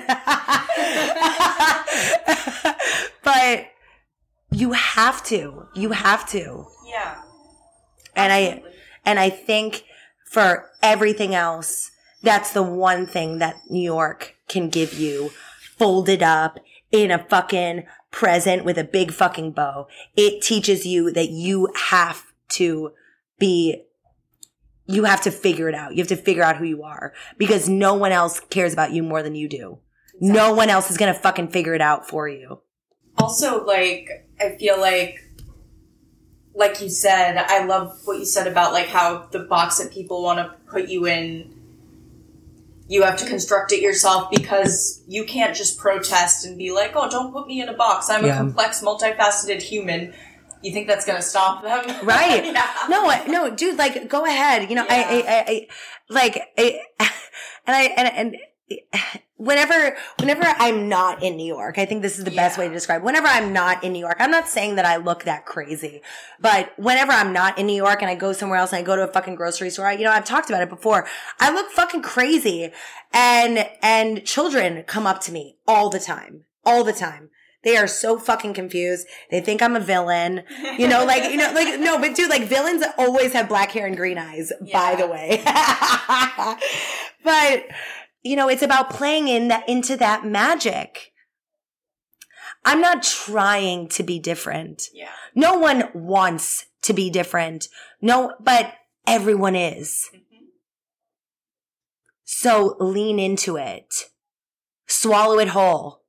but 3.23 3.65
you 4.51 4.73
have 4.73 5.23
to. 5.25 5.67
You 5.73 5.91
have 5.91 6.27
to. 6.31 6.65
Yeah. 6.85 7.21
And 8.15 8.33
I 8.33 8.63
and 9.05 9.19
I 9.19 9.29
think 9.29 9.83
for 10.29 10.69
everything 10.81 11.33
else, 11.35 11.91
that's 12.21 12.51
the 12.53 12.63
one 12.63 13.05
thing 13.07 13.39
that 13.39 13.55
New 13.69 13.81
York 13.81 14.35
can 14.47 14.69
give 14.69 14.93
you 14.93 15.31
folded 15.77 16.21
up 16.21 16.59
in 16.91 17.11
a 17.11 17.25
fucking 17.29 17.85
present 18.11 18.65
with 18.65 18.77
a 18.77 18.83
big 18.83 19.11
fucking 19.11 19.51
bow. 19.51 19.87
It 20.15 20.41
teaches 20.41 20.85
you 20.85 21.11
that 21.11 21.29
you 21.29 21.69
have 21.89 22.23
to 22.49 22.91
be 23.37 23.83
you 24.85 25.03
have 25.03 25.21
to 25.21 25.31
figure 25.31 25.69
it 25.69 25.75
out. 25.75 25.91
You 25.93 25.99
have 25.99 26.07
to 26.07 26.15
figure 26.15 26.43
out 26.43 26.57
who 26.57 26.65
you 26.65 26.81
are 26.83 27.13
because 27.37 27.69
no 27.69 27.93
one 27.93 28.11
else 28.11 28.39
cares 28.39 28.73
about 28.73 28.91
you 28.91 29.03
more 29.03 29.21
than 29.21 29.35
you 29.35 29.47
do. 29.47 29.79
No 30.19 30.51
one 30.53 30.69
else 30.69 30.89
is 30.89 30.97
going 30.97 31.13
to 31.13 31.19
fucking 31.19 31.49
figure 31.49 31.75
it 31.75 31.81
out 31.81 32.07
for 32.09 32.27
you. 32.27 32.61
also 33.17 33.63
like 33.65 34.07
i 34.39 34.55
feel 34.57 34.79
like 34.79 35.19
like 36.59 36.81
you 36.81 36.89
said 36.89 37.37
i 37.37 37.65
love 37.65 37.97
what 38.05 38.19
you 38.19 38.25
said 38.25 38.45
about 38.45 38.73
like 38.73 38.87
how 38.87 39.25
the 39.31 39.39
box 39.39 39.79
that 39.79 39.91
people 39.91 40.21
want 40.21 40.37
to 40.37 40.53
put 40.69 40.87
you 40.89 41.07
in 41.07 41.55
you 42.87 43.03
have 43.03 43.17
to 43.17 43.25
construct 43.25 43.71
it 43.71 43.81
yourself 43.81 44.29
because 44.29 45.03
you 45.07 45.23
can't 45.23 45.55
just 45.55 45.79
protest 45.79 46.45
and 46.45 46.57
be 46.57 46.71
like 46.71 46.91
oh 46.95 47.09
don't 47.09 47.31
put 47.31 47.47
me 47.47 47.61
in 47.61 47.69
a 47.69 47.73
box 47.73 48.09
i'm 48.09 48.25
a 48.25 48.35
complex 48.35 48.81
multifaceted 48.81 49.61
human 49.61 50.13
you 50.61 50.73
think 50.73 50.87
that's 50.87 51.05
gonna 51.05 51.21
stop 51.21 51.63
them 51.63 51.85
Right. 52.05 52.45
yeah. 52.45 52.67
No, 52.89 53.09
no, 53.27 53.49
dude, 53.49 53.77
like, 53.77 54.09
go 54.09 54.25
ahead. 54.25 54.69
You 54.69 54.75
know, 54.75 54.85
I, 54.89 54.97
Yeah. 54.97 55.07
I, 55.07 55.13
I, 55.13 55.45
I, 55.47 55.67
like, 56.09 56.41
I, 56.57 56.81
and 57.65 57.75
I, 57.75 57.83
and, 57.95 58.07
and, 58.09 58.37
whenever, 59.37 59.95
whenever 60.19 60.43
I'm 60.43 60.89
not 60.89 61.23
in 61.23 61.37
New 61.37 61.45
York, 61.45 61.77
I 61.77 61.85
think 61.85 62.01
this 62.01 62.19
is 62.19 62.25
the 62.25 62.31
best 62.31 62.57
way 62.57 62.67
to 62.67 62.73
describe. 62.73 63.03
Whenever 63.03 63.27
I'm 63.27 63.53
not 63.53 63.83
in 63.83 63.93
New 63.93 63.99
York, 63.99 64.17
I'm 64.19 64.31
not 64.31 64.47
saying 64.47 64.75
that 64.75 64.85
I 64.85 64.97
look 64.97 65.23
that 65.23 65.45
crazy, 65.45 66.01
but 66.39 66.77
whenever 66.77 67.11
I'm 67.11 67.33
not 67.33 67.57
in 67.57 67.65
New 67.65 67.75
York 67.75 68.01
and 68.01 68.11
I 68.11 68.15
go 68.15 68.33
somewhere 68.33 68.59
else 68.59 68.73
and 68.73 68.79
I 68.79 68.83
go 68.83 68.95
to 68.95 69.03
a 69.03 69.11
fucking 69.11 69.35
grocery 69.35 69.69
store, 69.69 69.87
I, 69.87 69.93
you 69.93 70.03
know, 70.03 70.11
I've 70.11 70.25
talked 70.25 70.49
about 70.49 70.61
it 70.61 70.69
before. 70.69 71.07
I 71.39 71.53
look 71.53 71.71
fucking 71.71 72.01
crazy, 72.01 72.71
and 73.13 73.67
and 73.81 74.25
children 74.25 74.83
come 74.83 75.07
up 75.07 75.21
to 75.21 75.31
me 75.31 75.57
all 75.67 75.89
the 75.89 75.99
time, 75.99 76.43
all 76.65 76.83
the 76.83 76.93
time. 76.93 77.29
They 77.63 77.75
are 77.75 77.87
so 77.87 78.17
fucking 78.17 78.53
confused. 78.53 79.05
They 79.31 79.41
think 79.41 79.61
I'm 79.61 79.75
a 79.75 79.81
villain. 79.81 80.43
You 80.77 80.87
know, 80.87 81.03
like, 81.03 81.29
you 81.29 81.37
know, 81.37 81.51
like, 81.53 81.77
no, 81.79 81.99
but 81.99 82.15
dude, 82.15 82.29
like 82.29 82.43
villains 82.43 82.85
always 82.97 83.33
have 83.33 83.49
black 83.49 83.71
hair 83.71 83.85
and 83.85 83.97
green 83.97 84.17
eyes, 84.17 84.53
by 84.71 84.95
the 84.95 85.05
way. 85.05 85.41
but, 87.23 87.65
you 88.23 88.35
know, 88.35 88.49
it's 88.49 88.61
about 88.63 88.89
playing 88.89 89.27
in 89.27 89.47
that, 89.49 89.67
into 89.69 89.95
that 89.97 90.25
magic. 90.25 91.11
I'm 92.65 92.81
not 92.81 93.03
trying 93.03 93.87
to 93.89 94.03
be 94.03 94.19
different. 94.19 94.89
yeah 94.93 95.11
No 95.35 95.57
one 95.57 95.89
wants 95.93 96.65
to 96.83 96.93
be 96.93 97.09
different. 97.09 97.67
No, 98.01 98.33
but 98.39 98.73
everyone 99.07 99.55
is. 99.55 100.09
Mm-hmm. 100.13 100.45
So 102.25 102.75
lean 102.79 103.19
into 103.19 103.57
it. 103.57 103.93
Swallow 104.87 105.39
it 105.39 105.49
whole. 105.49 106.03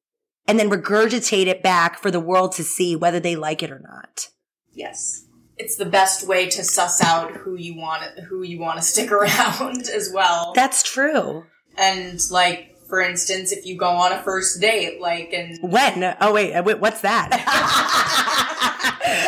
And 0.46 0.58
then 0.58 0.70
regurgitate 0.70 1.46
it 1.46 1.62
back 1.62 1.98
for 2.00 2.10
the 2.10 2.18
world 2.20 2.52
to 2.52 2.64
see 2.64 2.96
whether 2.96 3.20
they 3.20 3.36
like 3.36 3.62
it 3.62 3.70
or 3.70 3.78
not. 3.80 4.28
yes 4.72 5.26
it's 5.56 5.76
the 5.76 5.84
best 5.84 6.26
way 6.26 6.48
to 6.48 6.64
suss 6.64 7.02
out 7.04 7.32
who 7.32 7.54
you 7.54 7.76
want 7.76 8.02
who 8.28 8.42
you 8.42 8.58
want 8.58 8.78
to 8.78 8.82
stick 8.82 9.12
around 9.18 9.82
as 9.94 10.10
well 10.12 10.52
That's 10.54 10.82
true. 10.82 11.44
And 11.76 12.20
like, 12.30 12.76
for 12.88 13.00
instance, 13.00 13.52
if 13.52 13.64
you 13.64 13.76
go 13.76 13.88
on 13.88 14.12
a 14.12 14.22
first 14.22 14.60
date, 14.60 15.00
like, 15.00 15.32
and 15.32 15.58
When? 15.62 16.16
Oh 16.20 16.32
wait, 16.34 16.52
uh, 16.54 16.62
wait 16.62 16.80
what's 16.80 17.00
that? 17.02 17.28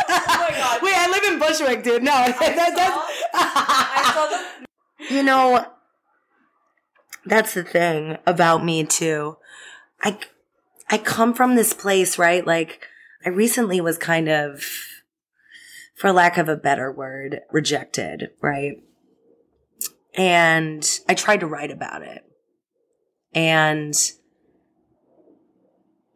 oh 0.08 0.36
my 0.38 0.56
god, 0.56 0.80
Wait, 0.82 0.94
I 0.96 1.10
live 1.10 1.32
in 1.32 1.38
Bushwick, 1.38 1.82
dude. 1.82 2.02
No, 2.02 2.10
that, 2.12 3.08
I 3.34 4.12
saw 4.12 4.26
the 4.26 5.14
you 5.14 5.22
know, 5.22 5.66
that's 7.24 7.54
the 7.54 7.64
thing 7.64 8.18
about 8.26 8.64
me 8.64 8.84
too. 8.84 9.36
I, 10.02 10.18
I 10.90 10.98
come 10.98 11.34
from 11.34 11.54
this 11.54 11.72
place, 11.72 12.18
right? 12.18 12.46
Like, 12.46 12.86
I 13.24 13.28
recently 13.28 13.80
was 13.80 13.98
kind 13.98 14.28
of, 14.28 14.64
for 15.94 16.12
lack 16.12 16.38
of 16.38 16.48
a 16.48 16.56
better 16.56 16.90
word, 16.90 17.40
rejected, 17.50 18.30
right? 18.40 18.82
And 20.14 20.88
I 21.08 21.14
tried 21.14 21.40
to 21.40 21.46
write 21.46 21.70
about 21.70 22.02
it. 22.02 22.24
And 23.34 23.94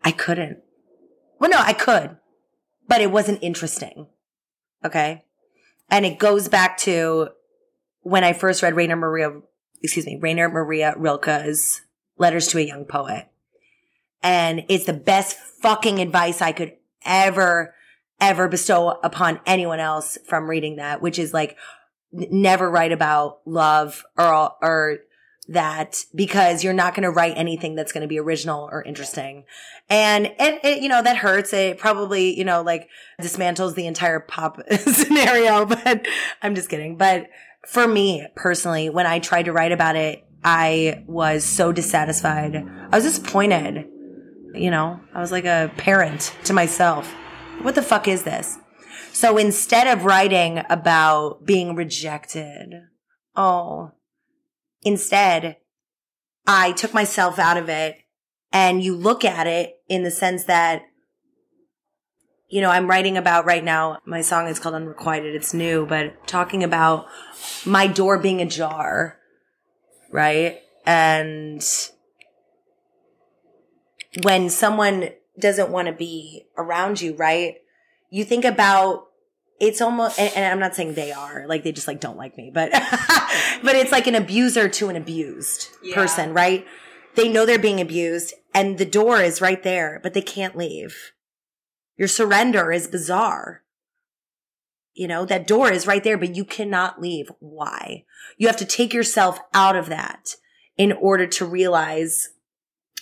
I 0.04 0.12
couldn't. 0.12 0.58
Well, 1.38 1.50
no, 1.50 1.58
I 1.58 1.72
could, 1.72 2.16
but 2.86 3.00
it 3.00 3.10
wasn't 3.10 3.42
interesting. 3.42 4.06
Okay. 4.84 5.24
And 5.90 6.04
it 6.04 6.18
goes 6.18 6.48
back 6.48 6.78
to 6.78 7.28
when 8.02 8.24
I 8.24 8.32
first 8.32 8.62
read 8.62 8.76
Rainer 8.76 8.96
Maria, 8.96 9.40
excuse 9.82 10.06
me, 10.06 10.18
Rainer 10.20 10.48
Maria 10.48 10.94
Rilke's 10.96 11.82
Letters 12.18 12.48
to 12.48 12.58
a 12.58 12.62
Young 12.62 12.84
Poet. 12.84 13.28
And 14.22 14.64
it's 14.68 14.86
the 14.86 14.92
best 14.92 15.36
fucking 15.36 15.98
advice 16.00 16.40
I 16.40 16.52
could 16.52 16.74
ever, 17.04 17.74
ever 18.20 18.48
bestow 18.48 18.98
upon 19.02 19.40
anyone 19.46 19.80
else 19.80 20.18
from 20.26 20.48
reading 20.48 20.76
that, 20.76 21.02
which 21.02 21.18
is 21.18 21.34
like, 21.34 21.56
never 22.12 22.70
write 22.70 22.92
about 22.92 23.40
love 23.44 24.04
or, 24.16 24.52
or 24.62 24.98
that 25.48 26.04
because 26.14 26.64
you're 26.64 26.72
not 26.72 26.94
going 26.94 27.04
to 27.04 27.10
write 27.10 27.34
anything 27.36 27.74
that's 27.74 27.92
going 27.92 28.02
to 28.02 28.08
be 28.08 28.18
original 28.18 28.68
or 28.70 28.82
interesting. 28.82 29.44
And, 29.88 30.26
and 30.38 30.58
it, 30.64 30.82
you 30.82 30.88
know, 30.88 31.02
that 31.02 31.16
hurts. 31.16 31.52
It 31.52 31.78
probably, 31.78 32.36
you 32.36 32.44
know, 32.44 32.62
like 32.62 32.88
dismantles 33.20 33.74
the 33.74 33.86
entire 33.86 34.20
pop 34.20 34.60
scenario, 34.78 35.64
but 35.66 36.06
I'm 36.42 36.54
just 36.54 36.68
kidding. 36.68 36.96
But 36.96 37.28
for 37.66 37.86
me 37.86 38.26
personally, 38.34 38.90
when 38.90 39.06
I 39.06 39.18
tried 39.18 39.44
to 39.44 39.52
write 39.52 39.72
about 39.72 39.96
it, 39.96 40.24
I 40.44 41.04
was 41.06 41.44
so 41.44 41.72
dissatisfied. 41.72 42.56
I 42.56 42.96
was 42.96 43.04
disappointed. 43.04 43.88
You 44.54 44.70
know, 44.70 45.00
I 45.12 45.20
was 45.20 45.32
like 45.32 45.44
a 45.44 45.70
parent 45.76 46.34
to 46.44 46.52
myself. 46.52 47.12
What 47.62 47.74
the 47.74 47.82
fuck 47.82 48.08
is 48.08 48.22
this? 48.22 48.58
So 49.12 49.38
instead 49.38 49.86
of 49.86 50.04
writing 50.04 50.62
about 50.68 51.44
being 51.44 51.74
rejected, 51.74 52.74
oh, 53.34 53.92
instead, 54.86 55.56
I 56.46 56.70
took 56.72 56.94
myself 56.94 57.40
out 57.40 57.56
of 57.56 57.68
it 57.68 57.98
and 58.52 58.82
you 58.82 58.94
look 58.94 59.24
at 59.24 59.48
it 59.48 59.74
in 59.88 60.04
the 60.04 60.12
sense 60.12 60.44
that, 60.44 60.82
you 62.48 62.60
know, 62.60 62.70
I'm 62.70 62.88
writing 62.88 63.16
about 63.16 63.44
right 63.44 63.64
now, 63.64 63.98
my 64.06 64.20
song 64.20 64.46
is 64.46 64.60
called 64.60 64.76
Unrequited. 64.76 65.34
It's 65.34 65.52
new, 65.52 65.86
but 65.86 66.28
talking 66.28 66.62
about 66.62 67.06
my 67.66 67.88
door 67.88 68.16
being 68.20 68.40
ajar, 68.40 69.18
right? 70.12 70.60
And 70.86 71.64
when 74.22 74.48
someone 74.48 75.08
doesn't 75.36 75.70
want 75.70 75.88
to 75.88 75.92
be 75.92 76.46
around 76.56 77.00
you, 77.00 77.16
right? 77.16 77.56
You 78.08 78.24
think 78.24 78.44
about 78.44 79.05
it's 79.60 79.80
almost 79.80 80.18
and, 80.18 80.44
I'm 80.44 80.58
not 80.60 80.74
saying 80.74 80.94
they 80.94 81.12
are 81.12 81.46
like 81.48 81.64
they 81.64 81.72
just 81.72 81.88
like 81.88 82.00
don't 82.00 82.16
like 82.16 82.36
me, 82.36 82.50
but 82.52 82.70
but 83.62 83.76
it's 83.76 83.92
like 83.92 84.06
an 84.06 84.14
abuser 84.14 84.68
to 84.68 84.88
an 84.88 84.96
abused 84.96 85.68
yeah. 85.82 85.94
person, 85.94 86.34
right? 86.34 86.66
They 87.14 87.28
know 87.28 87.46
they're 87.46 87.58
being 87.58 87.80
abused 87.80 88.34
and 88.54 88.78
the 88.78 88.84
door 88.84 89.20
is 89.20 89.40
right 89.40 89.62
there, 89.62 90.00
but 90.02 90.14
they 90.14 90.22
can't 90.22 90.56
leave. 90.56 91.12
Your 91.96 92.08
surrender 92.08 92.70
is 92.70 92.88
bizarre. 92.88 93.62
You 94.92 95.08
know, 95.08 95.24
that 95.26 95.46
door 95.46 95.70
is 95.70 95.86
right 95.86 96.02
there, 96.02 96.18
but 96.18 96.34
you 96.34 96.44
cannot 96.44 97.00
leave. 97.00 97.30
Why? 97.38 98.04
You 98.38 98.46
have 98.46 98.56
to 98.56 98.64
take 98.64 98.94
yourself 98.94 99.38
out 99.52 99.76
of 99.76 99.86
that 99.86 100.36
in 100.76 100.92
order 100.92 101.26
to 101.26 101.46
realize 101.46 102.28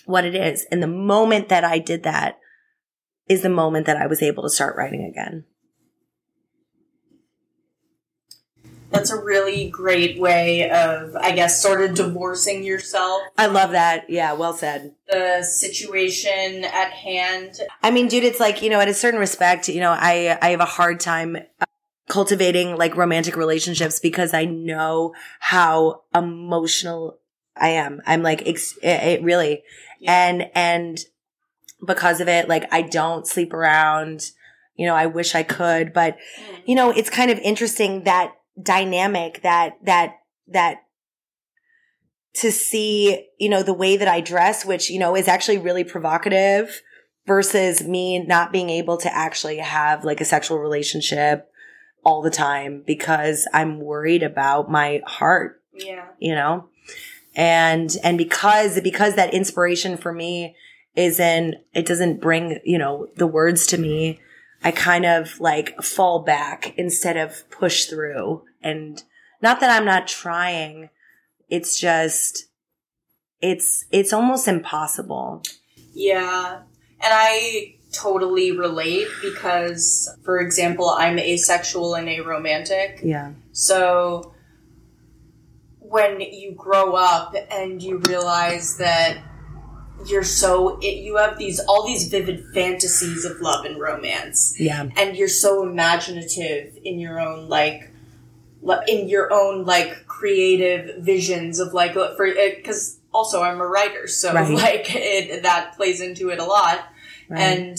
what 0.05 0.25
it 0.25 0.35
is. 0.35 0.65
And 0.71 0.81
the 0.81 0.87
moment 0.87 1.49
that 1.49 1.63
I 1.63 1.79
did 1.79 2.03
that 2.03 2.39
is 3.27 3.41
the 3.41 3.49
moment 3.49 3.85
that 3.85 3.97
I 3.97 4.07
was 4.07 4.21
able 4.21 4.43
to 4.43 4.49
start 4.49 4.77
writing 4.77 5.03
again. 5.03 5.45
That's 8.91 9.11
a 9.11 9.21
really 9.21 9.69
great 9.69 10.19
way 10.19 10.69
of, 10.69 11.15
I 11.15 11.31
guess, 11.31 11.61
sort 11.61 11.81
of 11.81 11.95
divorcing 11.95 12.63
yourself. 12.63 13.21
I 13.37 13.47
love 13.47 13.71
that. 13.71 14.09
Yeah, 14.09 14.33
well 14.33 14.53
said. 14.53 14.93
The 15.09 15.43
situation 15.43 16.63
at 16.63 16.91
hand. 16.91 17.59
I 17.83 17.91
mean, 17.91 18.07
dude, 18.07 18.23
it's 18.23 18.39
like, 18.39 18.61
you 18.61 18.69
know, 18.69 18.79
at 18.79 18.87
a 18.87 18.93
certain 18.93 19.19
respect, 19.19 19.67
you 19.67 19.79
know, 19.79 19.91
I, 19.91 20.37
I 20.41 20.49
have 20.49 20.61
a 20.61 20.65
hard 20.65 20.99
time 20.99 21.37
cultivating 22.07 22.77
like 22.77 22.95
romantic 22.95 23.35
relationships 23.35 23.99
because 23.99 24.33
I 24.33 24.45
know 24.45 25.13
how 25.39 26.03
emotional 26.13 27.17
I 27.57 27.69
am. 27.69 28.01
I'm 28.05 28.23
like, 28.23 28.43
it, 28.43 28.59
it 28.83 29.23
really, 29.23 29.63
yeah. 29.99 30.27
and, 30.27 30.51
and 30.53 30.99
because 31.85 32.21
of 32.21 32.27
it, 32.27 32.47
like 32.47 32.71
I 32.71 32.81
don't 32.81 33.27
sleep 33.27 33.53
around. 33.53 34.31
You 34.75 34.85
know, 34.85 34.95
I 34.95 35.05
wish 35.05 35.35
I 35.35 35.43
could, 35.43 35.93
but 35.93 36.17
mm. 36.17 36.61
you 36.65 36.75
know, 36.75 36.91
it's 36.91 37.09
kind 37.09 37.31
of 37.31 37.39
interesting 37.39 38.03
that 38.03 38.33
dynamic 38.61 39.41
that, 39.43 39.77
that, 39.83 40.19
that 40.47 40.77
to 42.35 42.51
see, 42.51 43.27
you 43.39 43.49
know, 43.49 43.63
the 43.63 43.73
way 43.73 43.97
that 43.97 44.07
I 44.07 44.21
dress, 44.21 44.65
which, 44.65 44.89
you 44.89 44.99
know, 44.99 45.15
is 45.15 45.27
actually 45.27 45.57
really 45.57 45.83
provocative 45.83 46.81
versus 47.25 47.83
me 47.83 48.19
not 48.19 48.51
being 48.51 48.69
able 48.69 48.97
to 48.97 49.13
actually 49.13 49.57
have 49.57 50.03
like 50.03 50.21
a 50.21 50.25
sexual 50.25 50.59
relationship 50.59 51.49
all 52.03 52.21
the 52.21 52.29
time 52.29 52.83
because 52.85 53.47
I'm 53.53 53.79
worried 53.79 54.21
about 54.21 54.69
my 54.69 55.01
heart. 55.05 55.61
Yeah. 55.73 56.05
You 56.19 56.35
know? 56.35 56.69
And, 57.35 57.95
and 58.03 58.17
because, 58.17 58.79
because 58.81 59.15
that 59.15 59.33
inspiration 59.33 59.97
for 59.97 60.13
me 60.13 60.55
isn't, 60.95 61.55
it 61.73 61.85
doesn't 61.85 62.21
bring, 62.21 62.59
you 62.63 62.77
know, 62.77 63.07
the 63.15 63.27
words 63.27 63.65
to 63.67 63.77
me. 63.77 64.19
I 64.65 64.71
kind 64.71 65.05
of 65.05 65.39
like 65.39 65.79
fall 65.83 66.23
back 66.23 66.73
instead 66.75 67.17
of 67.17 67.47
push 67.51 67.85
through. 67.85 68.41
And 68.63 69.01
not 69.39 69.59
that 69.59 69.69
I'm 69.69 69.85
not 69.85 70.07
trying. 70.07 70.89
It's 71.47 71.79
just, 71.79 72.47
it's, 73.39 73.85
it's 73.91 74.11
almost 74.11 74.47
impossible. 74.47 75.43
Yeah. 75.93 76.63
And 76.99 77.13
I 77.13 77.75
totally 77.91 78.53
relate 78.53 79.07
because, 79.21 80.09
for 80.23 80.39
example, 80.39 80.89
I'm 80.89 81.19
asexual 81.19 81.93
and 81.93 82.07
aromantic. 82.07 83.01
Yeah. 83.03 83.33
So 83.51 84.33
when 85.77 86.21
you 86.21 86.55
grow 86.55 86.93
up 86.93 87.35
and 87.51 87.83
you 87.83 87.99
realize 87.99 88.77
that 88.77 89.19
you're 90.05 90.23
so 90.23 90.77
it, 90.81 90.97
you 90.97 91.17
have 91.17 91.37
these 91.37 91.59
all 91.61 91.85
these 91.85 92.07
vivid 92.09 92.45
fantasies 92.53 93.25
of 93.25 93.39
love 93.41 93.65
and 93.65 93.79
romance 93.79 94.55
yeah 94.59 94.89
and 94.97 95.15
you're 95.15 95.27
so 95.27 95.63
imaginative 95.63 96.77
in 96.83 96.99
your 96.99 97.19
own 97.19 97.47
like 97.47 97.91
in 98.87 99.07
your 99.07 99.31
own 99.31 99.63
like 99.65 100.05
creative 100.07 101.03
visions 101.03 101.59
of 101.59 101.73
like 101.73 101.93
for 101.93 102.33
because 102.55 102.99
also 103.13 103.41
i'm 103.41 103.61
a 103.61 103.67
writer 103.67 104.07
so 104.07 104.33
right. 104.33 104.49
like 104.53 104.95
it 104.95 105.43
that 105.43 105.75
plays 105.75 106.01
into 106.01 106.29
it 106.29 106.39
a 106.39 106.45
lot 106.45 106.87
right. 107.29 107.39
and 107.39 107.77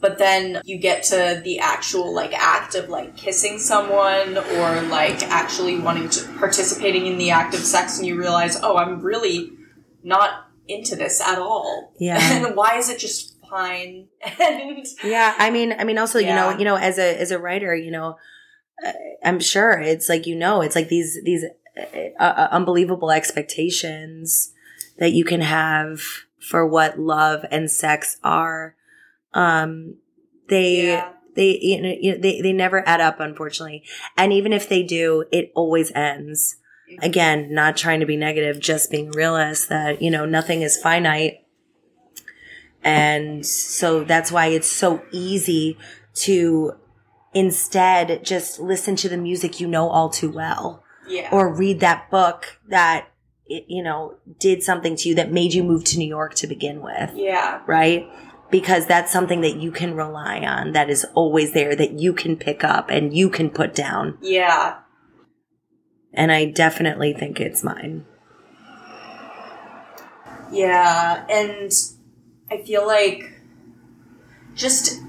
but 0.00 0.18
then 0.18 0.60
you 0.66 0.76
get 0.76 1.02
to 1.02 1.40
the 1.44 1.58
actual 1.58 2.14
like 2.14 2.34
act 2.34 2.74
of 2.74 2.90
like 2.90 3.16
kissing 3.16 3.58
someone 3.58 4.36
or 4.36 4.82
like 4.82 5.22
actually 5.22 5.78
wanting 5.78 6.10
to 6.10 6.22
participating 6.38 7.06
in 7.06 7.16
the 7.16 7.30
act 7.30 7.54
of 7.54 7.60
sex 7.60 7.98
and 7.98 8.06
you 8.06 8.18
realize 8.18 8.58
oh 8.62 8.76
i'm 8.76 9.00
really 9.00 9.50
not 10.02 10.43
into 10.68 10.96
this 10.96 11.20
at 11.20 11.38
all 11.38 11.92
yeah 11.98 12.18
and 12.20 12.56
why 12.56 12.76
is 12.76 12.88
it 12.88 12.98
just 12.98 13.38
fine 13.48 14.08
and 14.40 14.86
yeah 15.04 15.34
i 15.38 15.50
mean 15.50 15.74
i 15.78 15.84
mean 15.84 15.98
also 15.98 16.18
yeah. 16.18 16.28
you 16.28 16.34
know 16.34 16.58
you 16.58 16.64
know 16.64 16.76
as 16.76 16.98
a 16.98 17.20
as 17.20 17.30
a 17.30 17.38
writer 17.38 17.74
you 17.74 17.90
know 17.90 18.16
uh, 18.84 18.92
i'm 19.24 19.40
sure 19.40 19.72
it's 19.72 20.08
like 20.08 20.26
you 20.26 20.34
know 20.34 20.62
it's 20.62 20.74
like 20.74 20.88
these 20.88 21.18
these 21.24 21.44
uh, 21.76 22.22
uh, 22.22 22.48
unbelievable 22.50 23.10
expectations 23.10 24.52
that 24.98 25.12
you 25.12 25.24
can 25.24 25.40
have 25.40 26.00
for 26.40 26.66
what 26.66 26.98
love 26.98 27.44
and 27.50 27.70
sex 27.70 28.18
are 28.22 28.76
um, 29.34 29.96
they, 30.48 30.86
yeah. 30.86 31.12
they, 31.34 31.58
you 31.60 31.82
know, 31.82 32.18
they, 32.18 32.40
they 32.40 32.52
never 32.52 32.86
add 32.88 33.00
up, 33.00 33.20
unfortunately. 33.20 33.82
And 34.16 34.32
even 34.32 34.52
if 34.52 34.68
they 34.68 34.82
do, 34.82 35.24
it 35.32 35.52
always 35.54 35.92
ends. 35.92 36.56
Again, 37.00 37.52
not 37.52 37.76
trying 37.76 38.00
to 38.00 38.06
be 38.06 38.16
negative, 38.16 38.60
just 38.60 38.90
being 38.90 39.10
realist 39.10 39.68
that, 39.68 40.02
you 40.02 40.10
know, 40.10 40.24
nothing 40.24 40.62
is 40.62 40.76
finite. 40.76 41.44
And 42.82 43.44
so 43.44 44.04
that's 44.04 44.30
why 44.30 44.46
it's 44.46 44.70
so 44.70 45.02
easy 45.10 45.78
to 46.16 46.74
instead 47.32 48.24
just 48.24 48.60
listen 48.60 48.94
to 48.96 49.08
the 49.08 49.16
music 49.16 49.60
you 49.60 49.66
know 49.66 49.88
all 49.88 50.10
too 50.10 50.30
well. 50.30 50.84
Yeah. 51.08 51.30
Or 51.32 51.52
read 51.52 51.80
that 51.80 52.10
book 52.10 52.58
that 52.68 53.08
it, 53.46 53.64
you 53.68 53.82
know, 53.82 54.16
did 54.38 54.62
something 54.62 54.96
to 54.96 55.08
you 55.08 55.14
that 55.16 55.32
made 55.32 55.54
you 55.54 55.64
move 55.64 55.84
to 55.84 55.98
New 55.98 56.08
York 56.08 56.34
to 56.36 56.46
begin 56.46 56.80
with. 56.80 57.12
Yeah. 57.14 57.62
Right? 57.66 58.08
because 58.54 58.86
that's 58.86 59.10
something 59.10 59.40
that 59.40 59.56
you 59.56 59.72
can 59.72 59.96
rely 59.96 60.38
on 60.38 60.70
that 60.72 60.88
is 60.88 61.04
always 61.14 61.52
there 61.54 61.74
that 61.74 61.98
you 61.98 62.12
can 62.12 62.36
pick 62.36 62.62
up 62.62 62.88
and 62.88 63.12
you 63.12 63.28
can 63.28 63.50
put 63.50 63.74
down. 63.74 64.16
Yeah. 64.20 64.78
And 66.14 66.32
I 66.32 66.46
definitely 66.46 67.12
think 67.12 67.40
it's 67.40 67.64
mine. 67.64 68.06
Yeah, 70.52 71.26
and 71.28 71.70
I 72.50 72.62
feel 72.62 72.86
like 72.86 73.32
just 74.54 75.00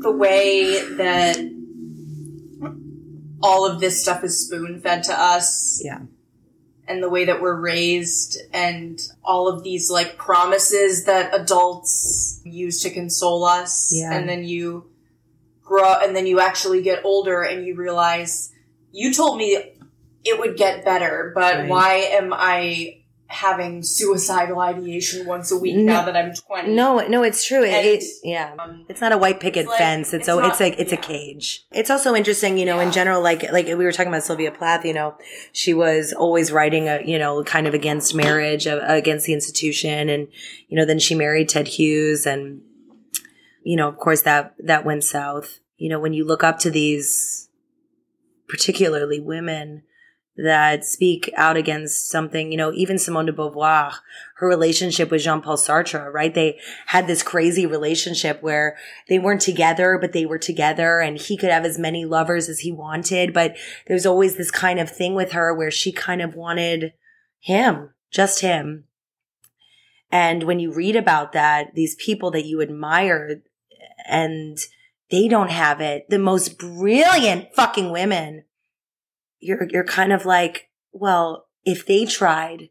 the 0.00 0.12
way 0.12 0.82
that 0.96 1.38
all 3.42 3.66
of 3.66 3.80
this 3.80 4.02
stuff 4.02 4.22
is 4.24 4.46
spoon 4.46 4.80
fed 4.80 5.04
to 5.04 5.18
us. 5.18 5.80
Yeah 5.82 6.00
and 6.86 7.02
the 7.02 7.08
way 7.08 7.24
that 7.24 7.40
we're 7.40 7.58
raised 7.58 8.38
and 8.52 9.00
all 9.24 9.48
of 9.48 9.62
these 9.62 9.90
like 9.90 10.16
promises 10.16 11.04
that 11.04 11.34
adults 11.34 12.40
use 12.44 12.82
to 12.82 12.90
console 12.90 13.44
us. 13.44 13.92
Yeah. 13.94 14.12
And 14.12 14.28
then 14.28 14.44
you 14.44 14.90
grow 15.62 15.94
and 15.94 16.14
then 16.14 16.26
you 16.26 16.40
actually 16.40 16.82
get 16.82 17.04
older 17.04 17.42
and 17.42 17.66
you 17.66 17.74
realize 17.74 18.52
you 18.94 19.12
told 19.12 19.36
me 19.38 19.72
it 20.24 20.38
would 20.38 20.56
get 20.56 20.84
better, 20.84 21.32
but 21.34 21.54
right. 21.56 21.68
why 21.68 21.94
am 22.18 22.32
I 22.32 23.00
having 23.26 23.82
suicidal 23.82 24.60
ideation 24.60 25.26
once 25.26 25.50
a 25.50 25.56
week 25.58 25.74
No. 25.74 25.82
now 25.94 26.04
that 26.04 26.16
I'm 26.16 26.32
20. 26.32 26.72
No, 26.72 27.04
no, 27.08 27.22
it's 27.24 27.44
true. 27.44 27.64
It, 27.64 27.84
it- 27.84 28.04
yeah. 28.22 28.54
um, 28.58 28.86
It's 28.88 29.00
not 29.00 29.12
a 29.12 29.18
white 29.18 29.40
picket 29.40 29.62
It's 29.62 29.70
like- 29.70 29.78
fence. 29.78 30.08
It's, 30.14 30.20
it's 30.22 30.28
a, 30.28 30.36
not- 30.36 30.50
it's 30.50 30.60
like 30.60 30.76
it's 30.78 30.92
a 30.92 30.96
cage. 30.96 31.66
It's 31.72 31.90
also 31.90 32.14
interesting, 32.14 32.58
you 32.58 32.64
know, 32.64 32.78
in 32.78 32.92
general, 32.92 33.20
like 33.22 33.50
like 33.52 33.66
we 33.66 33.74
were 33.74 33.90
talking 33.92 34.12
about 34.12 34.22
Sylvia 34.22 34.52
Plath. 34.52 34.84
You 34.84 34.94
know, 34.94 35.16
she 35.52 35.74
was 35.74 36.12
always 36.12 36.52
writing, 36.52 36.88
a, 36.88 37.00
you 37.04 37.18
know, 37.18 37.42
kind 37.42 37.66
of 37.66 37.74
against 37.74 38.14
marriage, 38.14 38.66
uh, 38.68 38.80
against 38.86 39.26
the 39.26 39.34
institution, 39.34 40.08
and 40.08 40.28
you 40.68 40.76
know, 40.78 40.84
then 40.84 41.00
she 41.00 41.14
married 41.16 41.48
Ted 41.48 41.66
Hughes, 41.66 42.26
and 42.26 42.60
you 43.64 43.76
know, 43.76 43.88
of 43.88 43.96
course 43.98 44.22
that 44.22 44.54
that 44.60 44.84
went 44.84 45.02
south. 45.02 45.58
You 45.76 45.88
know, 45.88 45.98
when 45.98 46.12
you 46.12 46.24
look 46.24 46.44
up 46.44 46.60
to 46.60 46.70
these, 46.70 47.48
particularly 48.48 49.20
women 49.20 49.82
that 50.36 50.84
speak 50.84 51.30
out 51.36 51.56
against 51.56 52.10
something, 52.10 52.50
you 52.50 52.58
know, 52.58 52.72
even 52.72 52.98
Simone 52.98 53.26
de 53.26 53.32
Beauvoir, 53.32 53.92
her 54.36 54.48
relationship 54.48 55.10
with 55.10 55.22
Jean 55.22 55.40
Paul 55.40 55.56
Sartre, 55.56 56.12
right? 56.12 56.34
They 56.34 56.58
had 56.86 57.06
this 57.06 57.22
crazy 57.22 57.66
relationship 57.66 58.42
where 58.42 58.76
they 59.08 59.18
weren't 59.18 59.42
together, 59.42 59.96
but 60.00 60.12
they 60.12 60.26
were 60.26 60.38
together 60.38 60.98
and 60.98 61.18
he 61.18 61.36
could 61.36 61.50
have 61.50 61.64
as 61.64 61.78
many 61.78 62.04
lovers 62.04 62.48
as 62.48 62.60
he 62.60 62.72
wanted. 62.72 63.32
But 63.32 63.56
there's 63.86 64.06
always 64.06 64.36
this 64.36 64.50
kind 64.50 64.80
of 64.80 64.90
thing 64.90 65.14
with 65.14 65.32
her 65.32 65.54
where 65.54 65.70
she 65.70 65.92
kind 65.92 66.20
of 66.20 66.34
wanted 66.34 66.94
him, 67.38 67.90
just 68.10 68.40
him. 68.40 68.84
And 70.10 70.42
when 70.42 70.58
you 70.58 70.72
read 70.72 70.96
about 70.96 71.32
that, 71.32 71.74
these 71.74 71.94
people 71.94 72.32
that 72.32 72.44
you 72.44 72.60
admire 72.60 73.42
and 74.08 74.58
they 75.10 75.28
don't 75.28 75.50
have 75.50 75.80
it, 75.80 76.08
the 76.08 76.18
most 76.18 76.58
brilliant 76.58 77.54
fucking 77.54 77.90
women, 77.90 78.44
you're, 79.40 79.66
you're 79.70 79.84
kind 79.84 80.12
of 80.12 80.24
like, 80.24 80.68
well, 80.92 81.46
if 81.64 81.86
they 81.86 82.04
tried 82.04 82.70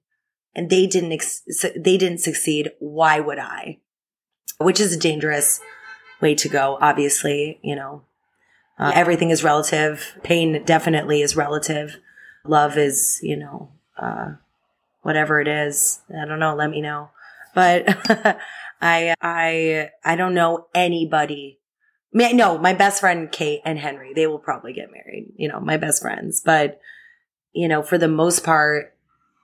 and 0.56 0.70
they 0.70 0.88
didn't, 0.88 1.12
ex- 1.12 1.44
they 1.76 1.98
didn't 1.98 2.20
succeed, 2.20 2.72
why 2.80 3.20
would 3.20 3.40
I? 3.40 3.80
Which 4.60 4.80
is 4.80 4.94
a 4.94 5.00
dangerous 5.00 5.60
way 6.22 6.36
to 6.36 6.50
go, 6.50 6.78
obviously, 6.82 7.60
you 7.62 7.76
know. 7.76 8.04
Uh, 8.80 8.92
everything 8.96 9.30
is 9.30 9.44
relative. 9.44 10.18
Pain 10.24 10.64
definitely 10.66 11.22
is 11.22 11.36
relative. 11.36 11.98
Love 12.46 12.78
is, 12.78 13.20
you 13.22 13.38
know, 13.38 13.72
uh, 13.98 14.34
whatever 15.04 15.40
it 15.40 15.48
is. 15.48 16.02
I 16.10 16.26
don't 16.26 16.40
know. 16.40 16.56
Let 16.56 16.72
me 16.72 16.82
know. 16.82 17.12
But 17.54 17.84
I, 18.82 19.14
I, 19.22 19.90
I 20.04 20.16
don't 20.16 20.34
know 20.34 20.68
anybody. 20.74 21.60
No, 22.14 22.58
my 22.58 22.74
best 22.74 23.00
friend 23.00 23.32
Kate 23.32 23.62
and 23.66 23.80
Henry, 23.80 24.14
they 24.14 24.28
will 24.28 24.40
probably 24.40 24.74
get 24.74 24.92
married. 24.92 25.34
You 25.36 25.50
know, 25.50 25.60
my 25.60 25.78
best 25.78 26.02
friends. 26.02 26.42
But, 26.46 26.80
you 27.54 27.68
know, 27.68 27.82
for 27.82 27.98
the 27.98 28.08
most 28.08 28.44
part 28.44 28.96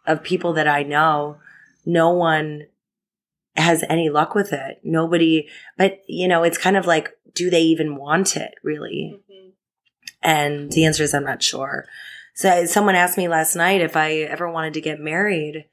of 0.05 0.23
people 0.23 0.53
that 0.53 0.67
I 0.67 0.83
know, 0.83 1.37
no 1.85 2.11
one 2.11 2.67
has 3.55 3.83
any 3.89 4.09
luck 4.09 4.35
with 4.35 4.53
it. 4.53 4.79
Nobody, 4.83 5.47
but 5.77 6.01
you 6.07 6.27
know, 6.27 6.43
it's 6.43 6.57
kind 6.57 6.77
of 6.77 6.85
like, 6.85 7.09
do 7.33 7.49
they 7.49 7.61
even 7.61 7.95
want 7.95 8.37
it 8.37 8.55
really? 8.63 9.19
Mhm. 9.29 9.51
And 10.21 10.71
the 10.71 10.85
answer 10.85 11.03
is 11.03 11.13
I'm 11.13 11.23
not 11.23 11.43
sure. 11.43 11.85
So 12.33 12.65
someone 12.65 12.95
asked 12.95 13.17
me 13.17 13.27
last 13.27 13.55
night 13.55 13.81
if 13.81 13.97
I 13.97 14.13
ever 14.13 14.49
wanted 14.49 14.73
to 14.75 14.81
get 14.81 14.99
married. 14.99 15.65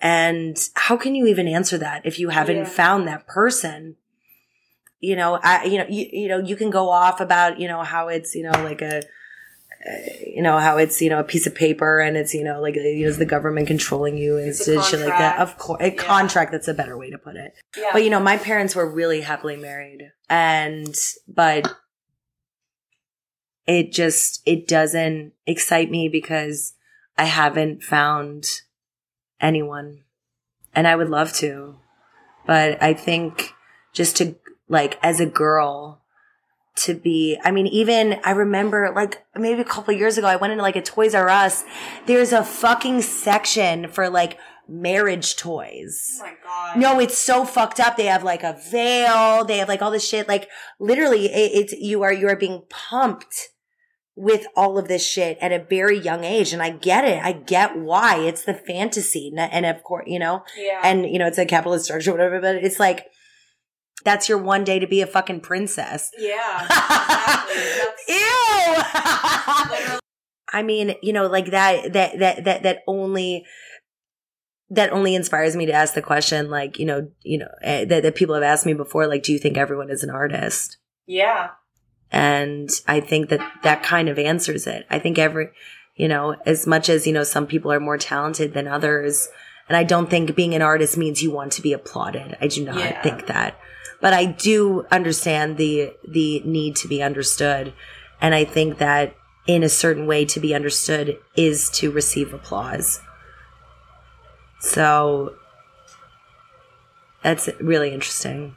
And 0.00 0.56
how 0.74 0.96
can 0.96 1.14
you 1.14 1.26
even 1.26 1.46
answer 1.46 1.76
that 1.78 2.06
if 2.06 2.18
you 2.18 2.30
haven't 2.30 2.56
Yeah. 2.56 2.64
found 2.64 3.06
that 3.06 3.26
person? 3.26 3.96
You 5.00 5.16
know, 5.16 5.40
I, 5.42 5.64
you 5.64 5.78
know, 5.78 5.86
you, 5.88 6.06
you 6.12 6.28
know, 6.28 6.38
you 6.38 6.56
can 6.56 6.70
go 6.70 6.90
off 6.90 7.20
about, 7.20 7.58
you 7.58 7.66
know, 7.68 7.82
how 7.82 8.08
it's, 8.08 8.34
you 8.34 8.42
know, 8.42 8.52
like 8.62 8.82
a, 8.82 8.98
uh, 8.98 9.02
you 10.26 10.42
know, 10.42 10.58
how 10.58 10.76
it's, 10.76 11.00
you 11.00 11.08
know, 11.08 11.18
a 11.18 11.24
piece 11.24 11.46
of 11.46 11.54
paper 11.54 12.00
and 12.00 12.18
it's, 12.18 12.34
you 12.34 12.44
know, 12.44 12.60
like, 12.60 12.74
you 12.74 12.82
know, 13.02 13.08
is 13.08 13.16
the 13.16 13.24
government 13.24 13.66
controlling 13.66 14.18
you 14.18 14.36
and 14.36 14.54
shit 14.54 14.76
like 15.00 15.08
that. 15.08 15.38
Of 15.38 15.56
course, 15.56 15.80
a 15.80 15.86
Yeah. 15.86 15.94
contract, 15.94 16.52
that's 16.52 16.68
a 16.68 16.74
better 16.74 16.98
way 16.98 17.08
to 17.08 17.16
put 17.16 17.36
it. 17.36 17.54
Yeah. 17.74 17.88
But 17.92 18.04
you 18.04 18.10
know, 18.10 18.20
my 18.20 18.36
parents 18.36 18.76
were 18.76 18.86
really 18.86 19.22
happily 19.22 19.56
married 19.56 20.12
and, 20.28 20.94
but 21.26 21.74
it 23.66 23.90
just, 23.92 24.42
it 24.44 24.68
doesn't 24.68 25.32
excite 25.46 25.90
me 25.90 26.08
because 26.10 26.74
I 27.16 27.24
haven't 27.24 27.82
found 27.82 28.44
anyone 29.40 30.02
and 30.74 30.86
I 30.86 30.94
would 30.94 31.08
love 31.08 31.32
to. 31.36 31.76
But 32.46 32.82
I 32.82 32.92
think 32.94 33.54
just 33.92 34.16
to 34.18 34.36
like 34.70 34.98
as 35.02 35.20
a 35.20 35.26
girl 35.26 36.00
to 36.76 36.94
be, 36.94 37.36
I 37.44 37.50
mean, 37.50 37.66
even 37.66 38.18
I 38.24 38.30
remember 38.30 38.90
like 38.94 39.22
maybe 39.36 39.60
a 39.60 39.64
couple 39.64 39.92
years 39.92 40.16
ago, 40.16 40.26
I 40.28 40.36
went 40.36 40.52
into 40.52 40.62
like 40.62 40.76
a 40.76 40.82
Toys 40.82 41.14
R 41.14 41.28
Us. 41.28 41.64
There's 42.06 42.32
a 42.32 42.42
fucking 42.44 43.02
section 43.02 43.88
for 43.88 44.08
like 44.08 44.38
marriage 44.68 45.36
toys. 45.36 46.20
oh 46.20 46.24
my 46.24 46.32
god. 46.44 46.78
No, 46.78 47.00
it's 47.00 47.18
so 47.18 47.44
fucked 47.44 47.80
up. 47.80 47.96
They 47.96 48.06
have 48.06 48.22
like 48.22 48.42
a 48.44 48.56
veil. 48.70 49.44
They 49.44 49.58
have 49.58 49.68
like 49.68 49.82
all 49.82 49.90
this 49.90 50.08
shit. 50.08 50.28
Like 50.28 50.48
literally, 50.78 51.26
it, 51.26 51.52
it's 51.52 51.72
you 51.74 52.02
are 52.02 52.12
you 52.12 52.28
are 52.28 52.36
being 52.36 52.62
pumped 52.70 53.48
with 54.16 54.46
all 54.54 54.76
of 54.78 54.86
this 54.86 55.06
shit 55.06 55.38
at 55.40 55.50
a 55.52 55.58
very 55.64 55.98
young 55.98 56.24
age, 56.24 56.52
and 56.52 56.62
I 56.62 56.70
get 56.70 57.04
it. 57.04 57.22
I 57.22 57.32
get 57.32 57.76
why 57.78 58.18
it's 58.18 58.44
the 58.44 58.52
fantasy, 58.54 59.28
and- 59.34 59.40
and 59.52 59.64
of 59.66 59.82
course, 59.82 60.04
you 60.06 60.18
know, 60.18 60.44
Yeah. 60.58 60.80
and 60.84 61.06
you 61.06 61.18
know, 61.18 61.26
it's 61.26 61.38
a 61.38 61.46
capitalist 61.46 61.86
structure, 61.86 62.12
whatever. 62.12 62.38
But 62.40 62.56
it's 62.56 62.78
like 62.78 63.06
that's 64.04 64.28
your 64.28 64.38
one 64.38 64.64
day 64.64 64.78
to 64.78 64.86
be 64.86 65.00
a 65.02 65.06
fucking 65.06 65.40
princess. 65.40 66.10
yeah. 66.18 66.66
Exactly. 67.50 68.14
Ew. 68.14 69.98
I 70.52 70.62
mean, 70.62 70.94
you 71.02 71.12
know, 71.12 71.26
like 71.26 71.50
that, 71.50 71.92
that, 71.92 72.18
that, 72.18 72.44
that, 72.44 72.62
that 72.64 72.78
only, 72.86 73.44
that 74.70 74.92
only 74.92 75.14
inspires 75.14 75.54
me 75.56 75.66
to 75.66 75.72
ask 75.72 75.94
the 75.94 76.02
question, 76.02 76.50
like, 76.50 76.78
you 76.78 76.86
know, 76.86 77.08
you 77.22 77.38
know, 77.38 77.48
eh, 77.62 77.84
that, 77.84 78.02
that 78.02 78.14
people 78.14 78.34
have 78.34 78.44
asked 78.44 78.66
me 78.66 78.74
before, 78.74 79.06
like, 79.06 79.22
do 79.22 79.32
you 79.32 79.38
think 79.38 79.56
everyone 79.56 79.90
is 79.90 80.02
an 80.02 80.10
artist? 80.10 80.78
Yeah. 81.06 81.50
And 82.10 82.68
I 82.88 83.00
think 83.00 83.28
that 83.30 83.40
that 83.62 83.82
kind 83.82 84.08
of 84.08 84.18
answers 84.18 84.66
it. 84.66 84.86
I 84.90 84.98
think 84.98 85.18
every, 85.18 85.50
you 85.94 86.08
know, 86.08 86.34
as 86.46 86.66
much 86.66 86.88
as, 86.88 87.06
you 87.06 87.12
know, 87.12 87.22
some 87.24 87.46
people 87.46 87.70
are 87.72 87.80
more 87.80 87.98
talented 87.98 88.52
than 88.54 88.66
others. 88.66 89.28
And 89.68 89.76
I 89.76 89.84
don't 89.84 90.10
think 90.10 90.34
being 90.34 90.54
an 90.54 90.62
artist 90.62 90.96
means 90.96 91.22
you 91.22 91.30
want 91.30 91.52
to 91.52 91.62
be 91.62 91.72
applauded. 91.72 92.36
I 92.40 92.48
do 92.48 92.64
not 92.64 92.76
Yeah. 92.76 93.02
think 93.02 93.26
that. 93.28 93.58
But 94.00 94.14
I 94.14 94.24
do 94.24 94.86
understand 94.90 95.56
the, 95.56 95.94
the 96.06 96.40
need 96.40 96.76
to 96.76 96.88
be 96.88 97.02
understood. 97.02 97.72
And 98.20 98.34
I 98.34 98.44
think 98.44 98.78
that 98.78 99.14
in 99.46 99.62
a 99.62 99.68
certain 99.68 100.06
way 100.06 100.24
to 100.26 100.40
be 100.40 100.54
understood 100.54 101.18
is 101.36 101.70
to 101.70 101.90
receive 101.90 102.32
applause. 102.32 103.00
So 104.60 105.34
that's 107.22 107.48
really 107.60 107.92
interesting. 107.92 108.56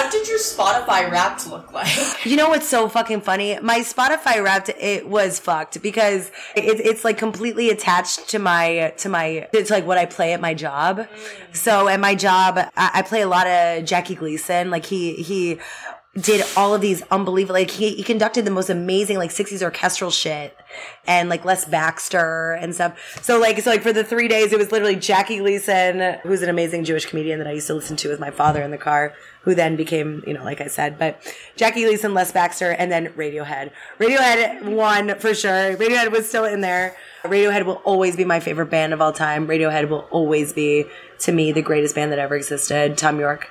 What 0.00 0.10
did 0.10 0.28
your 0.28 0.38
Spotify 0.38 1.10
Wrapped 1.10 1.46
look 1.46 1.74
like? 1.74 2.24
You 2.24 2.36
know 2.36 2.48
what's 2.48 2.66
so 2.66 2.88
fucking 2.88 3.20
funny? 3.20 3.58
My 3.60 3.80
Spotify 3.80 4.42
Wrapped 4.42 4.70
it 4.70 5.06
was 5.06 5.38
fucked 5.38 5.82
because 5.82 6.30
it, 6.56 6.80
it's 6.80 7.04
like 7.04 7.18
completely 7.18 7.68
attached 7.68 8.30
to 8.30 8.38
my 8.38 8.94
to 8.96 9.10
my 9.10 9.46
it's 9.52 9.68
like 9.68 9.86
what 9.86 9.98
I 9.98 10.06
play 10.06 10.32
at 10.32 10.40
my 10.40 10.54
job. 10.54 11.00
Mm. 11.00 11.56
So 11.56 11.86
at 11.86 12.00
my 12.00 12.14
job, 12.14 12.56
I, 12.56 12.90
I 12.94 13.02
play 13.02 13.20
a 13.20 13.28
lot 13.28 13.46
of 13.46 13.84
Jackie 13.84 14.14
Gleason. 14.14 14.70
Like 14.70 14.86
he 14.86 15.16
he 15.16 15.58
did 16.20 16.44
all 16.56 16.74
of 16.74 16.80
these 16.80 17.02
unbelievable 17.10 17.54
like 17.54 17.70
he, 17.70 17.94
he 17.94 18.02
conducted 18.02 18.44
the 18.44 18.50
most 18.50 18.70
amazing 18.70 19.16
like 19.16 19.30
60s 19.30 19.62
orchestral 19.62 20.10
shit 20.10 20.56
and 21.06 21.28
like 21.28 21.44
Les 21.44 21.64
Baxter 21.64 22.52
and 22.52 22.74
stuff. 22.74 23.18
So 23.22 23.38
like 23.38 23.60
so 23.60 23.70
like 23.70 23.82
for 23.82 23.92
the 23.92 24.04
three 24.04 24.28
days 24.28 24.52
it 24.52 24.58
was 24.58 24.72
literally 24.72 24.96
Jackie 24.96 25.38
Gleason, 25.38 26.18
who's 26.22 26.42
an 26.42 26.48
amazing 26.48 26.84
Jewish 26.84 27.06
comedian 27.06 27.38
that 27.38 27.48
I 27.48 27.52
used 27.52 27.66
to 27.68 27.74
listen 27.74 27.96
to 27.98 28.08
with 28.08 28.20
my 28.20 28.30
father 28.30 28.62
in 28.62 28.70
the 28.70 28.78
car, 28.78 29.14
who 29.42 29.54
then 29.54 29.76
became, 29.76 30.22
you 30.26 30.34
know, 30.34 30.44
like 30.44 30.60
I 30.60 30.66
said, 30.66 30.98
but 30.98 31.20
Jackie 31.56 31.84
Gleason, 31.84 32.14
Les 32.14 32.30
Baxter, 32.32 32.72
and 32.72 32.90
then 32.90 33.08
Radiohead. 33.10 33.70
Radiohead 33.98 34.64
won 34.64 35.18
for 35.18 35.34
sure. 35.34 35.76
Radiohead 35.76 36.10
was 36.10 36.28
still 36.28 36.44
in 36.44 36.60
there. 36.60 36.96
Radiohead 37.22 37.66
will 37.66 37.82
always 37.84 38.16
be 38.16 38.24
my 38.24 38.40
favorite 38.40 38.70
band 38.70 38.92
of 38.92 39.00
all 39.00 39.12
time. 39.12 39.46
Radiohead 39.46 39.88
will 39.88 40.06
always 40.10 40.52
be 40.52 40.86
to 41.20 41.32
me 41.32 41.52
the 41.52 41.62
greatest 41.62 41.94
band 41.94 42.12
that 42.12 42.18
ever 42.18 42.36
existed. 42.36 42.98
Thom 42.98 43.20
Yorke. 43.20 43.50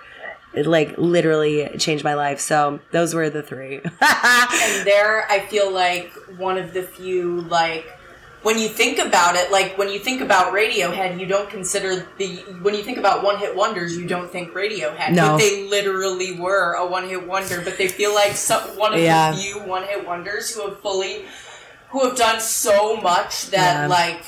It 0.60 0.68
like 0.68 0.97
literally 0.97 1.70
changed 1.78 2.03
my 2.03 2.14
life. 2.16 2.39
So 2.39 2.80
those 2.91 3.14
were 3.14 3.30
the 3.30 3.41
three. 3.41 3.76
and 3.84 4.86
there 4.86 5.26
I 5.30 5.45
feel 5.49 5.72
like 5.72 6.12
one 6.38 6.57
of 6.57 6.74
the 6.74 6.84
few 6.84 7.41
like 7.41 7.86
when 8.41 8.57
you 8.57 8.70
think 8.70 8.99
about 8.99 9.36
it, 9.36 9.51
like 9.51 9.78
when 9.78 9.89
you 9.89 9.99
think 9.99 10.22
about 10.22 10.53
Radiohead, 10.53 11.20
you 11.20 11.26
don't 11.26 11.49
consider 11.49 12.07
the 12.18 12.38
when 12.62 12.74
you 12.74 12.84
think 12.84 12.97
about 12.97 13.24
one 13.24 13.38
hit 13.38 13.55
wonders, 13.55 13.97
you 13.97 14.07
don't 14.07 14.30
think 14.32 14.53
Radiohead. 14.53 15.12
No. 15.14 15.32
But 15.34 15.38
they 15.39 15.68
literally 15.68 16.39
were 16.39 16.74
a 16.74 16.86
one 16.88 17.07
hit 17.10 17.28
wonder, 17.28 17.62
but 17.62 17.78
they 17.78 17.88
feel 17.88 18.14
like 18.14 18.34
some, 18.34 18.62
one 18.78 18.93
of 18.93 18.99
Yeah. 18.99 19.32
the 19.32 19.38
few 19.38 19.60
one 19.64 19.84
hit 19.84 20.05
wonders 20.07 20.53
who 20.55 20.68
have 20.70 20.80
fully 20.82 21.26
who 21.89 22.03
have 22.07 22.16
done 22.18 22.39
so 22.39 22.97
much 22.97 23.47
that 23.51 23.82
Yeah. 23.82 23.88
like 23.88 24.24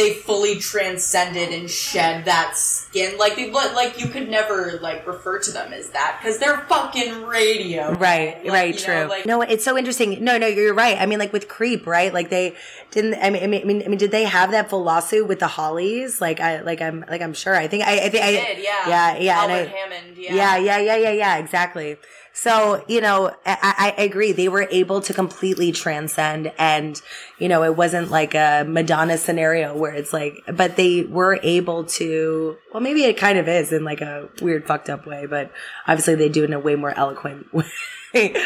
they 0.00 0.14
fully 0.14 0.56
transcended 0.58 1.50
and 1.50 1.70
shed 1.70 2.24
that 2.24 2.56
skin. 2.56 3.18
Like 3.18 3.36
they 3.36 3.50
like 3.50 4.00
you 4.00 4.08
could 4.08 4.30
never 4.30 4.78
like 4.80 5.06
refer 5.06 5.38
to 5.40 5.50
them 5.52 5.74
as 5.74 5.90
that 5.90 6.18
because 6.20 6.38
they're 6.38 6.58
fucking 6.62 7.26
radio. 7.26 7.92
Right, 7.92 8.42
Like, 8.42 8.52
right, 8.52 8.78
true. 8.78 8.94
know, 8.94 9.06
like- 9.08 9.26
no, 9.26 9.42
it's 9.42 9.62
so 9.64 9.76
interesting. 9.76 10.24
No, 10.24 10.38
no, 10.38 10.46
you're 10.46 10.72
right. 10.72 10.98
I 10.98 11.04
mean, 11.04 11.18
like 11.18 11.32
with 11.34 11.48
Creep, 11.48 11.86
right? 11.86 12.12
Like 12.14 12.30
they 12.30 12.56
didn't. 12.90 13.14
I 13.22 13.28
mean, 13.30 13.42
I 13.42 13.46
mean, 13.46 13.60
I 13.60 13.64
mean, 13.64 13.82
I 13.84 13.88
mean, 13.88 13.98
did 13.98 14.10
they 14.10 14.24
have 14.24 14.52
that 14.52 14.70
full 14.70 14.82
lawsuit 14.82 15.28
with 15.28 15.40
the 15.40 15.48
Hollies? 15.48 16.20
Like 16.20 16.40
I, 16.40 16.60
like 16.62 16.80
I'm, 16.80 17.04
like 17.08 17.20
I'm 17.20 17.34
sure. 17.34 17.54
I 17.54 17.68
think 17.68 17.84
I, 17.84 18.06
I 18.06 18.08
think 18.08 18.24
I 18.24 18.30
did, 18.30 18.58
yeah, 18.64 18.88
yeah, 18.88 19.16
yeah, 19.18 19.42
and 19.44 19.52
I- 19.52 19.64
Hammond, 19.66 20.16
yeah, 20.16 20.34
yeah, 20.34 20.56
yeah, 20.56 20.78
yeah, 20.78 20.96
yeah, 20.96 21.10
yeah, 21.12 21.36
exactly. 21.36 21.98
So, 22.32 22.84
you 22.86 23.00
know, 23.00 23.32
I, 23.44 23.94
I 23.96 24.02
agree. 24.02 24.32
They 24.32 24.48
were 24.48 24.66
able 24.70 25.00
to 25.02 25.12
completely 25.12 25.72
transcend 25.72 26.52
and, 26.58 27.00
you 27.38 27.48
know, 27.48 27.64
it 27.64 27.76
wasn't 27.76 28.10
like 28.10 28.34
a 28.34 28.64
Madonna 28.66 29.18
scenario 29.18 29.76
where 29.76 29.92
it's 29.92 30.12
like, 30.12 30.34
but 30.54 30.76
they 30.76 31.02
were 31.02 31.40
able 31.42 31.84
to, 31.84 32.56
well, 32.72 32.82
maybe 32.82 33.02
it 33.04 33.16
kind 33.16 33.36
of 33.38 33.48
is 33.48 33.72
in 33.72 33.84
like 33.84 34.00
a 34.00 34.28
weird 34.40 34.66
fucked 34.66 34.88
up 34.88 35.06
way, 35.06 35.26
but 35.26 35.50
obviously 35.86 36.14
they 36.14 36.28
do 36.28 36.42
it 36.42 36.46
in 36.46 36.52
a 36.52 36.60
way 36.60 36.76
more 36.76 36.96
eloquent 36.96 37.46
way. 38.14 38.36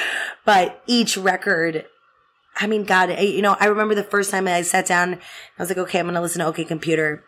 but 0.44 0.82
each 0.86 1.16
record, 1.16 1.84
I 2.56 2.66
mean, 2.66 2.84
God, 2.84 3.10
I- 3.10 3.20
you 3.20 3.42
know, 3.42 3.56
I 3.60 3.66
remember 3.66 3.94
the 3.94 4.02
first 4.02 4.30
time 4.30 4.48
I 4.48 4.62
sat 4.62 4.86
down, 4.86 5.14
I 5.14 5.18
was 5.62 5.68
like, 5.68 5.78
okay, 5.78 5.98
I'm 6.00 6.06
going 6.06 6.14
to 6.14 6.20
listen 6.20 6.40
to 6.40 6.46
OK 6.46 6.64
Computer. 6.64 7.22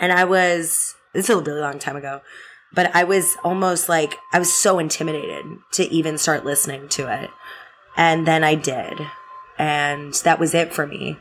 And 0.00 0.10
I 0.10 0.24
was, 0.24 0.94
this 1.12 1.28
is 1.28 1.36
a 1.36 1.40
really 1.40 1.60
long 1.60 1.78
time 1.78 1.96
ago 1.96 2.22
but 2.74 2.94
I 2.94 3.04
was 3.04 3.36
almost 3.44 3.88
like 3.88 4.18
I 4.32 4.38
was 4.38 4.52
so 4.52 4.78
intimidated 4.78 5.58
to 5.72 5.84
even 5.84 6.18
start 6.18 6.44
listening 6.44 6.88
to 6.90 7.12
it. 7.12 7.30
And 7.96 8.26
then 8.26 8.42
I 8.42 8.54
did. 8.54 9.00
And 9.58 10.14
that 10.24 10.38
was 10.38 10.54
it 10.54 10.72
for 10.72 10.86
me. 10.86 11.18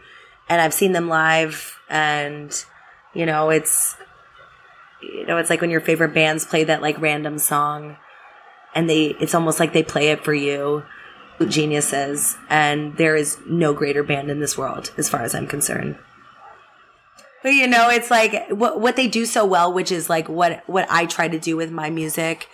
And 0.50 0.62
I've 0.62 0.74
seen 0.74 0.94
them 0.94 1.10
live 1.10 1.80
and 1.90 2.54
you 3.14 3.26
know, 3.26 3.50
it's 3.50 3.98
you 5.02 5.26
know, 5.26 5.38
it's 5.38 5.50
like 5.50 5.62
when 5.62 5.72
your 5.72 5.82
favorite 5.82 6.14
bands 6.14 6.46
play 6.46 6.64
that 6.64 6.82
like 6.82 7.02
random 7.02 7.40
song 7.40 7.98
and 8.74 8.90
they 8.90 9.08
it's 9.20 9.36
almost 9.36 9.60
like 9.60 9.74
they 9.74 9.84
play 9.84 10.10
it 10.10 10.24
for 10.24 10.34
you. 10.34 10.84
Geniuses 11.46 12.38
and 12.50 12.96
there 12.98 13.16
is 13.16 13.40
no 13.48 13.74
greater 13.74 14.04
band 14.04 14.30
in 14.30 14.40
this 14.40 14.58
world 14.58 14.92
as 14.96 15.10
far 15.10 15.24
as 15.24 15.34
I'm 15.34 15.48
concerned. 15.48 15.98
But 17.44 17.54
you 17.54 17.68
know, 17.68 17.90
it's 17.90 18.12
like 18.12 18.50
what 18.50 18.80
what 18.80 18.96
they 18.96 19.08
do 19.08 19.26
so 19.26 19.46
well, 19.46 19.74
which 19.74 19.92
is 19.92 20.10
like 20.10 20.30
what 20.30 20.64
what 20.68 20.88
I 20.90 21.06
try 21.06 21.28
to 21.28 21.40
do 21.40 21.58
with 21.58 21.72
my 21.72 21.90
music, 21.90 22.48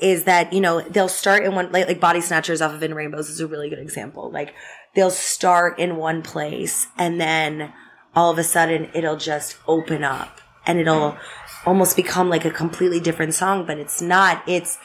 is 0.00 0.24
that 0.24 0.52
you 0.52 0.60
know 0.60 0.80
they'll 0.82 1.08
start 1.08 1.44
in 1.44 1.54
one 1.54 1.72
like 1.72 1.86
like 1.86 2.00
Body 2.00 2.20
Snatchers 2.20 2.60
off 2.60 2.74
of 2.74 2.82
In 2.82 2.94
Rainbows 2.94 3.28
is 3.28 3.40
a 3.40 3.46
really 3.46 3.70
good 3.70 3.78
example. 3.78 4.30
Like 4.30 4.54
they'll 4.94 5.10
start 5.10 5.78
in 5.78 5.96
one 5.96 6.22
place 6.22 6.86
and 6.98 7.20
then 7.20 7.72
all 8.14 8.30
of 8.30 8.38
a 8.38 8.44
sudden 8.44 8.90
it'll 8.94 9.16
just 9.16 9.58
open 9.66 10.02
up 10.02 10.40
and 10.66 10.80
it'll 10.80 11.16
almost 11.64 11.96
become 11.96 12.28
like 12.28 12.44
a 12.44 12.50
completely 12.50 13.00
different 13.00 13.34
song, 13.34 13.66
but 13.66 13.78
it's 13.78 14.00
not. 14.00 14.42
It's 14.46 14.78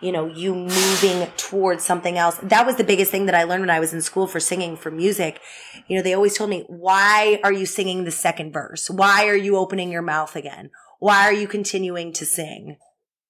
you 0.00 0.12
know, 0.12 0.26
you 0.26 0.54
moving 0.54 1.26
towards 1.36 1.84
something 1.84 2.16
else. 2.16 2.38
That 2.42 2.66
was 2.66 2.76
the 2.76 2.84
biggest 2.84 3.10
thing 3.10 3.26
that 3.26 3.34
I 3.34 3.44
learned 3.44 3.62
when 3.62 3.70
I 3.70 3.80
was 3.80 3.92
in 3.92 4.00
school 4.00 4.26
for 4.26 4.40
singing 4.40 4.76
for 4.76 4.90
music. 4.90 5.40
You 5.88 5.96
know, 5.96 6.02
they 6.02 6.14
always 6.14 6.36
told 6.36 6.50
me, 6.50 6.64
why 6.68 7.40
are 7.44 7.52
you 7.52 7.66
singing 7.66 8.04
the 8.04 8.10
second 8.10 8.52
verse? 8.52 8.88
Why 8.88 9.26
are 9.26 9.36
you 9.36 9.56
opening 9.56 9.90
your 9.90 10.02
mouth 10.02 10.36
again? 10.36 10.70
Why 10.98 11.24
are 11.24 11.32
you 11.32 11.46
continuing 11.46 12.12
to 12.14 12.24
sing? 12.24 12.76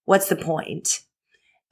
What's 0.04 0.28
the 0.28 0.36
point? 0.36 1.00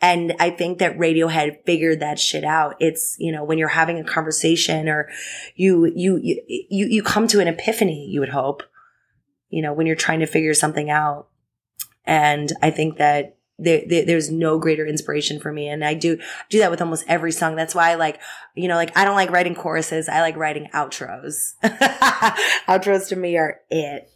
And 0.00 0.34
I 0.38 0.50
think 0.50 0.78
that 0.78 0.96
Radiohead 0.96 1.64
figured 1.66 2.00
that 2.00 2.20
shit 2.20 2.44
out. 2.44 2.76
It's, 2.78 3.16
you 3.18 3.32
know, 3.32 3.42
when 3.42 3.58
you're 3.58 3.68
having 3.68 3.98
a 3.98 4.04
conversation 4.04 4.88
or 4.88 5.08
you, 5.56 5.86
you, 5.86 6.20
you, 6.22 6.40
you, 6.46 6.86
you 6.86 7.02
come 7.02 7.26
to 7.28 7.40
an 7.40 7.48
epiphany, 7.48 8.06
you 8.08 8.20
would 8.20 8.28
hope, 8.28 8.62
you 9.48 9.60
know, 9.60 9.72
when 9.72 9.86
you're 9.86 9.96
trying 9.96 10.20
to 10.20 10.26
figure 10.26 10.54
something 10.54 10.88
out. 10.88 11.28
And 12.04 12.52
I 12.62 12.70
think 12.70 12.98
that 12.98 13.37
there, 13.58 13.82
there, 13.86 14.04
there's 14.04 14.30
no 14.30 14.58
greater 14.58 14.86
inspiration 14.86 15.40
for 15.40 15.52
me. 15.52 15.68
And 15.68 15.84
I 15.84 15.94
do 15.94 16.18
do 16.48 16.58
that 16.60 16.70
with 16.70 16.80
almost 16.80 17.04
every 17.08 17.32
song. 17.32 17.56
That's 17.56 17.74
why 17.74 17.90
I 17.90 17.94
like, 17.96 18.20
you 18.54 18.68
know, 18.68 18.76
like 18.76 18.96
I 18.96 19.04
don't 19.04 19.16
like 19.16 19.30
writing 19.30 19.54
choruses. 19.54 20.08
I 20.08 20.20
like 20.20 20.36
writing 20.36 20.68
outros. 20.72 21.54
outros 21.62 23.08
to 23.08 23.16
me 23.16 23.36
are 23.36 23.60
it. 23.70 24.10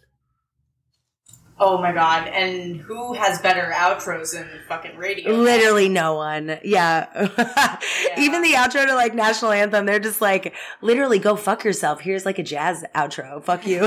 Oh 1.65 1.79
my 1.81 1.93
god! 1.93 2.27
And 2.27 2.81
who 2.81 3.13
has 3.13 3.41
better 3.41 3.71
outros 3.73 4.33
than 4.33 4.49
fucking 4.67 4.97
radio? 4.97 5.31
Literally 5.33 5.89
no 5.89 6.17
one. 6.17 6.59
Yeah. 6.65 7.07
Even 8.19 8.43
the 8.43 8.55
outro 8.55 8.85
to 8.85 8.95
like 8.97 9.15
national 9.15 9.53
anthem, 9.53 9.87
they're 9.87 10.01
just 10.01 10.21
like, 10.21 10.55
literally 10.81 11.21
go 11.21 11.37
fuck 11.37 11.63
yourself. 11.63 12.01
Here's 12.01 12.27
like 12.27 12.41
a 12.41 12.43
jazz 12.43 12.85
outro. 12.97 13.45
Fuck 13.45 13.65
you. 13.65 13.81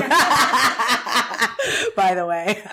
By 1.96 2.14
the 2.16 2.26
way. 2.26 2.64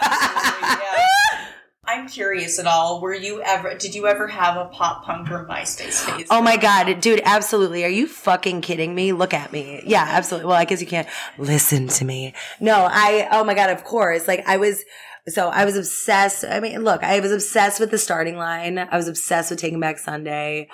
I'm 1.92 2.08
curious 2.08 2.58
at 2.58 2.66
all. 2.66 3.00
Were 3.00 3.14
you 3.14 3.42
ever? 3.42 3.74
Did 3.74 3.94
you 3.94 4.06
ever 4.06 4.26
have 4.26 4.56
a 4.56 4.66
pop 4.66 5.04
punk 5.04 5.30
or 5.30 5.46
MySpace 5.46 6.00
phase? 6.04 6.26
Oh 6.30 6.40
my 6.40 6.56
god, 6.56 7.00
dude, 7.00 7.20
absolutely. 7.24 7.84
Are 7.84 7.88
you 7.90 8.08
fucking 8.08 8.62
kidding 8.62 8.94
me? 8.94 9.12
Look 9.12 9.34
at 9.34 9.52
me. 9.52 9.82
Yeah, 9.84 10.06
absolutely. 10.08 10.48
Well, 10.48 10.56
I 10.56 10.64
guess 10.64 10.80
you 10.80 10.86
can't 10.86 11.08
listen 11.36 11.88
to 11.88 12.04
me. 12.04 12.34
No, 12.60 12.88
I 12.90 13.28
oh 13.30 13.44
my 13.44 13.54
god, 13.54 13.70
of 13.70 13.84
course. 13.84 14.26
Like 14.26 14.42
I 14.46 14.56
was 14.56 14.82
so 15.28 15.48
I 15.48 15.66
was 15.66 15.76
obsessed. 15.76 16.44
I 16.44 16.60
mean, 16.60 16.82
look, 16.82 17.02
I 17.02 17.20
was 17.20 17.30
obsessed 17.30 17.78
with 17.78 17.90
the 17.90 17.98
starting 17.98 18.36
line. 18.36 18.78
I 18.78 18.96
was 18.96 19.06
obsessed 19.06 19.50
with 19.50 19.60
Taking 19.60 19.80
Back 19.80 19.98
Sunday. 19.98 20.68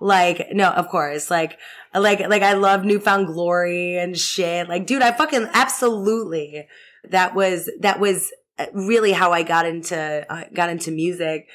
Like, 0.00 0.48
no, 0.52 0.70
of 0.70 0.88
course. 0.88 1.30
Like, 1.30 1.58
like, 1.94 2.20
like 2.20 2.42
I 2.42 2.54
love 2.54 2.84
New 2.84 2.98
Found 2.98 3.28
Glory 3.28 3.96
and 3.96 4.18
shit. 4.18 4.68
Like, 4.68 4.86
dude, 4.86 5.02
I 5.02 5.12
fucking 5.12 5.48
absolutely. 5.52 6.66
That 7.10 7.34
was, 7.34 7.70
that 7.80 8.00
was 8.00 8.32
really 8.72 9.12
how 9.12 9.32
I 9.32 9.42
got 9.42 9.66
into, 9.66 10.26
uh, 10.28 10.44
got 10.52 10.70
into 10.70 10.90
music. 10.90 11.48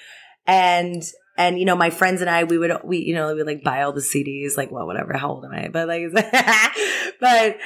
And, 0.46 1.04
and, 1.38 1.60
you 1.60 1.66
know, 1.66 1.76
my 1.76 1.90
friends 1.90 2.22
and 2.22 2.30
I, 2.30 2.44
we 2.44 2.58
would, 2.58 2.72
we, 2.84 2.98
you 2.98 3.16
know, 3.16 3.28
we 3.28 3.36
would 3.36 3.48
like 3.48 3.64
buy 3.64 3.84
all 3.84 3.94
the 3.94 4.02
CDs, 4.02 4.58
like, 4.58 4.72
well, 4.72 4.86
whatever, 4.86 5.16
how 5.16 5.30
old 5.30 5.46
am 5.46 5.52
I? 5.52 5.70
But 5.70 5.88
like, 5.88 6.12
but 7.20 7.58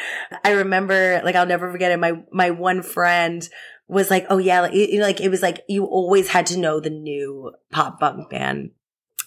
I 0.43 0.51
remember, 0.51 1.21
like, 1.23 1.35
I'll 1.35 1.45
never 1.45 1.71
forget 1.71 1.91
it. 1.91 1.99
My, 1.99 2.23
my 2.31 2.51
one 2.51 2.83
friend 2.83 3.47
was 3.87 4.11
like, 4.11 4.27
oh 4.29 4.37
yeah, 4.37 4.61
like, 4.61 4.73
you 4.73 4.99
know, 4.99 5.05
like, 5.05 5.21
it 5.21 5.29
was 5.29 5.41
like, 5.41 5.63
you 5.67 5.85
always 5.85 6.29
had 6.29 6.45
to 6.47 6.59
know 6.59 6.79
the 6.79 6.89
new 6.89 7.51
pop 7.71 7.99
punk 7.99 8.29
band. 8.29 8.71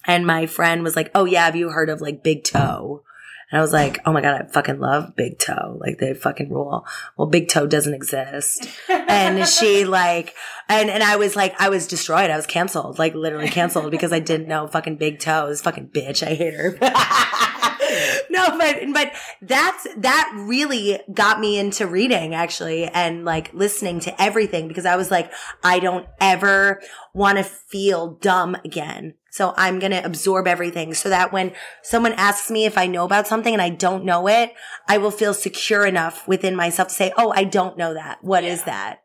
And 0.07 0.27
my 0.27 0.47
friend 0.47 0.85
was 0.85 0.95
like, 0.95 1.11
oh 1.15 1.25
yeah, 1.25 1.45
have 1.47 1.57
you 1.57 1.71
heard 1.71 1.91
of 1.91 2.01
like 2.01 2.23
Big 2.23 2.45
Toe? 2.45 3.03
And 3.51 3.59
I 3.59 3.63
was 3.63 3.73
like, 3.73 4.01
oh 4.05 4.13
my 4.13 4.21
God, 4.21 4.43
I 4.43 4.47
fucking 4.47 4.81
love 4.81 5.15
Big 5.15 5.39
Toe. 5.39 5.79
Like 5.81 5.99
they 5.99 6.15
fucking 6.15 6.51
rule. 6.51 6.85
Well, 7.17 7.29
Big 7.29 7.49
Toe 7.49 7.67
doesn't 7.67 7.95
exist. 7.95 8.69
and 8.89 9.47
she 9.49 9.85
like, 9.87 10.35
and, 10.69 10.91
and 10.91 11.03
I 11.03 11.17
was 11.17 11.37
like, 11.37 11.55
I 11.61 11.69
was 11.69 11.87
destroyed. 11.87 12.31
I 12.31 12.37
was 12.37 12.47
canceled, 12.47 12.99
like 12.99 13.15
literally 13.15 13.49
canceled 13.49 13.93
because 13.93 14.13
I 14.13 14.19
didn't 14.19 14.49
know 14.49 14.67
fucking 14.67 14.97
Big 14.97 15.21
Toe. 15.21 15.49
This 15.49 15.61
fucking 15.63 15.89
bitch. 15.89 16.27
I 16.27 16.35
hate 16.35 16.55
her. 16.55 16.77
no, 18.31 18.59
but, 18.59 18.77
but 18.93 19.13
that's, 19.43 19.87
that 19.97 20.33
really 20.37 21.01
got 21.13 21.41
me 21.41 21.59
into 21.59 21.87
reading 21.87 22.35
actually 22.35 22.85
and 22.85 23.25
like 23.25 23.53
listening 23.55 24.01
to 24.01 24.23
everything 24.23 24.69
because 24.69 24.87
I 24.87 24.97
was 24.97 25.11
like, 25.11 25.33
I 25.63 25.79
don't 25.79 26.07
ever 26.21 26.81
want 27.15 27.39
to 27.39 27.45
feel 27.45 28.15
dumb 28.15 28.57
again. 28.65 29.15
So 29.31 29.53
I'm 29.57 29.79
going 29.79 29.93
to 29.93 30.03
absorb 30.05 30.47
everything 30.47 30.95
so 30.95 31.11
that 31.11 31.31
when 31.33 31.53
someone 31.83 32.15
asks 32.15 32.51
me 32.51 32.65
if 32.65 32.79
I 32.79 32.87
know 32.87 33.05
about 33.05 33.27
something 33.27 33.53
and 33.53 33.61
I 33.61 33.69
don't 33.69 34.05
know 34.05 34.27
it, 34.29 34.55
I 34.89 34.97
will 34.97 35.11
feel 35.11 35.35
secure 35.35 35.85
enough 35.85 36.27
within 36.27 36.57
myself 36.57 36.89
to 36.89 36.95
say, 36.95 37.13
Oh, 37.19 37.33
I 37.37 37.45
don't 37.45 37.77
know 37.77 37.93
that. 37.95 38.25
What 38.25 38.45
is 38.45 38.61
Yeah. 38.61 38.65
that? 38.67 39.03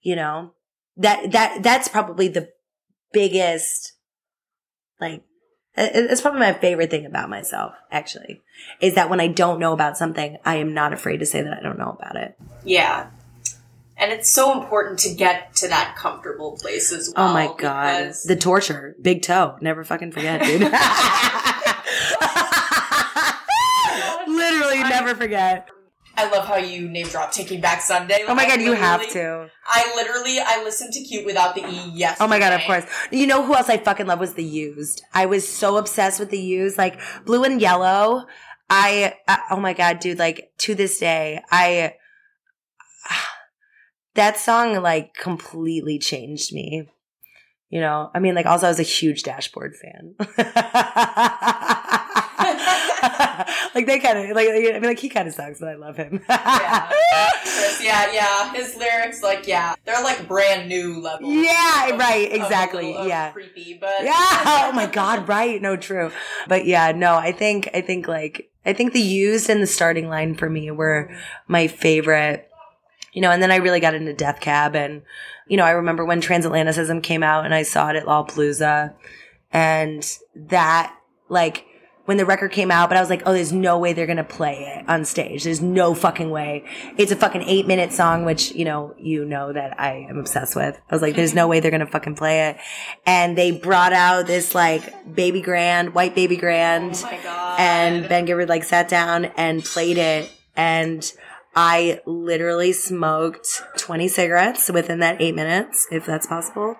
You 0.00 0.16
know, 0.16 0.52
that, 0.96 1.32
that, 1.32 1.62
that's 1.62 1.88
probably 1.88 2.28
the 2.28 2.48
biggest, 3.12 3.92
like, 5.00 5.22
it's 5.76 6.20
probably 6.20 6.40
my 6.40 6.52
favorite 6.54 6.90
thing 6.90 7.06
about 7.06 7.28
myself, 7.28 7.74
actually, 7.90 8.42
is 8.80 8.94
that 8.94 9.10
when 9.10 9.20
I 9.20 9.28
don't 9.28 9.60
know 9.60 9.72
about 9.72 9.96
something, 9.96 10.38
I 10.44 10.56
am 10.56 10.74
not 10.74 10.92
afraid 10.92 11.18
to 11.18 11.26
say 11.26 11.42
that 11.42 11.52
I 11.52 11.62
don't 11.62 11.78
know 11.78 11.96
about 12.00 12.16
it. 12.16 12.36
Yeah. 12.64 13.10
And 13.98 14.12
it's 14.12 14.30
so 14.30 14.60
important 14.60 14.98
to 15.00 15.14
get 15.14 15.54
to 15.56 15.68
that 15.68 15.96
comfortable 15.96 16.58
place 16.60 16.92
as 16.92 17.12
well. 17.16 17.30
Oh 17.30 17.32
my 17.32 17.46
god, 17.58 17.98
because- 17.98 18.22
the 18.24 18.36
torture, 18.36 18.94
big 19.00 19.22
toe, 19.22 19.56
never 19.60 19.84
fucking 19.84 20.12
forget, 20.12 20.42
dude. 20.42 20.60
Literally, 24.26 24.80
never 24.80 25.14
forget. 25.14 25.68
I 26.16 26.30
love 26.30 26.46
how 26.46 26.56
you 26.56 26.88
name 26.88 27.06
drop 27.08 27.30
Taking 27.32 27.60
Back 27.60 27.82
Sunday. 27.82 28.24
Oh 28.26 28.34
my 28.34 28.46
god, 28.46 28.60
you 28.60 28.72
have 28.72 29.06
to. 29.10 29.50
I 29.66 29.92
literally 29.94 30.38
I 30.40 30.62
listened 30.64 30.94
to 30.94 31.00
Cute 31.02 31.26
without 31.26 31.54
the 31.54 31.66
E 31.68 31.90
yesterday. 31.92 32.24
Oh 32.24 32.28
my 32.28 32.38
god, 32.38 32.54
of 32.54 32.62
course. 32.62 32.84
You 33.10 33.26
know 33.26 33.44
who 33.44 33.54
else 33.54 33.68
I 33.68 33.76
fucking 33.76 34.06
love 34.06 34.20
was 34.20 34.34
the 34.34 34.44
used. 34.44 35.02
I 35.12 35.26
was 35.26 35.46
so 35.46 35.76
obsessed 35.76 36.18
with 36.18 36.30
the 36.30 36.40
used, 36.40 36.78
like 36.78 36.98
blue 37.24 37.44
and 37.44 37.60
yellow. 37.60 38.24
I, 38.70 39.14
I 39.28 39.40
oh 39.50 39.60
my 39.60 39.74
god, 39.74 40.00
dude, 40.00 40.18
like 40.18 40.52
to 40.58 40.74
this 40.74 40.98
day, 40.98 41.42
I 41.50 41.94
that 44.14 44.38
song 44.38 44.80
like 44.82 45.14
completely 45.14 45.98
changed 45.98 46.52
me. 46.52 46.88
You 47.68 47.80
know, 47.80 48.10
I 48.14 48.20
mean, 48.20 48.34
like 48.34 48.46
also 48.46 48.66
I 48.66 48.70
was 48.70 48.80
a 48.80 48.84
huge 48.84 49.22
dashboard 49.22 49.74
fan. 49.76 50.14
like 53.76 53.86
they 53.86 53.98
kind 53.98 54.18
of 54.18 54.34
like 54.34 54.48
I 54.48 54.72
mean 54.72 54.82
like 54.82 54.98
he 54.98 55.10
kind 55.10 55.28
of 55.28 55.34
sucks, 55.34 55.60
but 55.60 55.68
I 55.68 55.74
love 55.74 55.98
him. 55.98 56.22
yeah. 56.30 56.88
Chris, 57.42 57.82
yeah, 57.84 58.10
yeah. 58.10 58.54
His 58.54 58.74
lyrics, 58.74 59.22
like, 59.22 59.46
yeah, 59.46 59.74
they're 59.84 60.02
like 60.02 60.26
brand 60.26 60.66
new 60.66 60.98
level. 61.00 61.30
Yeah, 61.30 61.90
of- 61.90 61.98
right, 62.00 62.26
of- 62.28 62.40
exactly, 62.40 62.96
of 62.96 63.06
yeah. 63.06 63.32
creepy, 63.32 63.76
but 63.78 64.02
yeah. 64.02 64.14
Oh 64.14 64.72
my 64.74 64.86
god, 64.86 65.28
right? 65.28 65.60
No, 65.60 65.76
true. 65.76 66.10
But 66.48 66.64
yeah, 66.64 66.92
no, 66.92 67.16
I 67.16 67.32
think 67.32 67.68
I 67.74 67.82
think 67.82 68.08
like 68.08 68.50
I 68.64 68.72
think 68.72 68.94
the 68.94 69.00
used 69.00 69.50
and 69.50 69.62
the 69.62 69.66
starting 69.66 70.08
line 70.08 70.36
for 70.36 70.48
me 70.48 70.70
were 70.70 71.14
my 71.46 71.66
favorite. 71.66 72.48
You 73.12 73.20
know, 73.20 73.30
and 73.30 73.42
then 73.42 73.50
I 73.50 73.56
really 73.56 73.80
got 73.80 73.94
into 73.94 74.14
Death 74.14 74.40
Cab 74.40 74.74
and 74.74 75.02
you 75.48 75.58
know, 75.58 75.64
I 75.64 75.72
remember 75.72 76.04
when 76.06 76.22
Transatlanticism 76.22 77.02
came 77.02 77.22
out 77.22 77.44
and 77.44 77.54
I 77.54 77.62
saw 77.62 77.90
it 77.90 77.96
at 77.96 78.06
Lollapalooza 78.06 78.94
and 79.52 80.18
that 80.34 80.96
like 81.28 81.65
when 82.06 82.16
the 82.16 82.24
record 82.24 82.52
came 82.52 82.70
out, 82.70 82.88
but 82.88 82.96
I 82.96 83.00
was 83.00 83.10
like, 83.10 83.22
oh, 83.26 83.32
there's 83.32 83.52
no 83.52 83.78
way 83.78 83.92
they're 83.92 84.06
gonna 84.06 84.24
play 84.24 84.76
it 84.76 84.88
on 84.88 85.04
stage. 85.04 85.44
There's 85.44 85.60
no 85.60 85.94
fucking 85.94 86.30
way. 86.30 86.64
It's 86.96 87.12
a 87.12 87.16
fucking 87.16 87.42
eight 87.42 87.66
minute 87.66 87.92
song, 87.92 88.24
which, 88.24 88.52
you 88.52 88.64
know, 88.64 88.94
you 88.98 89.24
know 89.24 89.52
that 89.52 89.78
I 89.78 90.06
am 90.08 90.18
obsessed 90.18 90.56
with. 90.56 90.80
I 90.88 90.94
was 90.94 91.02
like, 91.02 91.14
there's 91.14 91.34
no 91.34 91.46
way 91.48 91.60
they're 91.60 91.70
gonna 91.70 91.86
fucking 91.86 92.16
play 92.16 92.48
it. 92.48 92.56
And 93.04 93.36
they 93.36 93.50
brought 93.50 93.92
out 93.92 94.26
this 94.26 94.54
like 94.54 95.14
baby 95.14 95.42
grand, 95.42 95.94
white 95.94 96.14
baby 96.14 96.36
grand. 96.36 96.94
Oh 96.96 97.02
my 97.02 97.18
god. 97.22 97.60
and 97.60 98.08
Ben 98.08 98.24
Gibbard 98.24 98.48
like 98.48 98.64
sat 98.64 98.88
down 98.88 99.26
and 99.36 99.64
played 99.64 99.98
it 99.98 100.30
and 100.56 101.12
I 101.56 102.00
literally 102.04 102.72
smoked 102.72 103.62
20 103.78 104.08
cigarettes 104.08 104.68
within 104.68 104.98
that 105.00 105.20
eight 105.22 105.34
minutes, 105.34 105.86
if 105.90 106.04
that's 106.04 106.26
possible. 106.26 106.76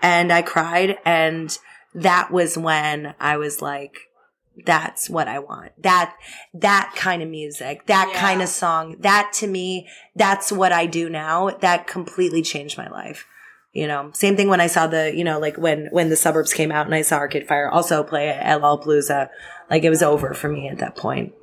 And 0.00 0.32
I 0.32 0.40
cried. 0.40 0.96
And 1.04 1.56
that 1.94 2.30
was 2.30 2.56
when 2.56 3.14
I 3.20 3.36
was 3.36 3.60
like, 3.60 4.05
that's 4.64 5.10
what 5.10 5.28
I 5.28 5.38
want. 5.38 5.72
That, 5.82 6.14
that 6.54 6.92
kind 6.96 7.22
of 7.22 7.28
music, 7.28 7.86
that 7.86 8.10
Yeah. 8.12 8.20
kind 8.20 8.42
of 8.42 8.48
song, 8.48 8.96
that 9.00 9.32
to 9.34 9.46
me, 9.46 9.88
that's 10.14 10.50
what 10.50 10.72
I 10.72 10.86
do 10.86 11.08
now. 11.08 11.50
That 11.50 11.86
completely 11.86 12.42
changed 12.42 12.78
my 12.78 12.88
life. 12.88 13.26
You 13.72 13.86
know, 13.86 14.10
same 14.14 14.36
thing 14.36 14.48
when 14.48 14.62
I 14.62 14.68
saw 14.68 14.86
the, 14.86 15.14
you 15.14 15.22
know, 15.22 15.38
like 15.38 15.58
when, 15.58 15.88
when 15.90 16.08
the 16.08 16.16
suburbs 16.16 16.54
came 16.54 16.72
out 16.72 16.86
and 16.86 16.94
I 16.94 17.02
saw 17.02 17.18
Arcade 17.18 17.46
Fire 17.46 17.68
also 17.68 18.02
play 18.02 18.30
at 18.30 18.62
Lollapalooza. 18.62 19.28
Like 19.70 19.84
it 19.84 19.90
was 19.90 20.02
over 20.02 20.32
for 20.32 20.48
me 20.48 20.68
at 20.68 20.78
that 20.78 20.96
point. 20.96 21.34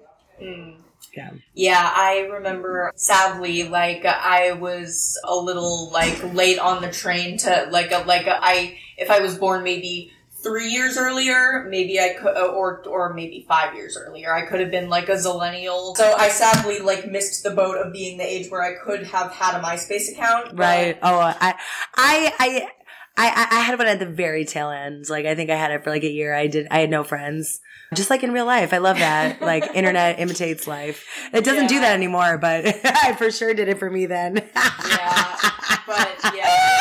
Mm. 0.41 0.77
Yeah. 1.15 1.29
Yeah, 1.53 1.93
I 1.95 2.21
remember 2.31 2.91
sadly, 2.95 3.69
like 3.69 4.03
I 4.03 4.53
was 4.53 5.19
a 5.23 5.35
little 5.35 5.91
like 5.91 6.33
late 6.33 6.57
on 6.57 6.81
the 6.81 6.89
train 6.89 7.37
to 7.39 7.67
like 7.69 7.91
a, 7.91 7.99
like 7.99 8.25
a, 8.25 8.39
I 8.43 8.77
if 8.97 9.11
I 9.11 9.19
was 9.19 9.37
born 9.37 9.63
maybe 9.63 10.11
three 10.43 10.69
years 10.69 10.97
earlier, 10.97 11.65
maybe 11.69 11.99
I 11.99 12.15
could 12.19 12.35
uh, 12.37 12.47
or 12.47 12.83
or 12.87 13.13
maybe 13.13 13.45
five 13.47 13.73
years 13.73 13.97
earlier, 13.97 14.33
I 14.33 14.45
could 14.45 14.59
have 14.59 14.69
been 14.69 14.89
like 14.89 15.09
a 15.09 15.13
zillennial. 15.13 15.95
So 15.95 16.13
I 16.13 16.29
sadly 16.29 16.79
like 16.79 17.09
missed 17.09 17.43
the 17.43 17.51
boat 17.51 17.77
of 17.77 17.93
being 17.93 18.17
the 18.17 18.25
age 18.25 18.51
where 18.51 18.61
I 18.61 18.75
could 18.83 19.07
have 19.07 19.31
had 19.31 19.59
a 19.59 19.63
MySpace 19.63 20.11
account. 20.11 20.57
Right. 20.57 20.99
Oh, 21.01 21.19
I, 21.19 21.55
I, 21.95 22.33
I, 22.39 22.67
I, 23.15 23.47
I 23.51 23.59
had 23.61 23.77
one 23.77 23.87
at 23.87 23.99
the 23.99 24.05
very 24.05 24.43
tail 24.45 24.69
end. 24.69 25.09
Like, 25.09 25.25
I 25.25 25.35
think 25.35 25.49
I 25.49 25.55
had 25.55 25.71
it 25.71 25.83
for 25.83 25.91
like 25.91 26.03
a 26.03 26.09
year. 26.09 26.33
I 26.33 26.47
did, 26.47 26.67
I 26.71 26.79
had 26.79 26.89
no 26.89 27.03
friends. 27.03 27.59
Just 27.93 28.09
like 28.09 28.23
in 28.23 28.31
real 28.31 28.45
life. 28.45 28.73
I 28.73 28.79
love 28.79 28.97
that. 28.97 29.41
Like, 29.41 29.75
internet 29.75 30.19
imitates 30.19 30.67
life. 30.67 31.05
It 31.31 31.43
doesn't 31.43 31.67
do 31.67 31.81
that 31.81 31.93
anymore, 31.93 32.37
but 32.37 32.65
I 32.85 33.13
for 33.13 33.29
sure 33.29 33.53
did 33.53 33.67
it 33.67 33.77
for 33.77 33.89
me 33.89 34.05
then. 34.05 34.35
yeah, 34.55 35.37
but 35.85 36.17
yeah. 36.33 36.72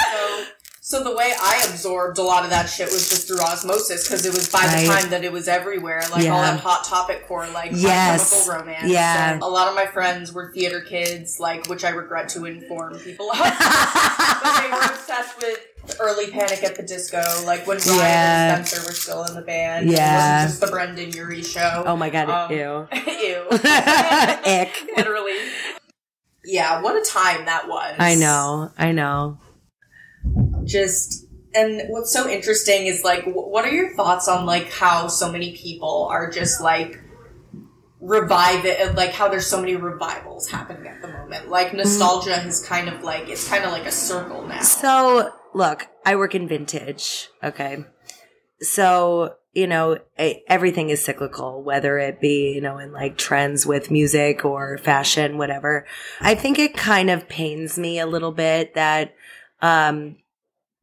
So, 0.93 0.99
so 0.99 1.05
the 1.05 1.17
way 1.17 1.33
I 1.41 1.65
absorbed 1.71 2.19
a 2.19 2.23
lot 2.23 2.45
of 2.45 2.51
that 2.51 2.67
shit 2.69 2.91
was 2.93 3.09
just 3.09 3.27
through 3.27 3.41
osmosis 3.41 4.07
because 4.07 4.27
it 4.27 4.35
was 4.35 4.51
by 4.51 4.59
Right. 4.61 4.83
the 4.83 4.87
time 4.93 5.09
that 5.11 5.25
it 5.25 5.33
was 5.33 5.49
everywhere, 5.49 6.03
like 6.13 6.29
all 6.29 6.43
that 6.43 6.61
hot 6.61 6.85
topic 6.85 7.27
core, 7.27 7.47
like 7.49 7.71
Yes. 7.75 8.31
chemical 8.31 8.53
romance. 8.59 8.89
Yeah. 8.89 9.33
And 9.33 9.43
a 9.43 9.47
lot 9.47 9.69
of 9.69 9.75
my 9.75 9.87
friends 9.87 10.35
were 10.35 10.53
theater 10.53 10.83
kids, 10.83 11.41
like 11.41 11.67
which 11.69 11.83
I 11.83 11.89
regret 11.91 12.29
to 12.31 12.45
inform 12.45 12.99
people 12.99 13.31
of. 13.31 13.39
but 13.39 14.61
they 14.63 14.71
were 14.71 14.83
obsessed 14.85 15.39
with 15.41 15.61
early 15.99 16.31
Panic 16.31 16.63
at 16.63 16.77
the 16.77 16.83
Disco, 16.83 17.23
like 17.47 17.67
when 17.67 17.79
Ryan 17.79 17.97
Yeah. 17.99 18.57
and 18.57 18.69
Spencer 18.69 18.87
were 18.87 18.95
still 18.95 19.25
in 19.25 19.35
the 19.35 19.41
band. 19.41 19.91
Yeah. 19.91 19.97
It 19.97 20.43
wasn't 20.45 20.51
just 20.51 20.61
the 20.61 20.67
Brendon 20.67 21.11
Urie 21.13 21.43
show. 21.43 21.85
oh 21.87 21.97
my 21.97 22.11
God. 22.11 22.29
Um, 22.29 22.53
ew. 22.53 22.89
Ew. 22.93 23.47
Ick. 23.51 24.73
Literally. 24.97 25.39
Yeah, 26.45 26.83
what 26.83 26.97
a 26.97 27.05
time 27.09 27.47
that 27.47 27.67
was. 27.67 27.95
I 27.99 28.15
know. 28.17 28.73
I 28.77 28.93
know. 28.93 29.39
Just 30.65 31.27
and 31.55 31.83
what's 31.89 32.13
so 32.13 32.29
interesting 32.29 32.87
is 32.87 33.05
like 33.05 33.25
what 33.25 33.65
are 33.65 33.71
your 33.71 33.95
thoughts 33.95 34.29
on 34.29 34.47
like 34.47 34.71
how 34.71 35.07
so 35.09 35.31
many 35.31 35.55
people 35.57 36.09
are 36.11 36.31
just 36.31 36.61
like 36.61 36.99
revive 38.01 38.65
it 38.65 38.95
like 38.97 39.11
how 39.13 39.29
there's 39.29 39.47
so 39.47 39.61
many 39.61 39.77
revivals 39.77 40.49
happening 40.51 40.89
at 40.89 41.01
the 41.03 41.09
moment 41.09 41.49
like 41.49 41.73
nostalgia 41.73 42.35
has 42.35 42.67
kind 42.67 42.89
of 42.89 43.03
like 43.03 43.29
it's 43.29 43.49
kind 43.49 43.65
of 43.65 43.71
like 43.71 43.87
a 43.87 43.93
circle 43.93 44.47
now 44.47 44.61
So, 44.61 45.31
look, 45.55 45.87
I 46.05 46.17
work 46.17 46.35
in 46.35 46.49
vintage. 46.49 47.29
Okay. 47.45 47.85
So, 48.61 49.37
you 49.53 49.67
know, 49.67 49.99
everything 50.49 50.89
is 50.91 51.05
cyclical, 51.05 51.63
whether 51.63 51.99
it 51.99 52.21
be, 52.21 52.53
you 52.55 52.61
know, 52.61 52.79
in 52.79 52.91
like 52.93 53.19
trends 53.19 53.67
with 53.67 53.91
music 53.91 54.45
or 54.45 54.79
fashion, 54.79 55.37
whatever. 55.39 55.87
I 56.21 56.35
think 56.35 56.59
it 56.59 56.75
kind 56.75 57.11
of 57.11 57.29
pains 57.29 57.79
me 57.79 57.99
a 58.01 58.07
little 58.07 58.33
bit 58.33 58.75
that, 58.75 59.15
um, 59.61 60.17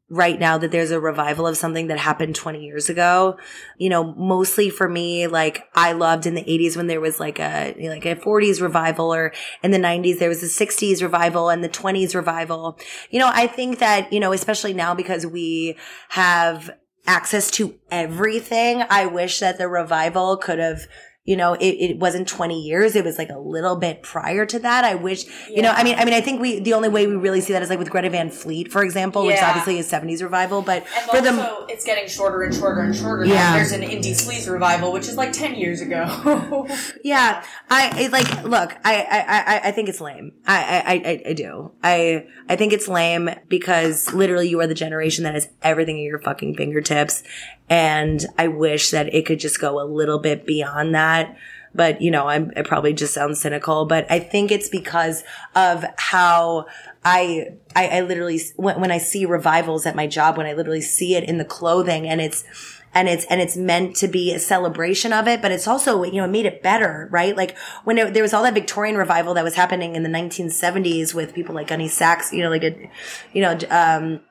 right 0.10 0.40
now 0.40 0.58
that 0.58 0.72
there's 0.72 0.92
a 0.92 1.00
revival 1.00 1.46
of 1.46 1.58
something 1.58 1.88
that 1.88 2.00
happened 2.00 2.36
20 2.36 2.64
years 2.64 2.90
ago. 2.90 3.38
You 3.78 3.90
know, 3.90 4.14
mostly 4.16 4.70
for 4.70 4.90
me, 4.90 5.28
like 5.28 5.66
I 5.76 5.92
loved 5.92 6.26
in 6.26 6.34
the 6.34 6.44
80s 6.44 6.76
when 6.76 6.88
there 6.88 7.02
was 7.02 7.20
like 7.20 7.40
a 7.40 7.76
like 7.80 8.06
a 8.06 8.16
40s 8.16 8.62
revival 8.62 9.14
or 9.14 9.34
in 9.64 9.72
the 9.72 9.78
90s 9.78 10.20
there 10.20 10.30
was 10.30 10.44
a 10.44 10.66
60s 10.66 11.02
revival 11.02 11.50
and 11.50 11.64
the 11.64 11.70
20s 11.70 12.16
revival. 12.16 12.78
You 13.12 13.20
know, 13.20 13.30
I 13.32 13.48
think 13.48 13.80
that, 13.80 14.12
you 14.12 14.20
know, 14.20 14.34
especially 14.34 14.74
now 14.74 14.96
because 14.96 15.26
we 15.26 15.78
have 16.10 16.72
access 17.06 17.50
to 17.52 17.76
everything, 17.90 18.84
I 18.90 19.06
wish 19.06 19.40
that 19.40 19.58
the 19.58 19.68
revival 19.68 20.38
could 20.38 20.60
have 20.60 20.88
you 21.30 21.38
know, 21.38 21.54
it, 21.54 21.64
it 21.64 22.00
wasn't 22.00 22.28
20 22.28 22.60
years. 22.60 22.96
It 22.96 23.06
was 23.06 23.20
like 23.20 23.30
a 23.30 23.38
little 23.38 23.76
bit 23.76 24.02
prior 24.02 24.48
to 24.48 24.58
that. 24.58 24.84
I 24.84 24.96
wish, 24.96 25.26
you 25.48 25.62
know, 25.62 25.70
I 25.70 25.84
mean, 25.84 25.94
I 25.96 26.04
mean, 26.04 26.16
I 26.16 26.22
think 26.22 26.42
we, 26.42 26.60
the 26.60 26.74
only 26.74 26.90
way 26.90 27.06
we 27.06 27.16
really 27.16 27.40
see 27.40 27.54
that 27.54 27.62
is 27.62 27.70
like 27.70 27.78
with 27.78 27.92
Greta 27.92 28.10
Van 28.10 28.32
Fleet, 28.32 28.72
for 28.72 28.84
example, 28.84 29.24
which 29.28 29.38
obviously 29.40 29.78
is 29.78 29.88
70s 29.92 30.24
revival, 30.24 30.64
but 30.64 30.88
and 30.98 31.06
for 31.12 31.22
the, 31.22 31.30
also 31.30 31.68
it's 31.68 31.86
getting 31.86 32.10
shorter 32.10 32.42
and 32.42 32.56
shorter 32.56 32.82
and 32.82 32.96
shorter 32.96 33.26
Yeah. 33.26 33.54
there's 33.56 33.72
an 33.72 33.82
indie 33.82 34.16
sleaze 34.16 34.52
revival 34.52 34.92
which 34.92 35.08
is 35.08 35.18
like 35.18 35.32
10 35.32 35.54
years 35.54 35.82
ago 35.82 36.68
Yeah, 37.04 37.44
I 37.70 38.06
it, 38.06 38.12
like 38.12 38.44
look. 38.44 38.76
I 38.84 38.96
I 38.96 39.26
I 39.28 39.62
I 39.70 39.72
think 39.72 39.88
it's 39.90 40.02
lame. 40.02 40.34
I 40.48 40.58
I 40.86 40.94
I, 40.94 41.24
I 41.30 41.34
do. 41.34 41.72
I 41.84 42.26
I 42.48 42.56
think 42.56 42.74
it's 42.74 42.88
lame 42.88 43.30
because 43.48 44.12
literally 44.14 44.50
you 44.50 44.60
are 44.62 44.68
the 44.68 44.74
generation 44.74 45.24
that 45.26 45.36
has 45.36 45.48
everything 45.62 45.98
at 45.98 46.04
your 46.04 46.20
fucking 46.20 46.56
fingertips, 46.56 47.24
and 47.70 48.26
I 48.38 48.48
wish 48.48 48.92
that 48.92 49.14
it 49.14 49.26
could 49.26 49.40
just 49.40 49.62
go 49.62 49.80
a 49.80 49.86
little 49.86 50.20
bit 50.20 50.46
beyond 50.46 50.96
that. 50.96 51.38
But 51.74 52.02
you 52.02 52.10
know, 52.10 52.28
I'm, 52.28 52.52
it 52.56 52.66
probably 52.66 52.94
just 52.94 53.14
sounds 53.14 53.40
cynical, 53.40 53.86
but 53.86 54.12
I 54.12 54.20
think 54.20 54.52
it's 54.52 54.70
because 54.70 55.24
of 55.56 55.86
how 55.98 56.66
I, 57.06 57.50
I, 57.76 57.88
I 57.88 58.02
literally, 58.02 58.42
when, 58.56 58.82
when 58.82 58.92
I 58.92 58.98
see 58.98 59.26
revivals 59.26 59.86
at 59.86 59.96
my 59.96 60.08
job, 60.08 60.38
when 60.38 60.48
I 60.48 60.54
literally 60.54 60.82
see 60.82 61.16
it 61.16 61.24
in 61.24 61.38
the 61.38 61.46
clothing 61.46 62.08
and 62.08 62.22
it's, 62.22 62.44
and 62.92 63.08
it's, 63.08 63.24
and 63.26 63.40
it's 63.40 63.56
meant 63.56 63.96
to 63.98 64.08
be 64.08 64.34
a 64.34 64.40
celebration 64.40 65.14
of 65.14 65.28
it, 65.28 65.44
but 65.44 65.52
it's 65.52 65.68
also, 65.68 66.02
you 66.04 66.14
know, 66.14 66.26
it 66.26 66.30
made 66.30 66.48
it 66.48 66.64
better, 66.64 67.08
right? 67.12 67.38
Like 67.38 67.56
when 67.84 68.00
it, 68.00 68.16
there 68.16 68.24
was 68.24 68.34
all 68.34 68.42
that 68.42 68.56
Victorian 68.56 68.98
revival 68.98 69.36
that 69.36 69.44
was 69.44 69.54
happening 69.54 69.96
in 69.96 70.02
the 70.02 70.10
1970s 70.10 71.14
with 71.14 71.36
people 71.36 71.54
like 71.54 71.68
Gunne 71.68 71.88
Sax 71.88 72.34
you 72.34 72.42
know, 72.42 72.50
like 72.50 72.64
a, 72.64 72.90
you 73.32 73.44
know, 73.44 73.60
um, 73.70 74.22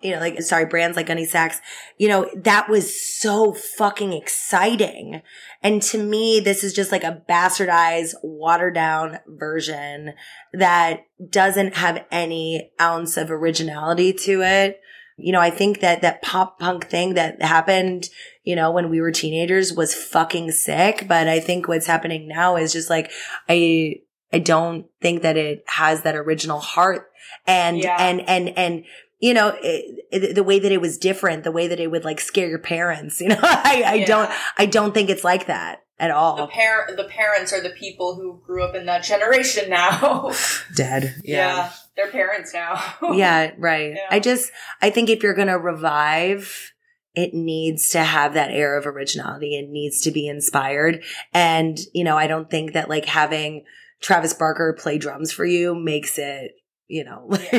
you 0.00 0.12
know, 0.12 0.20
like, 0.20 0.40
sorry, 0.42 0.66
brands 0.66 0.96
like 0.96 1.06
Gunne 1.06 1.26
Sax, 1.26 1.60
you 1.96 2.08
know, 2.08 2.30
that 2.36 2.68
was 2.68 3.18
so 3.18 3.52
fucking 3.52 4.12
exciting. 4.12 5.22
And 5.62 5.82
to 5.82 6.02
me, 6.02 6.40
this 6.40 6.62
is 6.62 6.72
just 6.72 6.92
like 6.92 7.04
a 7.04 7.22
bastardized, 7.28 8.14
watered 8.22 8.74
down 8.74 9.18
version 9.26 10.14
that 10.52 11.00
doesn't 11.30 11.76
have 11.76 12.04
any 12.10 12.70
ounce 12.80 13.16
of 13.16 13.30
originality 13.30 14.12
to 14.12 14.42
it. 14.42 14.80
You 15.16 15.32
know, 15.32 15.40
I 15.40 15.50
think 15.50 15.80
that 15.80 16.00
that 16.02 16.22
pop 16.22 16.60
punk 16.60 16.86
thing 16.86 17.14
that 17.14 17.42
happened, 17.42 18.08
you 18.44 18.54
know, 18.54 18.70
when 18.70 18.88
we 18.88 19.00
were 19.00 19.10
teenagers 19.10 19.72
was 19.72 19.92
fucking 19.92 20.52
sick. 20.52 21.06
But 21.08 21.26
I 21.26 21.40
think 21.40 21.66
what's 21.66 21.88
happening 21.88 22.28
now 22.28 22.54
is 22.56 22.72
just 22.72 22.88
like, 22.88 23.10
I, 23.48 23.96
I 24.32 24.38
don't 24.38 24.86
think 25.00 25.22
that 25.22 25.36
it 25.36 25.64
has 25.66 26.02
that 26.02 26.14
original 26.14 26.60
heart 26.60 27.10
and, 27.48 27.78
Yeah. 27.78 27.96
and, 27.98 28.20
and, 28.28 28.56
and, 28.56 28.84
you 29.20 29.34
know, 29.34 29.48
it, 29.62 30.04
it- 30.12 30.34
the 30.34 30.42
way 30.42 30.58
that 30.58 30.72
it 30.72 30.80
was 30.80 30.98
different, 30.98 31.44
the 31.44 31.52
way 31.52 31.66
that 31.68 31.80
it 31.80 31.90
would 31.90 32.04
like 32.04 32.20
scare 32.20 32.48
your 32.48 32.58
parents, 32.58 33.20
you 33.20 33.28
know, 33.28 33.38
I, 33.40 33.82
I 33.86 33.94
Yeah. 33.94 34.06
don't, 34.06 34.30
I 34.58 34.66
don't 34.66 34.92
think 34.94 35.10
it's 35.10 35.24
like 35.24 35.46
that 35.46 35.82
at 36.00 36.08
the 36.08 36.14
all. 36.14 36.46
par- 36.48 36.88
the 36.96 37.04
parents 37.04 37.52
are 37.52 37.60
the 37.60 37.70
people 37.70 38.14
who 38.14 38.40
grew 38.46 38.62
up 38.62 38.74
in 38.76 38.86
that 38.86 39.02
generation 39.02 39.68
now 39.68 40.30
Dead. 40.76 41.16
yeah 41.24 41.72
they're 41.96 42.10
parents 42.12 42.54
now 42.54 42.80
yeah, 43.14 43.50
right. 43.58 43.94
Yeah. 43.96 44.06
I 44.08 44.20
just, 44.20 44.52
I 44.80 44.90
think 44.90 45.10
if 45.10 45.22
you're 45.24 45.34
going 45.34 45.48
to 45.48 45.58
revive 45.58 46.72
it 47.14 47.34
needs 47.34 47.88
to 47.88 47.98
have 48.04 48.34
that 48.34 48.52
air 48.52 48.76
of 48.78 48.86
originality. 48.86 49.58
It 49.58 49.68
needs 49.70 50.00
to 50.02 50.12
be 50.12 50.28
inspired. 50.28 51.02
And, 51.34 51.76
you 51.92 52.04
know, 52.04 52.16
I 52.16 52.28
don't 52.28 52.48
think 52.48 52.74
that 52.74 52.88
like 52.88 53.06
having 53.06 53.64
Travis 54.00 54.32
Barker 54.34 54.76
play 54.78 54.98
drums 54.98 55.32
for 55.32 55.44
you 55.44 55.74
makes 55.74 56.16
it 56.16 56.52
you 56.86 57.02
know, 57.04 57.26
Yeah, 57.52 57.56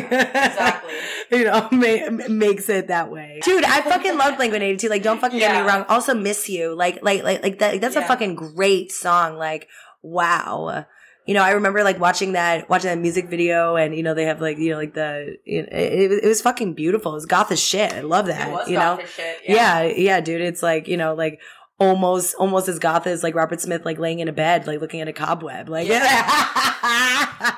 exactly. 0.48 0.94
you 1.32 1.46
know, 1.46 1.68
ma- 1.72 2.28
makes 2.28 2.70
it 2.70 2.88
that 2.88 3.12
way. 3.12 3.40
Dude, 3.44 3.64
I 3.64 3.82
fucking 3.82 4.18
love 4.18 4.38
Blink 4.38 4.52
182. 4.52 4.90
Like, 4.90 5.04
don't 5.04 5.20
fucking 5.20 5.40
get 5.40 5.56
me 5.56 5.68
wrong. 5.68 5.86
Also, 5.90 6.14
miss 6.14 6.50
you. 6.50 6.76
Like, 6.76 7.04
like, 7.04 7.24
like, 7.24 7.44
like 7.44 7.60
that. 7.60 7.82
That's 7.82 7.96
a 7.96 8.02
fucking 8.04 8.36
great 8.36 8.92
song. 8.92 9.38
Like, 9.38 9.68
wow. 10.02 10.86
You 11.26 11.36
know, 11.36 11.44
I 11.44 11.52
remember 11.52 11.84
like 11.84 12.00
watching 12.00 12.32
that, 12.32 12.68
watching 12.72 12.90
that 12.90 12.98
music 12.98 13.30
video, 13.30 13.76
and 13.76 13.96
you 13.96 14.02
know, 14.02 14.16
they 14.16 14.26
have 14.26 14.42
like, 14.42 14.58
you 14.58 14.72
know, 14.72 14.78
like 14.78 14.96
the, 14.96 15.38
you 15.46 15.62
know, 15.62 15.68
it, 15.72 16.24
it 16.24 16.28
was 16.28 16.42
fucking 16.42 16.74
beautiful. 16.74 17.12
It 17.12 17.16
was 17.16 17.28
goth 17.28 17.52
as 17.52 17.60
shit. 17.60 17.94
I 17.94 18.02
love 18.02 18.26
that. 18.26 18.48
It 18.48 18.52
was 18.52 18.68
you 18.68 18.74
know, 18.74 18.96
goth 18.96 19.02
as 19.02 19.10
shit. 19.12 19.38
yeah. 19.48 19.84
yeah, 19.84 20.22
dude. 20.22 20.42
It's 20.42 20.64
like 20.64 20.88
you 20.88 20.98
know, 20.98 21.14
like 21.14 21.40
almost, 21.80 22.36
almost 22.36 22.68
as 22.68 22.80
goth 22.80 23.08
as 23.08 23.24
like 23.24 23.36
Robert 23.36 23.62
Smith, 23.62 23.86
like 23.86 24.00
laying 24.00 24.20
in 24.20 24.28
a 24.28 24.34
bed, 24.34 24.68
like 24.68 24.82
looking 24.82 25.02
at 25.02 25.08
a 25.08 25.14
cobweb, 25.14 25.70
like, 25.70 25.88
yeah. 25.88 26.00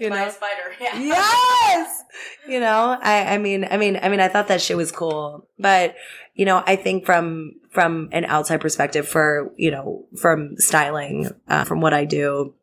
you 0.00 0.10
know. 0.10 0.26
a 0.26 0.30
spider. 0.30 0.74
Yeah. 0.80 0.98
yes 0.98 2.04
you 2.46 2.60
know 2.60 2.96
i 3.00 3.34
i 3.34 3.38
mean 3.38 3.66
i 3.70 3.76
mean 3.76 3.98
i 4.02 4.08
mean 4.08 4.20
i 4.20 4.28
thought 4.28 4.48
that 4.48 4.60
shit 4.60 4.76
was 4.76 4.92
cool 4.92 5.48
but 5.58 5.94
you 6.34 6.44
know 6.44 6.62
i 6.66 6.76
think 6.76 7.04
from 7.06 7.52
from 7.70 8.08
an 8.12 8.24
outside 8.24 8.60
perspective 8.60 9.08
for 9.08 9.52
you 9.56 9.70
know 9.70 10.06
from 10.20 10.56
styling 10.58 11.30
uh, 11.48 11.64
from 11.64 11.80
what 11.80 11.94
i 11.94 12.04
do 12.04 12.54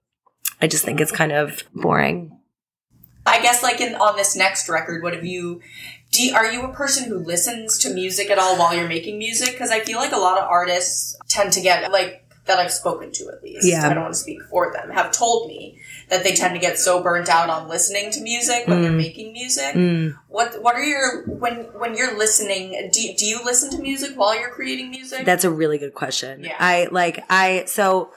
i 0.62 0.68
just 0.68 0.86
think 0.86 1.00
it's 1.00 1.12
kind 1.12 1.32
of 1.32 1.64
boring 1.74 2.38
I 3.24 3.40
guess 3.40 3.62
like 3.62 3.80
in 3.80 3.94
on 3.94 4.18
this 4.18 4.36
next 4.36 4.68
record, 4.68 5.04
what 5.04 5.14
have 5.14 5.24
you? 5.24 5.62
Do 6.12 6.24
you, 6.24 6.36
are 6.36 6.52
you 6.52 6.64
a 6.64 6.74
person 6.74 7.08
who 7.08 7.18
listens 7.20 7.78
to 7.80 7.94
music 7.94 8.30
at 8.30 8.38
all 8.38 8.58
while 8.58 8.74
you're 8.76 8.88
making 8.88 9.18
music? 9.18 9.54
Because 9.54 9.72
I 9.72 9.80
feel 9.80 9.98
like 9.98 10.12
a 10.12 10.18
lot 10.18 10.38
of 10.38 10.44
artists 10.44 11.16
tend 11.30 11.54
to 11.54 11.62
get 11.62 11.90
like 11.92 12.18
that 12.48 12.58
I've 12.60 12.72
spoken 12.72 13.12
to 13.14 13.30
at 13.30 13.42
least. 13.44 13.66
Yeah. 13.66 13.88
I 13.88 13.94
don't 13.94 14.04
want 14.04 14.14
to 14.16 14.20
speak 14.20 14.42
for 14.50 14.74
them. 14.74 14.90
Have 14.90 15.12
told 15.12 15.48
me 15.48 15.80
that 16.10 16.24
they 16.24 16.34
tend 16.34 16.54
to 16.56 16.60
get 16.60 16.78
so 16.80 17.02
burnt 17.02 17.30
out 17.30 17.50
on 17.50 17.70
listening 17.70 18.12
to 18.12 18.22
music 18.22 18.68
when 18.68 18.82
they're 18.82 18.92
Mm. 18.92 18.98
making 18.98 19.32
music. 19.32 19.74
Mm. 19.76 20.16
What 20.28 20.62
What 20.62 20.76
are 20.76 20.84
your 20.84 21.24
when 21.28 21.66
when 21.80 21.96
you're 21.96 22.18
listening? 22.18 22.90
Do 22.92 23.02
you, 23.02 23.16
do 23.16 23.26
you 23.26 23.40
listen 23.46 23.70
to 23.72 23.78
music 23.82 24.18
while 24.18 24.38
you're 24.38 24.50
creating 24.50 24.90
music? 24.90 25.24
that's 25.24 25.46
a 25.46 25.52
really 25.52 25.78
good 25.78 25.94
question 25.94 26.44
Yeah. 26.44 26.56
i 26.60 26.88
like 26.92 27.24
i 27.30 27.64
so 27.68 28.12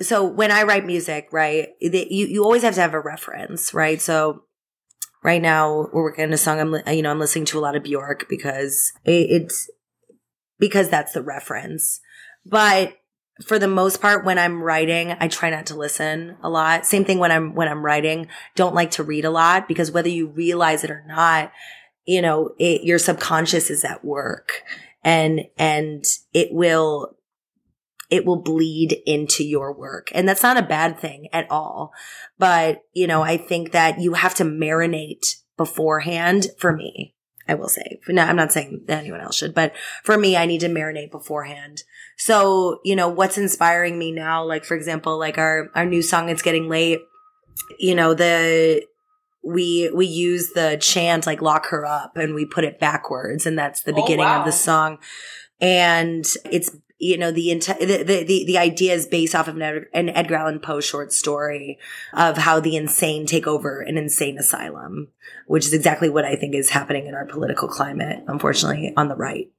so 0.00 0.24
when 0.24 0.50
i 0.50 0.62
write 0.62 0.84
music 0.86 1.28
right 1.32 1.68
the, 1.80 2.06
you, 2.10 2.26
you 2.26 2.42
always 2.44 2.62
have 2.62 2.74
to 2.74 2.80
have 2.80 2.94
a 2.94 3.00
reference 3.00 3.74
right 3.74 4.00
so 4.00 4.44
right 5.22 5.42
now 5.42 5.88
we're 5.92 6.02
working 6.02 6.24
on 6.24 6.32
a 6.32 6.38
song 6.38 6.60
i'm 6.60 6.94
you 6.94 7.02
know 7.02 7.10
i'm 7.10 7.18
listening 7.18 7.44
to 7.44 7.58
a 7.58 7.60
lot 7.60 7.76
of 7.76 7.82
bjork 7.82 8.26
because 8.28 8.92
it, 9.04 9.30
it's 9.30 9.70
because 10.62 10.88
that's 10.88 11.12
the 11.12 11.22
reference. 11.22 12.00
But 12.46 12.96
for 13.46 13.58
the 13.58 13.66
most 13.66 14.00
part 14.00 14.24
when 14.24 14.38
i'm 14.38 14.62
writing 14.62 15.16
i 15.18 15.26
try 15.26 15.50
not 15.50 15.66
to 15.66 15.74
listen 15.74 16.36
a 16.42 16.48
lot. 16.48 16.86
Same 16.86 17.04
thing 17.04 17.18
when 17.18 17.32
i'm 17.32 17.54
when 17.54 17.68
i'm 17.68 17.84
writing. 17.84 18.28
Don't 18.54 18.74
like 18.74 18.92
to 18.92 19.02
read 19.02 19.24
a 19.24 19.30
lot 19.30 19.66
because 19.66 19.90
whether 19.90 20.08
you 20.08 20.28
realize 20.28 20.84
it 20.84 20.90
or 20.90 21.04
not 21.08 21.50
you 22.04 22.22
know 22.22 22.50
it, 22.58 22.84
your 22.84 22.98
subconscious 22.98 23.70
is 23.70 23.84
at 23.84 24.04
work. 24.04 24.62
And 25.02 25.42
and 25.58 26.04
it 26.32 26.52
will 26.52 27.16
it 28.12 28.26
will 28.26 28.42
bleed 28.42 29.00
into 29.06 29.42
your 29.42 29.72
work. 29.72 30.08
And 30.14 30.28
that's 30.28 30.42
not 30.42 30.58
a 30.58 30.62
bad 30.62 30.98
thing 31.00 31.28
at 31.32 31.50
all. 31.50 31.92
But 32.38 32.82
you 32.92 33.06
know 33.06 33.22
i 33.22 33.36
think 33.36 33.72
that 33.72 34.00
you 34.00 34.12
have 34.14 34.34
to 34.36 34.44
marinate 34.44 35.24
beforehand 35.56 36.46
for 36.58 36.72
me 36.76 37.14
i 37.48 37.54
will 37.54 37.68
say. 37.68 37.98
No 38.08 38.22
i'm 38.22 38.36
not 38.36 38.52
saying 38.52 38.84
that 38.86 38.98
anyone 39.00 39.20
else 39.20 39.36
should 39.36 39.54
but 39.54 39.72
for 40.04 40.16
me 40.18 40.36
i 40.36 40.46
need 40.46 40.60
to 40.60 40.68
marinate 40.68 41.10
beforehand. 41.10 41.82
So 42.16 42.78
you 42.84 42.94
know 42.96 43.08
what's 43.08 43.38
inspiring 43.38 43.98
me 43.98 44.12
now 44.12 44.44
like 44.44 44.64
for 44.64 44.76
example 44.76 45.18
like 45.18 45.38
our 45.38 45.68
our 45.74 45.86
new 45.86 46.02
song 46.02 46.28
it's 46.28 46.42
getting 46.42 46.68
late 46.68 47.00
you 47.78 47.94
know 47.94 48.14
the 48.14 48.84
we 49.44 49.90
we 49.94 50.06
use 50.06 50.52
the 50.54 50.76
chant 50.80 51.26
like 51.26 51.42
lock 51.42 51.66
her 51.66 51.84
up 51.84 52.16
and 52.16 52.34
we 52.34 52.44
put 52.46 52.64
it 52.64 52.78
backwards 52.78 53.46
and 53.46 53.58
that's 53.58 53.82
the 53.82 53.92
Oh, 53.92 53.96
beginning 54.02 54.24
wow. 54.26 54.40
of 54.40 54.46
the 54.46 54.52
song. 54.52 54.98
And 55.60 56.24
it's 56.50 56.70
you 57.02 57.18
know 57.18 57.32
the, 57.32 57.52
the 57.52 58.24
the 58.26 58.44
the 58.46 58.58
idea 58.58 58.94
is 58.94 59.06
based 59.06 59.34
off 59.34 59.48
of 59.48 59.56
an 59.56 59.62
Ed- 59.62 59.86
an 59.92 60.08
Edgar 60.10 60.36
Allan 60.36 60.60
Poe 60.60 60.80
short 60.80 61.12
story 61.12 61.76
of 62.12 62.38
how 62.38 62.60
the 62.60 62.76
insane 62.76 63.26
take 63.26 63.48
over 63.48 63.80
an 63.80 63.98
insane 63.98 64.38
asylum, 64.38 65.08
which 65.48 65.66
is 65.66 65.74
exactly 65.74 66.08
what 66.08 66.24
I 66.24 66.36
think 66.36 66.54
is 66.54 66.70
happening 66.70 67.06
in 67.08 67.14
our 67.14 67.26
political 67.26 67.66
climate, 67.66 68.22
unfortunately, 68.28 68.94
on 68.96 69.08
the 69.08 69.16
right, 69.16 69.50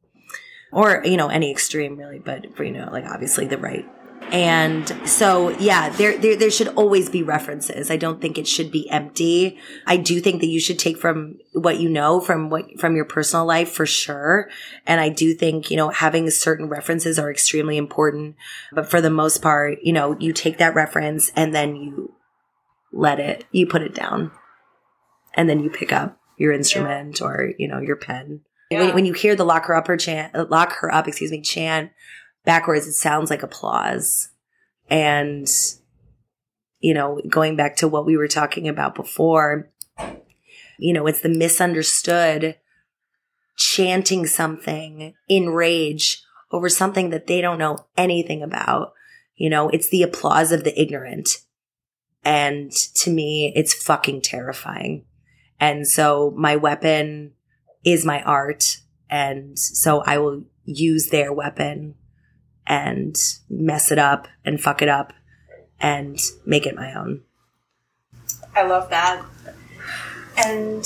or 0.71 1.01
you 1.03 1.17
know 1.17 1.27
any 1.27 1.51
extreme 1.51 1.97
really, 1.97 2.19
but 2.19 2.57
you 2.59 2.71
know 2.71 2.87
like 2.93 3.05
obviously 3.05 3.45
the 3.45 3.57
right. 3.57 3.85
And 4.33 4.91
so, 5.07 5.49
yeah, 5.59 5.89
there, 5.89 6.17
there, 6.17 6.35
there 6.35 6.49
should 6.49 6.69
always 6.69 7.07
be 7.07 7.21
references. 7.21 7.91
I 7.91 7.97
don't 7.97 8.19
think 8.19 8.39
it 8.39 8.47
should 8.47 8.71
be 8.71 8.89
empty. 8.89 9.59
I 9.85 9.97
do 9.97 10.19
think 10.19 10.41
that 10.41 10.47
you 10.47 10.59
should 10.59 10.79
take 10.79 10.97
from 10.97 11.37
what 11.53 11.79
you 11.79 11.87
know 11.87 12.19
from 12.19 12.49
what, 12.49 12.79
from 12.79 12.95
your 12.95 13.05
personal 13.05 13.45
life 13.45 13.71
for 13.71 13.85
sure. 13.85 14.49
And 14.87 14.99
I 14.99 15.09
do 15.09 15.35
think, 15.35 15.69
you 15.69 15.77
know, 15.77 15.89
having 15.89 16.27
certain 16.31 16.67
references 16.67 17.19
are 17.19 17.29
extremely 17.29 17.77
important. 17.77 18.35
But 18.71 18.89
for 18.89 19.01
the 19.01 19.11
most 19.11 19.43
part, 19.43 19.77
you 19.83 19.93
know, 19.93 20.17
you 20.19 20.33
take 20.33 20.57
that 20.57 20.73
reference 20.73 21.31
and 21.35 21.53
then 21.53 21.75
you 21.75 22.15
let 22.91 23.19
it, 23.19 23.45
you 23.51 23.67
put 23.67 23.83
it 23.83 23.93
down 23.93 24.31
and 25.35 25.47
then 25.47 25.59
you 25.59 25.69
pick 25.69 25.93
up 25.93 26.19
your 26.37 26.53
instrument 26.53 27.21
or, 27.21 27.53
you 27.59 27.67
know, 27.67 27.79
your 27.79 27.97
pen. 27.97 28.41
Yeah. 28.71 28.79
When, 28.79 28.95
when 28.95 29.05
you 29.05 29.13
hear 29.13 29.35
the 29.35 29.45
lock 29.45 29.65
her 29.65 29.75
up 29.75 29.87
or 29.87 29.97
chant, 29.97 30.49
lock 30.49 30.73
her 30.77 30.91
up, 30.91 31.07
excuse 31.07 31.29
me, 31.29 31.41
chant 31.41 31.91
backwards, 32.45 32.87
it 32.87 32.93
sounds 32.93 33.29
like 33.29 33.43
applause. 33.43 34.29
And, 34.89 35.47
you 36.79 36.93
know, 36.93 37.21
going 37.29 37.55
back 37.55 37.75
to 37.77 37.87
what 37.87 38.05
we 38.05 38.17
were 38.17 38.27
talking 38.27 38.67
about 38.67 38.95
before, 38.95 39.69
you 40.77 40.93
know, 40.93 41.07
it's 41.07 41.21
the 41.21 41.29
misunderstood 41.29 42.57
chanting 43.55 44.25
something 44.25 45.13
in 45.27 45.49
rage 45.49 46.23
over 46.51 46.69
something 46.69 47.09
that 47.11 47.27
they 47.27 47.41
don't 47.41 47.59
know 47.59 47.85
anything 47.97 48.41
about. 48.41 48.93
You 49.35 49.49
know, 49.49 49.69
it's 49.69 49.89
the 49.89 50.03
applause 50.03 50.51
of 50.51 50.63
the 50.63 50.79
ignorant. 50.79 51.29
And 52.23 52.71
to 52.95 53.09
me, 53.09 53.51
it's 53.55 53.73
fucking 53.73 54.21
terrifying. 54.21 55.05
And 55.59 55.87
so 55.87 56.33
my 56.37 56.55
weapon 56.55 57.33
is 57.83 58.05
my 58.05 58.21
art. 58.23 58.77
And 59.09 59.57
so 59.57 60.01
I 60.01 60.17
will 60.17 60.43
use 60.65 61.07
their 61.07 61.33
weapon 61.33 61.95
and 62.67 63.15
mess 63.49 63.91
it 63.91 63.99
up 63.99 64.27
and 64.45 64.61
fuck 64.61 64.81
it 64.81 64.89
up 64.89 65.13
and 65.79 66.19
make 66.45 66.65
it 66.65 66.75
my 66.75 66.93
own. 66.93 67.21
I 68.55 68.63
love 68.63 68.89
that. 68.89 69.23
And 70.37 70.85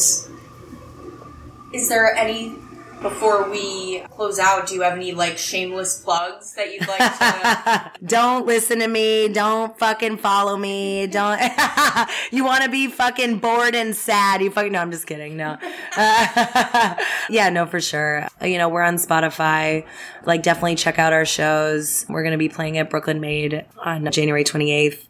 is 1.74 1.90
there 1.90 2.14
any 2.16 2.56
before 3.02 3.50
we 3.50 4.00
close 4.12 4.40
out? 4.40 4.68
Do 4.68 4.76
you 4.76 4.82
have 4.82 4.94
any 4.94 5.14
like 5.14 5.38
shameless 5.38 6.02
plugs 6.02 6.54
that 6.56 6.74
you'd 6.74 6.88
like 6.88 7.00
to? 7.00 7.92
don't 8.06 8.46
listen 8.46 8.80
to 8.80 8.88
me. 8.88 9.28
Don't 9.28 9.78
fucking 9.78 10.18
follow 10.18 10.58
me. 10.58 11.08
Don't. 11.08 11.40
you 12.32 12.44
want 12.44 12.64
to 12.64 12.70
be 12.70 12.88
fucking 12.88 13.40
bored 13.40 13.76
and 13.76 13.96
sad? 13.96 14.42
You 14.42 14.52
fucking. 14.52 14.72
No, 14.72 14.80
I'm 14.80 14.92
just 14.92 15.08
kidding. 15.08 15.38
No. 15.38 15.58
Yeah, 17.30 17.50
no, 17.50 17.66
for 17.66 17.82
sure. 17.82 18.28
You 18.42 18.58
know, 18.58 18.70
we're 18.70 18.82
on 18.82 18.96
Spotify. 18.96 19.86
Like, 20.26 20.44
definitely 20.44 20.76
check 20.76 20.98
out 20.98 21.14
our 21.14 21.26
shows. 21.26 22.06
We're 22.08 22.24
gonna 22.24 22.38
be 22.38 22.50
playing 22.50 22.78
at 22.78 22.90
Brooklyn 22.90 23.20
Made 23.20 23.66
on 23.78 24.10
January 24.12 24.44
28th. 24.44 25.07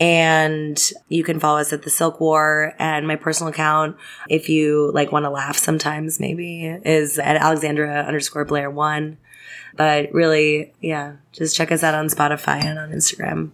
And 0.00 0.80
you 1.08 1.24
can 1.24 1.40
follow 1.40 1.58
us 1.58 1.72
at 1.72 1.82
the 1.82 1.90
Silk 1.90 2.20
War 2.20 2.74
and 2.78 3.06
my 3.06 3.16
personal 3.16 3.52
account. 3.52 3.96
If 4.28 4.48
you 4.48 4.92
like 4.92 5.10
want 5.10 5.24
to 5.24 5.30
laugh 5.30 5.56
sometimes, 5.56 6.20
maybe 6.20 6.66
is 6.66 7.18
at 7.18 7.36
Alexandra 7.36 8.04
underscore 8.06 8.44
Blair 8.44 8.70
one. 8.70 9.18
But 9.76 10.12
really, 10.12 10.72
yeah, 10.80 11.16
just 11.32 11.56
check 11.56 11.72
us 11.72 11.82
out 11.82 11.94
on 11.94 12.08
Spotify 12.08 12.64
and 12.64 12.78
on 12.78 12.90
Instagram. 12.90 13.50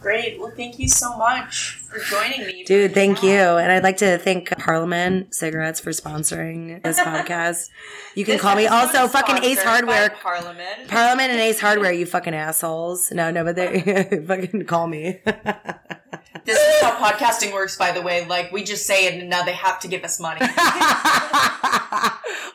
Great. 0.00 0.38
Well, 0.38 0.52
thank 0.54 0.78
you 0.78 0.88
so 0.88 1.16
much 1.16 1.80
for 1.94 2.00
joining 2.00 2.46
me, 2.46 2.64
Dude, 2.64 2.92
thank 2.92 3.22
you. 3.22 3.30
And 3.30 3.70
I'd 3.70 3.82
like 3.82 3.98
to 3.98 4.18
thank 4.18 4.50
Parliament 4.58 5.34
Cigarettes 5.34 5.80
for 5.80 5.90
sponsoring 5.90 6.82
this 6.82 6.98
podcast. 7.00 7.68
You 8.14 8.24
can 8.24 8.38
call 8.38 8.56
me 8.56 8.66
also 8.66 9.06
fucking 9.06 9.44
Ace 9.44 9.62
Hardware. 9.62 10.10
Parliament. 10.10 10.88
Parliament 10.88 11.30
and 11.30 11.40
Ace 11.40 11.60
Hardware, 11.60 11.92
you 11.92 12.06
fucking 12.06 12.34
assholes. 12.34 13.10
No, 13.12 13.30
no, 13.30 13.44
but 13.44 13.56
they 13.56 14.22
fucking 14.26 14.66
call 14.66 14.86
me. 14.86 15.20
This 16.44 16.58
is 16.58 16.82
how 16.82 16.96
podcasting 16.96 17.54
works, 17.54 17.78
by 17.78 17.92
the 17.92 18.02
way. 18.02 18.26
Like 18.26 18.52
we 18.52 18.64
just 18.64 18.84
say 18.86 19.06
it, 19.06 19.14
and 19.18 19.30
now 19.30 19.44
they 19.44 19.52
have 19.52 19.80
to 19.80 19.88
give 19.88 20.04
us 20.04 20.20
money. 20.20 20.40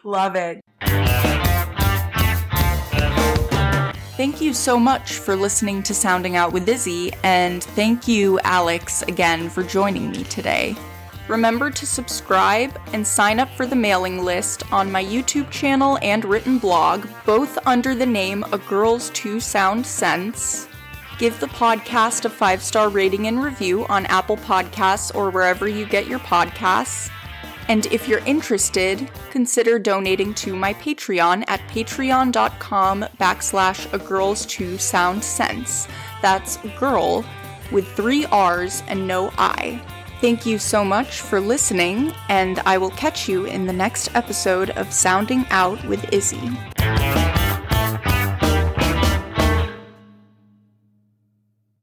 Love 0.04 0.36
it. 0.36 0.64
Thank 4.20 4.42
you 4.42 4.54
so 4.54 4.78
much 4.78 5.14
for 5.14 5.34
listening 5.34 5.82
to 5.84 5.94
Sounding 5.94 6.36
Out 6.36 6.52
with 6.52 6.68
Izzy, 6.68 7.14
and 7.24 7.64
thank 7.64 8.06
you, 8.06 8.38
Alex, 8.44 9.02
again 9.04 9.50
for 9.50 9.64
joining 9.64 10.12
me 10.12 10.26
today. 10.26 10.76
Remember 11.30 11.72
to 11.72 11.86
subscribe 11.86 12.78
and 12.92 13.08
sign 13.08 13.40
up 13.40 13.50
for 13.56 13.66
the 13.66 13.78
mailing 13.78 14.26
list 14.26 14.70
on 14.74 14.92
my 14.92 15.02
YouTube 15.02 15.50
channel 15.52 15.98
and 16.02 16.26
written 16.26 16.58
blog, 16.58 17.08
both 17.26 17.58
under 17.66 17.96
the 17.96 18.06
name 18.06 18.44
A 18.52 18.58
Grrrl's 18.60 19.10
Two 19.12 19.40
Sound 19.40 19.88
Cents. 19.88 20.68
Give 21.18 21.40
the 21.40 21.48
podcast 21.48 22.26
a 22.26 22.30
five 22.30 22.62
star 22.62 22.90
rating 22.90 23.28
and 23.28 23.42
review 23.42 23.86
on 23.86 24.06
Apple 24.08 24.36
Podcasts 24.36 25.16
or 25.16 25.30
wherever 25.30 25.66
you 25.66 25.86
get 25.86 26.08
your 26.08 26.20
podcasts. 26.20 27.10
And 27.70 27.86
if 27.88 28.08
you're 28.08 28.26
interested, 28.26 29.10
consider 29.30 29.78
donating 29.78 30.34
to 30.36 30.56
my 30.56 30.74
Patreon 30.74 31.46
at 31.48 31.62
patreon.com 31.70 33.06
backslash 33.20 33.94
a 33.94 34.00
grrrls 34.00 34.50
two 34.50 34.78
sound 34.80 35.24
cents. 35.24 35.88
That's 36.22 36.58
girl 36.80 37.24
with 37.72 37.88
three 37.94 38.26
R's 38.26 38.82
and 38.88 39.08
no 39.08 39.32
I. 39.38 39.82
Thank 40.20 40.46
you 40.46 40.58
so 40.58 40.84
much 40.84 41.22
for 41.22 41.40
listening, 41.40 42.12
and 42.28 42.60
I 42.66 42.78
will 42.78 42.90
catch 42.90 43.30
you 43.30 43.46
in 43.46 43.68
the 43.68 43.74
next 43.74 44.14
episode 44.16 44.72
of 44.72 44.92
Sounding 44.92 45.46
Out 45.50 45.82
with 45.86 46.12
Izzy. 46.12 46.50